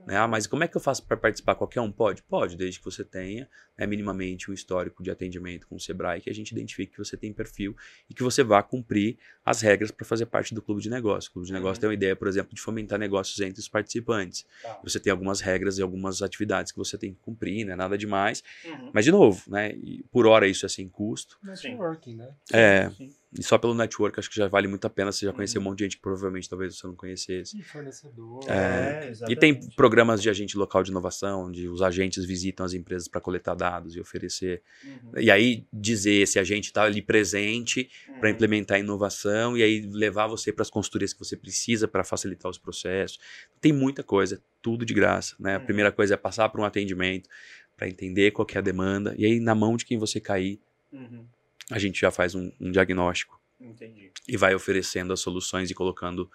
Né? 0.07 0.17
Ah, 0.17 0.27
mas 0.27 0.45
como 0.45 0.65
é 0.65 0.67
que 0.67 0.77
eu 0.77 0.81
faço 0.81 1.07
para 1.07 1.17
participar? 1.17 1.55
Qualquer 1.55 1.81
um 1.81 1.93
pode? 1.93 2.23
Pode, 2.25 2.57
desde 2.57 2.81
que 2.81 2.85
você 2.85 3.05
tenha 3.05 3.49
né, 3.79 3.87
minimamente 3.87 4.51
um 4.51 4.55
histórico 4.55 5.05
de 5.05 5.11
atendimento 5.11 5.69
com 5.69 5.77
o 5.77 5.79
Sebrae, 5.81 6.21
que 6.21 6.29
a 6.29 6.35
gente 6.35 6.51
identifique 6.51 6.93
que 6.93 6.99
você 6.99 7.17
tem 7.17 7.33
perfil 7.33 7.77
e 8.09 8.15
que 8.15 8.25
você 8.25 8.43
vá 8.43 8.61
cumprir 8.61 9.19
as 9.45 9.61
regras 9.61 9.93
para 9.93 10.05
fazer 10.05 10.27
parte 10.27 10.53
do 10.53 10.61
clube 10.61 10.83
de 10.83 10.91
negócio. 10.91 11.31
O 11.31 11.35
clube 11.35 11.47
de 11.47 11.53
negócio 11.53 11.77
Uhum. 11.77 11.81
tem 11.81 11.89
uma 11.91 11.95
ideia, 11.95 12.17
por 12.17 12.27
exemplo, 12.27 12.53
de 12.53 12.61
fomentar 12.61 12.99
negócios 12.99 13.39
entre 13.41 13.61
os 13.61 13.69
participantes. 13.69 14.45
Tá. 14.63 14.81
Você 14.83 14.99
tem 14.99 15.13
algumas 15.13 15.41
regras 15.41 15.79
e 15.79 15.83
algumas 15.83 16.23
atividades 16.23 16.73
que 16.73 16.79
você 16.79 16.99
tem 16.99 17.13
que 17.13 17.21
cumprir, 17.21 17.65
né? 17.67 17.77
nada 17.77 17.97
demais. 17.97 18.43
Uhum. 18.65 18.91
Mas, 18.93 19.05
de 19.05 19.13
novo, 19.13 19.45
né? 19.49 19.75
por 20.11 20.27
hora 20.27 20.49
isso 20.49 20.67
é 20.67 20.69
sem 20.69 20.89
custo. 20.89 21.39
Networking, 21.43 22.17
né? 22.17 22.35
É, 22.53 22.91
Sim. 22.91 23.15
E 23.39 23.43
só 23.43 23.57
pelo 23.59 23.74
network 23.74 24.18
acho 24.18 24.28
que 24.28 24.37
já 24.37 24.49
vale 24.49 24.66
muito 24.66 24.85
a 24.85 24.91
pena 24.91 25.12
você 25.12 25.24
já 25.24 25.33
conhecer 25.33 25.59
Uhum. 25.59 25.64
um 25.66 25.68
monte 25.70 25.78
de 25.78 25.85
gente 25.85 25.97
que 25.97 26.03
provavelmente 26.03 26.49
talvez 26.49 26.76
você 26.76 26.87
não 26.87 26.97
conhecesse. 26.97 27.57
E 27.59 27.62
fornecedor. 27.62 28.41
É, 28.49 29.05
E 29.07 29.09
exatamente. 29.11 29.39
tem 29.39 29.55
programas 29.76 30.20
de 30.20 30.28
agente 30.28 30.57
local 30.59 30.83
de 30.83 30.91
inovação, 30.91 31.47
onde 31.47 31.68
os 31.68 31.81
agentes 31.81 32.24
visitam 32.24 32.66
as 32.66 32.72
empresas 32.74 33.07
para 33.07 33.20
coletar 33.20 33.55
dados 33.55 33.95
e 33.95 34.01
oferecer. 34.01 34.62
Uhum. 34.85 35.20
E 35.20 35.31
aí 35.31 35.64
dizer 35.72 36.26
se 36.26 36.39
a 36.39 36.45
gente 36.45 36.64
está 36.66 36.83
ali 36.83 37.01
presente 37.03 37.89
para 38.18 38.28
Uhum. 38.28 38.35
implementar 38.35 38.76
a 38.76 38.81
inovação 38.81 39.57
e 39.57 39.62
aí 39.62 39.81
levar 39.83 40.26
você 40.26 40.53
para 40.53 40.62
as 40.62 40.70
consultorias 40.70 41.12
que 41.12 41.18
você 41.20 41.37
precisa 41.37 41.87
para 41.87 42.03
facilitar 42.03 42.51
os 42.51 42.59
processos. 42.59 43.18
Tem 43.61 43.72
muita 43.72 44.03
coisa, 44.03 44.43
tudo 44.61 44.85
de 44.85 44.93
graça. 44.93 45.37
Né? 45.39 45.55
A 45.55 45.59
Uhum. 45.59 45.64
primeira 45.64 45.93
coisa 45.93 46.14
é 46.14 46.16
passar 46.16 46.49
por 46.49 46.61
um 46.61 46.64
atendimento 46.64 47.28
para 47.76 47.89
entender 47.89 48.31
qual 48.33 48.45
que 48.45 48.57
é 48.57 48.59
a 48.59 48.62
demanda 48.62 49.14
e 49.16 49.24
aí 49.24 49.39
na 49.41 49.55
mão 49.55 49.76
de 49.76 49.85
quem 49.87 49.97
você 49.99 50.20
cair, 50.20 50.61
Uhum. 50.93 51.24
A 51.71 51.79
gente 51.79 52.01
já 52.01 52.11
faz 52.11 52.35
um, 52.35 52.53
um 52.61 52.71
diagnóstico 52.71 53.41
Entendi. 53.61 54.12
e 54.27 54.37
vai 54.37 54.55
oferecendo 54.55 55.12
as 55.12 55.21
soluções 55.21 55.71
e 55.71 55.75
colocando 55.75 56.31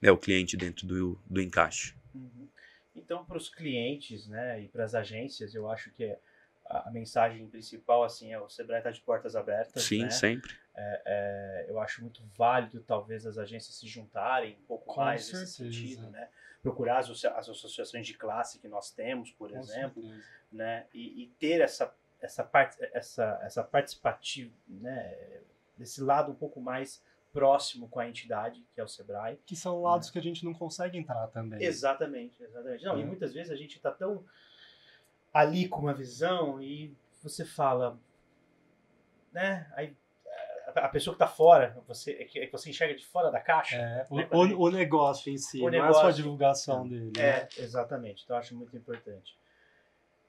né, 0.00 0.10
o 0.10 0.18
cliente 0.18 0.56
dentro 0.56 0.86
do, 0.86 1.20
do 1.26 1.40
encaixe. 1.40 1.94
Uhum. 2.14 2.48
Então, 2.94 3.24
para 3.24 3.36
os 3.36 3.48
clientes 3.48 4.26
né, 4.26 4.62
e 4.62 4.68
para 4.68 4.84
as 4.84 4.94
agências, 4.94 5.54
eu 5.54 5.70
acho 5.70 5.90
que 5.92 6.04
a, 6.66 6.88
a 6.88 6.90
mensagem 6.90 7.46
principal 7.48 8.04
assim, 8.04 8.32
é 8.32 8.40
o 8.40 8.48
Sebrae 8.48 8.78
está 8.78 8.90
de 8.90 9.00
portas 9.00 9.36
abertas. 9.36 9.82
Sim, 9.82 10.04
né? 10.04 10.10
sempre. 10.10 10.52
É, 10.76 11.66
eu 11.68 11.78
acho 11.78 12.00
muito 12.00 12.22
válido, 12.36 12.80
talvez, 12.80 13.26
as 13.26 13.36
agências 13.36 13.76
se 13.76 13.86
juntarem 13.86 14.56
um 14.62 14.66
pouco 14.66 14.86
Com 14.94 15.00
mais 15.00 15.30
nesse 15.30 15.46
certeza. 15.54 15.76
sentido. 15.76 16.10
Né? 16.10 16.28
Procurar 16.62 16.98
as, 16.98 17.24
as 17.24 17.48
associações 17.48 18.06
de 18.06 18.14
classe 18.14 18.58
que 18.58 18.68
nós 18.68 18.90
temos, 18.90 19.30
por 19.32 19.50
Com 19.50 19.58
exemplo, 19.58 20.02
certeza. 20.02 20.24
né? 20.52 20.86
e, 20.94 21.24
e 21.24 21.26
ter 21.38 21.60
essa, 21.60 21.94
essa, 22.20 22.44
parte, 22.44 22.76
essa, 22.92 23.38
essa 23.42 23.62
participativa, 23.64 24.52
né? 24.68 25.40
desse 25.76 26.02
lado 26.02 26.30
um 26.32 26.34
pouco 26.34 26.60
mais 26.60 27.02
próximo 27.32 27.88
com 27.88 28.00
a 28.00 28.08
entidade, 28.08 28.62
que 28.74 28.80
é 28.80 28.84
o 28.84 28.88
Sebrae. 28.88 29.38
Que 29.46 29.54
são 29.56 29.80
lados 29.80 30.10
que 30.10 30.18
a 30.18 30.22
gente 30.22 30.44
não 30.44 30.52
consegue 30.52 30.98
entrar 30.98 31.26
também. 31.28 31.62
Exatamente, 31.62 32.42
exatamente. 32.42 32.84
Não, 32.84 32.98
e 32.98 33.02
É. 33.02 33.04
muitas 33.06 33.32
vezes 33.32 33.50
a 33.50 33.56
gente 33.56 33.76
está 33.76 33.90
tão 33.90 34.24
ali 35.32 35.68
com 35.68 35.80
uma 35.80 35.94
visão 35.94 36.60
e 36.60 36.94
você 37.22 37.44
fala, 37.44 37.98
né? 39.32 39.70
Aí 39.76 39.96
a 40.74 40.88
pessoa 40.88 41.14
que 41.16 41.22
está 41.22 41.26
fora, 41.32 41.76
você, 41.86 42.12
é 42.12 42.24
que 42.24 42.38
é 42.38 42.46
que 42.46 42.52
você 42.52 42.70
enxerga 42.70 42.94
de 42.94 43.04
fora 43.06 43.30
da 43.30 43.40
caixa. 43.40 43.76
É, 43.76 44.06
o, 44.10 44.16
Né, 44.16 44.28
o, 44.32 44.66
o 44.66 44.70
negócio 44.70 45.32
em 45.32 45.38
si, 45.38 45.60
O 45.60 45.70
não 45.70 45.78
é 45.78 45.78
só 45.78 45.84
a 45.84 45.86
negócio. 45.88 46.12
divulgação 46.14 46.86
dele. 46.88 47.12
né? 47.16 47.22
É, 47.22 47.48
exatamente. 47.58 48.22
Então 48.24 48.36
eu 48.36 48.40
acho 48.40 48.54
muito 48.56 48.76
importante. 48.76 49.38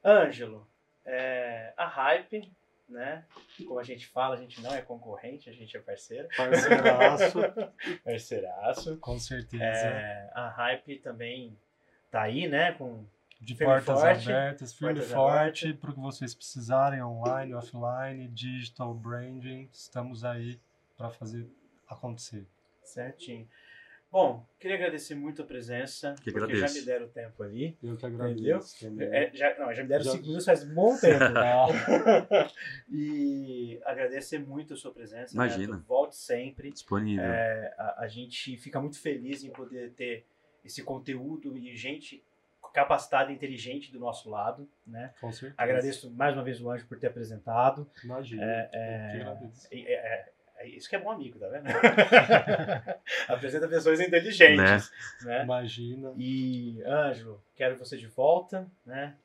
Ângelo, 0.04 0.68
é, 1.06 1.74
a 1.78 1.88
hype, 1.88 2.52
né? 2.88 3.26
Como 3.66 3.80
a 3.80 3.84
gente 3.84 4.08
fala, 4.08 4.36
a 4.36 4.38
gente 4.38 4.62
não 4.62 4.74
é 4.74 4.82
concorrente, 4.82 5.50
a 5.50 5.54
gente 5.54 5.76
é 5.76 5.80
parceiro. 5.80 6.28
Parceiraço, 6.36 7.40
Parceiraço. 8.04 8.98
com 8.98 9.18
certeza. 9.18 9.64
É, 9.64 10.30
a 10.34 10.50
hype 10.50 10.98
também 11.00 11.58
tá 12.10 12.24
aí, 12.24 12.48
né? 12.48 12.74
Com 12.74 13.06
de 13.40 13.56
firme 13.56 13.74
portas 13.74 14.00
forte, 14.00 14.32
abertas, 14.32 14.74
firme 14.74 14.94
e 14.94 14.96
portas 14.98 15.12
forte, 15.12 15.74
para 15.74 15.90
o 15.90 15.94
que 15.94 16.00
vocês 16.00 16.36
precisarem, 16.36 17.02
online, 17.02 17.56
offline, 17.56 18.28
digital, 18.28 18.94
branding, 18.94 19.68
estamos 19.74 20.24
aí 20.24 20.60
para 20.96 21.10
fazer 21.10 21.50
acontecer. 21.88 22.46
Certinho. 22.84 23.48
Bom, 24.12 24.46
queria 24.60 24.76
agradecer 24.76 25.16
muito 25.16 25.42
a 25.42 25.46
presença, 25.46 26.16
Que 26.22 26.32
porque 26.34 26.52
agradeço. 26.52 26.74
já 26.74 26.80
me 26.82 26.86
deram 26.86 27.08
tempo 27.08 27.42
ali. 27.44 27.78
Eu 27.82 27.96
que 27.96 28.06
agradeço. 28.06 28.86
entendeu? 28.86 29.14
É, 29.14 29.32
já, 29.34 29.58
não, 29.58 29.74
já 29.74 29.84
me 29.84 29.88
deram 29.88 30.04
Já- 30.04 30.12
cinco 30.12 30.24
minutos 30.26 30.46
faz 30.46 30.64
um 30.66 30.74
bom 30.74 30.98
tempo. 30.98 31.24
Ah, 31.24 31.68
e 32.92 33.80
agradecer 33.86 34.40
muito 34.40 34.74
a 34.74 34.78
sua 34.78 34.92
presença. 34.94 35.34
Imagina. 35.34 35.76
Neto. 35.78 35.86
Volte 35.88 36.18
sempre. 36.18 36.72
Disponível. 36.72 37.24
É, 37.24 37.74
a, 37.78 38.02
a 38.02 38.08
gente 38.10 38.58
fica 38.58 38.82
muito 38.82 39.00
feliz 39.00 39.44
em 39.46 39.50
poder 39.50 39.92
ter 39.94 40.26
esse 40.66 40.84
conteúdo 40.84 41.58
e 41.58 41.74
gente 41.76 42.24
capacitada 42.74 43.32
e 43.32 43.36
inteligente 43.36 43.92
do 43.92 44.00
nosso 44.00 44.30
lado, 44.30 44.70
né? 44.88 45.14
com 45.20 45.30
certeza. 45.32 45.56
Agradeço 45.62 46.10
mais 46.12 46.34
uma 46.36 46.44
vez 46.44 46.62
o 46.62 46.70
Anjo 46.70 46.88
por 46.88 46.98
ter 46.98 47.08
apresentado. 47.08 47.90
Imagina. 48.04 48.44
É, 48.46 48.66
eu 48.66 48.70
que 48.72 48.78
é, 48.78 49.22
agradeço. 49.22 49.68
é, 49.74 50.32
é, 50.62 50.68
isso 50.68 50.90
que 50.90 50.96
é 50.96 51.00
bom 51.00 51.12
amigo, 51.12 51.40
tá 51.40 51.48
vendo? 51.48 51.66
Apresenta 53.28 53.68
pessoas 53.68 54.00
inteligentes, 54.00 54.92
né? 55.24 55.44
Imagina. 55.44 56.14
E, 56.18 56.82
Anjo, 56.86 57.42
quero 57.56 57.78
você 57.78 57.98
de 57.98 58.08
volta, 58.08 58.70
né? 58.86 59.16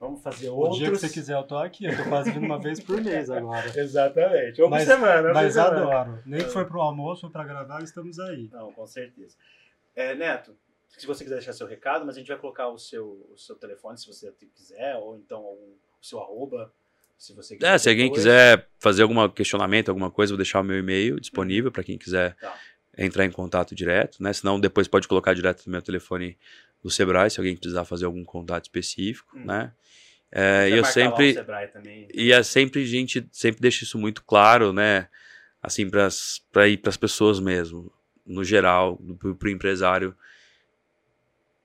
Vamos 0.00 0.22
fazer 0.22 0.48
O 0.48 0.56
outros. 0.56 0.78
dia 0.78 0.90
que 0.90 0.98
você 0.98 1.08
quiser, 1.08 1.34
eu 1.34 1.42
tô 1.42 1.56
aqui. 1.56 1.86
Eu 1.86 1.96
tô 1.96 2.08
quase 2.08 2.30
vindo 2.30 2.44
uma 2.44 2.58
vez 2.58 2.80
por 2.80 3.00
mês 3.00 3.30
agora. 3.30 3.66
Exatamente. 3.78 4.60
Ou 4.60 4.68
por 4.70 4.80
semana. 4.80 5.32
Mas 5.32 5.54
semana. 5.54 5.76
adoro. 5.80 6.22
Nem 6.26 6.40
que 6.42 6.50
foi 6.50 6.64
pro 6.64 6.80
almoço 6.80 7.26
ou 7.26 7.32
pra 7.32 7.44
gravar, 7.44 7.82
estamos 7.82 8.18
aí. 8.18 8.48
Não, 8.52 8.72
com 8.72 8.86
certeza. 8.86 9.36
É, 9.94 10.14
Neto, 10.14 10.56
se 10.88 11.06
você 11.06 11.24
quiser 11.24 11.36
deixar 11.36 11.52
seu 11.52 11.66
recado, 11.66 12.04
mas 12.06 12.16
a 12.16 12.18
gente 12.18 12.28
vai 12.28 12.38
colocar 12.38 12.68
o 12.68 12.78
seu, 12.78 13.26
o 13.32 13.38
seu 13.38 13.56
telefone, 13.56 13.98
se 13.98 14.06
você 14.06 14.32
quiser, 14.54 14.96
ou 14.96 15.16
então 15.16 15.38
algum, 15.38 15.72
o 16.00 16.04
seu 16.04 16.20
arroba, 16.20 16.72
se 17.18 17.34
você 17.34 17.56
quiser. 17.56 17.74
É, 17.74 17.78
se 17.78 17.88
alguém 17.88 18.12
quiser 18.12 18.68
fazer 18.78 19.02
algum 19.02 19.28
questionamento, 19.28 19.88
alguma 19.88 20.10
coisa, 20.10 20.32
vou 20.32 20.36
deixar 20.38 20.60
o 20.60 20.64
meu 20.64 20.78
e-mail 20.78 21.18
disponível 21.20 21.70
para 21.72 21.82
quem 21.82 21.96
quiser 21.98 22.34
Tá. 22.36 22.54
entrar 22.96 23.24
em 23.24 23.30
contato 23.30 23.74
direto, 23.74 24.22
né? 24.22 24.32
Senão 24.32 24.58
depois 24.60 24.86
pode 24.88 25.06
colocar 25.08 25.34
direto 25.34 25.64
no 25.66 25.72
meu 25.72 25.82
telefone 25.82 26.36
do 26.82 26.90
Sebrae, 26.90 27.30
se 27.30 27.40
alguém 27.40 27.56
precisar 27.56 27.84
fazer 27.84 28.04
algum 28.04 28.24
contato 28.24 28.64
específico, 28.64 29.36
Hum. 29.36 29.44
né? 29.44 29.72
É, 30.30 30.68
e 30.68 30.76
eu 30.76 30.84
sempre 30.84 31.34
também. 31.72 32.08
e 32.12 32.32
é 32.32 32.42
sempre 32.42 32.82
a 32.82 32.86
gente 32.86 33.26
sempre 33.32 33.60
deixa 33.60 33.84
isso 33.84 33.96
muito 33.96 34.22
claro, 34.24 34.72
né? 34.72 35.08
Assim 35.62 35.88
para 35.88 36.68
ir 36.68 36.76
para 36.78 36.90
as 36.90 36.96
pessoas 36.96 37.40
mesmo, 37.40 37.92
no 38.26 38.44
geral, 38.44 38.96
para 39.38 39.48
o 39.48 39.50
empresário, 39.50 40.14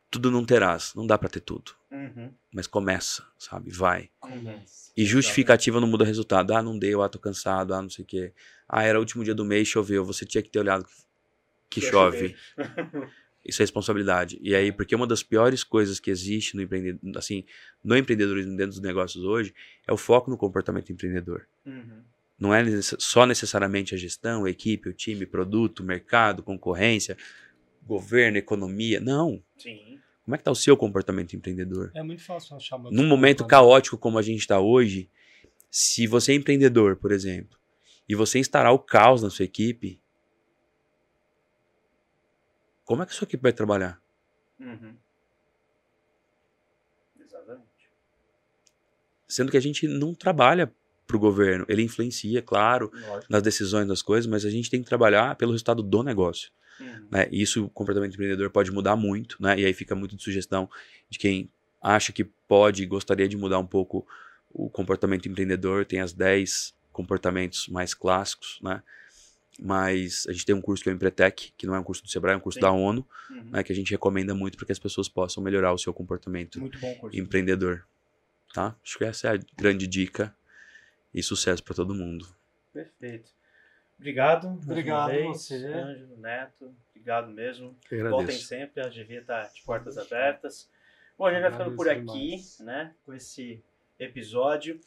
tudo 0.10 0.30
não 0.32 0.46
terás, 0.46 0.94
não 0.96 1.06
dá 1.08 1.18
para 1.18 1.30
ter 1.30 1.40
tudo, 1.40 1.72
Uhum. 1.92 2.32
mas 2.54 2.68
começa, 2.68 3.22
sabe? 3.38 3.70
Vai. 3.70 4.10
Começa. 4.20 4.92
E 4.96 5.04
justificativa 5.04 5.80
não 5.82 5.88
muda 5.88 6.06
resultado. 6.06 6.54
Ah, 6.54 6.62
não 6.62 6.80
deu, 6.80 7.02
ah, 7.02 7.10
tô 7.10 7.20
cansado, 7.20 7.74
ah, 7.74 7.82
não 7.82 7.90
sei 7.90 8.04
o 8.04 8.08
quê. 8.08 8.34
Ah, 8.68 8.84
era 8.84 8.98
o 8.98 9.02
último 9.02 9.24
dia 9.24 9.36
do 9.36 9.44
mês, 9.44 9.68
choveu. 9.68 10.06
Você 10.06 10.26
tinha 10.26 10.42
que 10.42 10.50
ter 10.50 10.60
olhado 10.60 10.86
que, 11.70 11.82
que 11.82 11.88
chove. 11.88 12.36
Isso 13.44 13.62
é 13.62 13.64
responsabilidade. 13.64 14.40
E 14.42 14.56
aí, 14.56 14.72
porque 14.72 14.96
uma 14.96 15.08
das 15.08 15.24
piores 15.24 15.64
coisas 15.64 16.00
que 16.00 16.12
existe 16.12 16.56
no 16.56 16.62
empreendedor, 16.62 17.18
assim, 17.18 17.44
no 17.84 17.98
empreendedorismo 17.98 18.56
dentro 18.56 18.74
dos 18.74 18.82
negócios 18.82 19.24
hoje, 19.24 19.54
é 19.88 19.92
o 19.92 19.98
foco 19.98 20.30
no 20.30 20.38
comportamento 20.38 20.92
empreendedor. 20.92 21.48
Uhum. 21.66 22.04
Não 22.40 22.54
é 22.54 22.64
só 22.82 23.26
necessariamente 23.26 23.94
a 23.94 23.98
gestão, 23.98 24.46
a 24.46 24.50
equipe, 24.50 24.90
o 24.90 24.94
time, 24.94 25.26
produto, 25.26 25.84
mercado, 25.84 26.42
concorrência, 26.44 27.18
governo, 27.84 28.38
economia. 28.38 29.00
Não. 29.00 29.44
Sim. 29.58 30.00
Como 30.32 30.36
é 30.36 30.38
que 30.38 30.46
tá 30.46 30.52
o 30.52 30.56
seu 30.56 30.78
comportamento 30.78 31.36
empreendedor? 31.36 31.92
É 31.94 32.02
muito 32.02 32.24
fácil 32.24 32.56
achar 32.56 32.80
Num 32.80 33.06
momento 33.06 33.46
caótico 33.46 33.98
como 33.98 34.18
a 34.18 34.22
gente 34.22 34.40
está 34.40 34.62
hoje, 34.62 35.10
se 35.70 36.08
você 36.08 36.32
é 36.32 36.36
empreendedor, 36.36 36.96
por 36.96 37.12
exemplo, 37.12 37.60
e 38.08 38.16
você 38.16 38.40
instalar 38.40 38.72
o 38.72 38.80
caos 38.80 39.22
na 39.22 39.30
sua 39.30 39.44
equipe, 39.44 40.02
como 42.86 43.04
é 43.04 43.06
que 43.06 43.12
a 43.12 43.14
sua 43.14 43.26
equipe 43.26 43.44
vai 43.44 43.52
trabalhar? 43.52 44.02
Uhum. 44.58 44.96
Exatamente. 47.20 47.92
Sendo 49.28 49.52
que 49.52 49.58
a 49.58 49.62
gente 49.62 49.86
não 49.86 50.16
trabalha 50.16 50.74
para 51.06 51.18
o 51.18 51.20
governo, 51.20 51.66
ele 51.68 51.84
influencia, 51.84 52.42
claro, 52.42 52.90
Lógico. 52.94 53.26
nas 53.30 53.44
decisões 53.44 53.86
das 53.86 54.02
coisas, 54.02 54.28
mas 54.28 54.46
a 54.46 54.50
gente 54.50 54.70
tem 54.70 54.82
que 54.82 54.88
trabalhar 54.88 55.36
pelo 55.36 55.52
resultado 55.52 55.84
do 55.84 56.02
negócio. 56.02 56.50
Uhum. 56.80 57.08
né? 57.12 57.28
E 57.32 57.42
isso, 57.42 57.66
o 57.66 57.70
comportamento 57.70 58.14
empreendedor 58.14 58.50
pode 58.50 58.72
mudar 58.72 58.96
muito, 58.96 59.38
né? 59.40 59.60
E 59.60 59.66
aí 59.66 59.74
fica 59.74 59.94
muito 59.96 60.16
de 60.16 60.24
sugestão 60.24 60.70
de 61.10 61.20
quem 61.20 61.50
acha 61.82 62.12
que 62.12 62.24
pode 62.24 62.84
e 62.84 62.86
gostaria 62.86 63.28
de 63.28 63.36
mudar 63.38 63.60
um 63.60 63.66
pouco 63.66 64.06
o 64.54 64.70
comportamento 64.70 65.28
empreendedor, 65.30 65.86
tem 65.86 66.00
as 66.02 66.14
10 66.14 66.74
comportamentos 66.92 67.68
mais 67.68 67.94
clássicos, 67.94 68.60
né? 68.62 68.84
Mas 69.60 70.26
a 70.28 70.32
gente 70.32 70.46
tem 70.46 70.56
um 70.56 70.62
curso 70.62 70.82
que 70.84 70.90
é 70.90 70.94
o 70.94 70.96
Empretec, 70.96 71.54
que 71.58 71.68
não 71.68 71.76
é 71.76 71.80
um 71.80 71.84
curso 71.84 72.02
do 72.04 72.10
Sebrae, 72.10 72.34
é 72.34 72.38
um 72.38 72.42
curso 72.42 72.56
Sim. 72.58 72.62
da 72.62 72.72
ONU, 72.72 73.06
Uhum. 73.30 73.44
né? 73.52 73.64
Que 73.64 73.72
a 73.72 73.76
gente 73.76 73.92
recomenda 73.92 74.34
muito 74.34 74.58
para 74.58 74.66
que 74.66 74.72
as 74.72 74.80
pessoas 74.80 75.08
possam 75.08 75.44
melhorar 75.44 75.72
o 75.74 75.78
seu 75.78 75.94
comportamento 75.94 76.60
curso. 76.60 77.18
empreendedor, 77.18 77.86
tá? 78.54 78.76
Acho 78.84 78.98
que 78.98 79.04
essa 79.06 79.28
é 79.28 79.36
a 79.36 79.40
grande 79.58 79.88
dica 79.88 80.36
e 81.14 81.22
sucesso 81.22 81.64
para 81.64 81.76
todo 81.76 81.94
mundo. 81.94 82.28
Perfeito. 82.74 83.32
Obrigado. 84.02 84.48
Obrigado 84.48 85.12
vez, 85.12 85.28
você. 85.28 85.56
Ângelo, 85.68 86.18
Neto. 86.18 86.76
Obrigado 86.90 87.32
mesmo. 87.32 87.78
Voltem 88.10 88.36
sempre, 88.36 88.82
a 88.82 88.90
GV 88.90 89.20
está 89.20 89.44
de 89.44 89.62
portas 89.62 89.96
abertas. 89.98 90.68
Bom, 91.18 91.26
a 91.28 91.32
gente 91.32 91.42
vai 91.44 91.52
ficando 91.52 91.76
por 91.76 91.88
aqui, 91.88 92.02
demais. 92.04 92.60
né, 92.62 92.96
com 93.06 93.14
esse 93.14 93.64
episódio. 94.00 94.80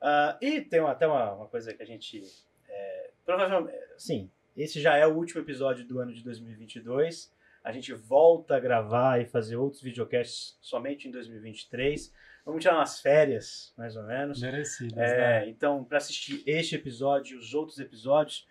Ah, 0.00 0.36
e 0.40 0.60
tem 0.60 0.80
até 0.80 1.06
uma, 1.06 1.32
uma 1.32 1.46
coisa 1.46 1.72
que 1.72 1.82
a 1.82 1.86
gente. 1.86 2.22
é, 2.68 3.10
provavelmente. 3.24 3.76
Sim, 3.96 4.30
esse 4.56 4.80
já 4.80 4.96
é 4.96 5.06
o 5.06 5.14
último 5.14 5.40
episódio 5.40 5.86
do 5.86 5.98
ano 5.98 6.12
de 6.12 6.22
2022. 6.22 7.32
A 7.64 7.72
gente 7.72 7.92
volta 7.94 8.56
a 8.56 8.60
gravar 8.60 9.20
e 9.20 9.26
fazer 9.26 9.56
outros 9.56 9.82
videocasts 9.82 10.58
somente 10.60 11.08
em 11.08 11.10
2023. 11.10 12.12
Vamos 12.44 12.62
tirar 12.62 12.76
umas 12.76 13.00
férias, 13.00 13.74
mais 13.76 13.94
ou 13.96 14.04
menos. 14.04 14.40
Merecidas, 14.40 14.96
É, 14.96 15.40
né? 15.40 15.48
então, 15.48 15.84
para 15.84 15.98
assistir 15.98 16.42
este 16.46 16.76
episódio 16.76 17.36
e 17.36 17.38
os 17.38 17.52
outros 17.54 17.78
episódios 17.78 18.46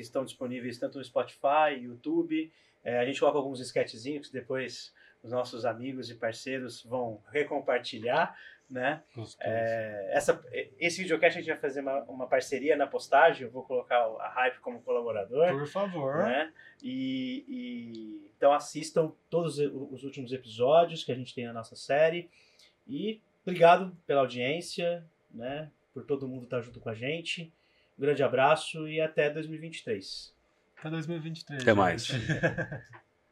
que 0.00 0.06
estão 0.06 0.24
disponíveis 0.24 0.78
tanto 0.78 0.98
no 0.98 1.04
Spotify, 1.04 1.78
YouTube, 1.80 2.50
é, 2.82 2.98
a 2.98 3.04
gente 3.04 3.20
coloca 3.20 3.38
alguns 3.38 3.60
sketchzinhos 3.60 4.28
que 4.28 4.32
depois 4.32 4.92
os 5.22 5.30
nossos 5.30 5.64
amigos 5.66 6.10
e 6.10 6.14
parceiros 6.14 6.82
vão 6.82 7.22
recompartilhar, 7.30 8.36
né? 8.70 9.02
É, 9.40 10.10
essa, 10.12 10.42
esse 10.78 11.02
videocast 11.02 11.36
a 11.36 11.40
gente 11.40 11.50
vai 11.50 11.58
fazer 11.58 11.80
uma, 11.80 12.02
uma 12.04 12.26
parceria 12.26 12.76
na 12.76 12.86
postagem, 12.86 13.42
eu 13.42 13.50
vou 13.50 13.62
colocar 13.64 13.98
a 13.98 14.28
Hype 14.28 14.60
como 14.60 14.80
colaborador. 14.80 15.50
Por 15.50 15.66
favor. 15.66 16.24
Né? 16.24 16.52
E, 16.82 17.44
e- 17.48 18.30
então 18.36 18.52
assistam 18.54 19.12
todos 19.28 19.58
os 19.58 20.02
últimos 20.04 20.32
episódios 20.32 21.04
que 21.04 21.12
a 21.12 21.14
gente 21.14 21.34
tem 21.34 21.44
na 21.46 21.52
nossa 21.52 21.76
série. 21.76 22.30
E 22.88 23.20
obrigado 23.44 23.94
pela 24.06 24.20
audiência, 24.20 25.04
né? 25.30 25.70
Por 25.92 26.06
todo 26.06 26.26
mundo 26.26 26.44
estar 26.44 26.62
junto 26.62 26.80
com 26.80 26.88
a 26.88 26.94
gente. 26.94 27.52
Um 28.00 28.02
grande 28.02 28.22
abraço 28.22 28.88
e 28.88 28.98
até 28.98 29.28
2023. 29.28 30.32
Até 30.78 30.88
2023. 30.88 31.60
Até 31.60 31.74
mais. 31.74 32.08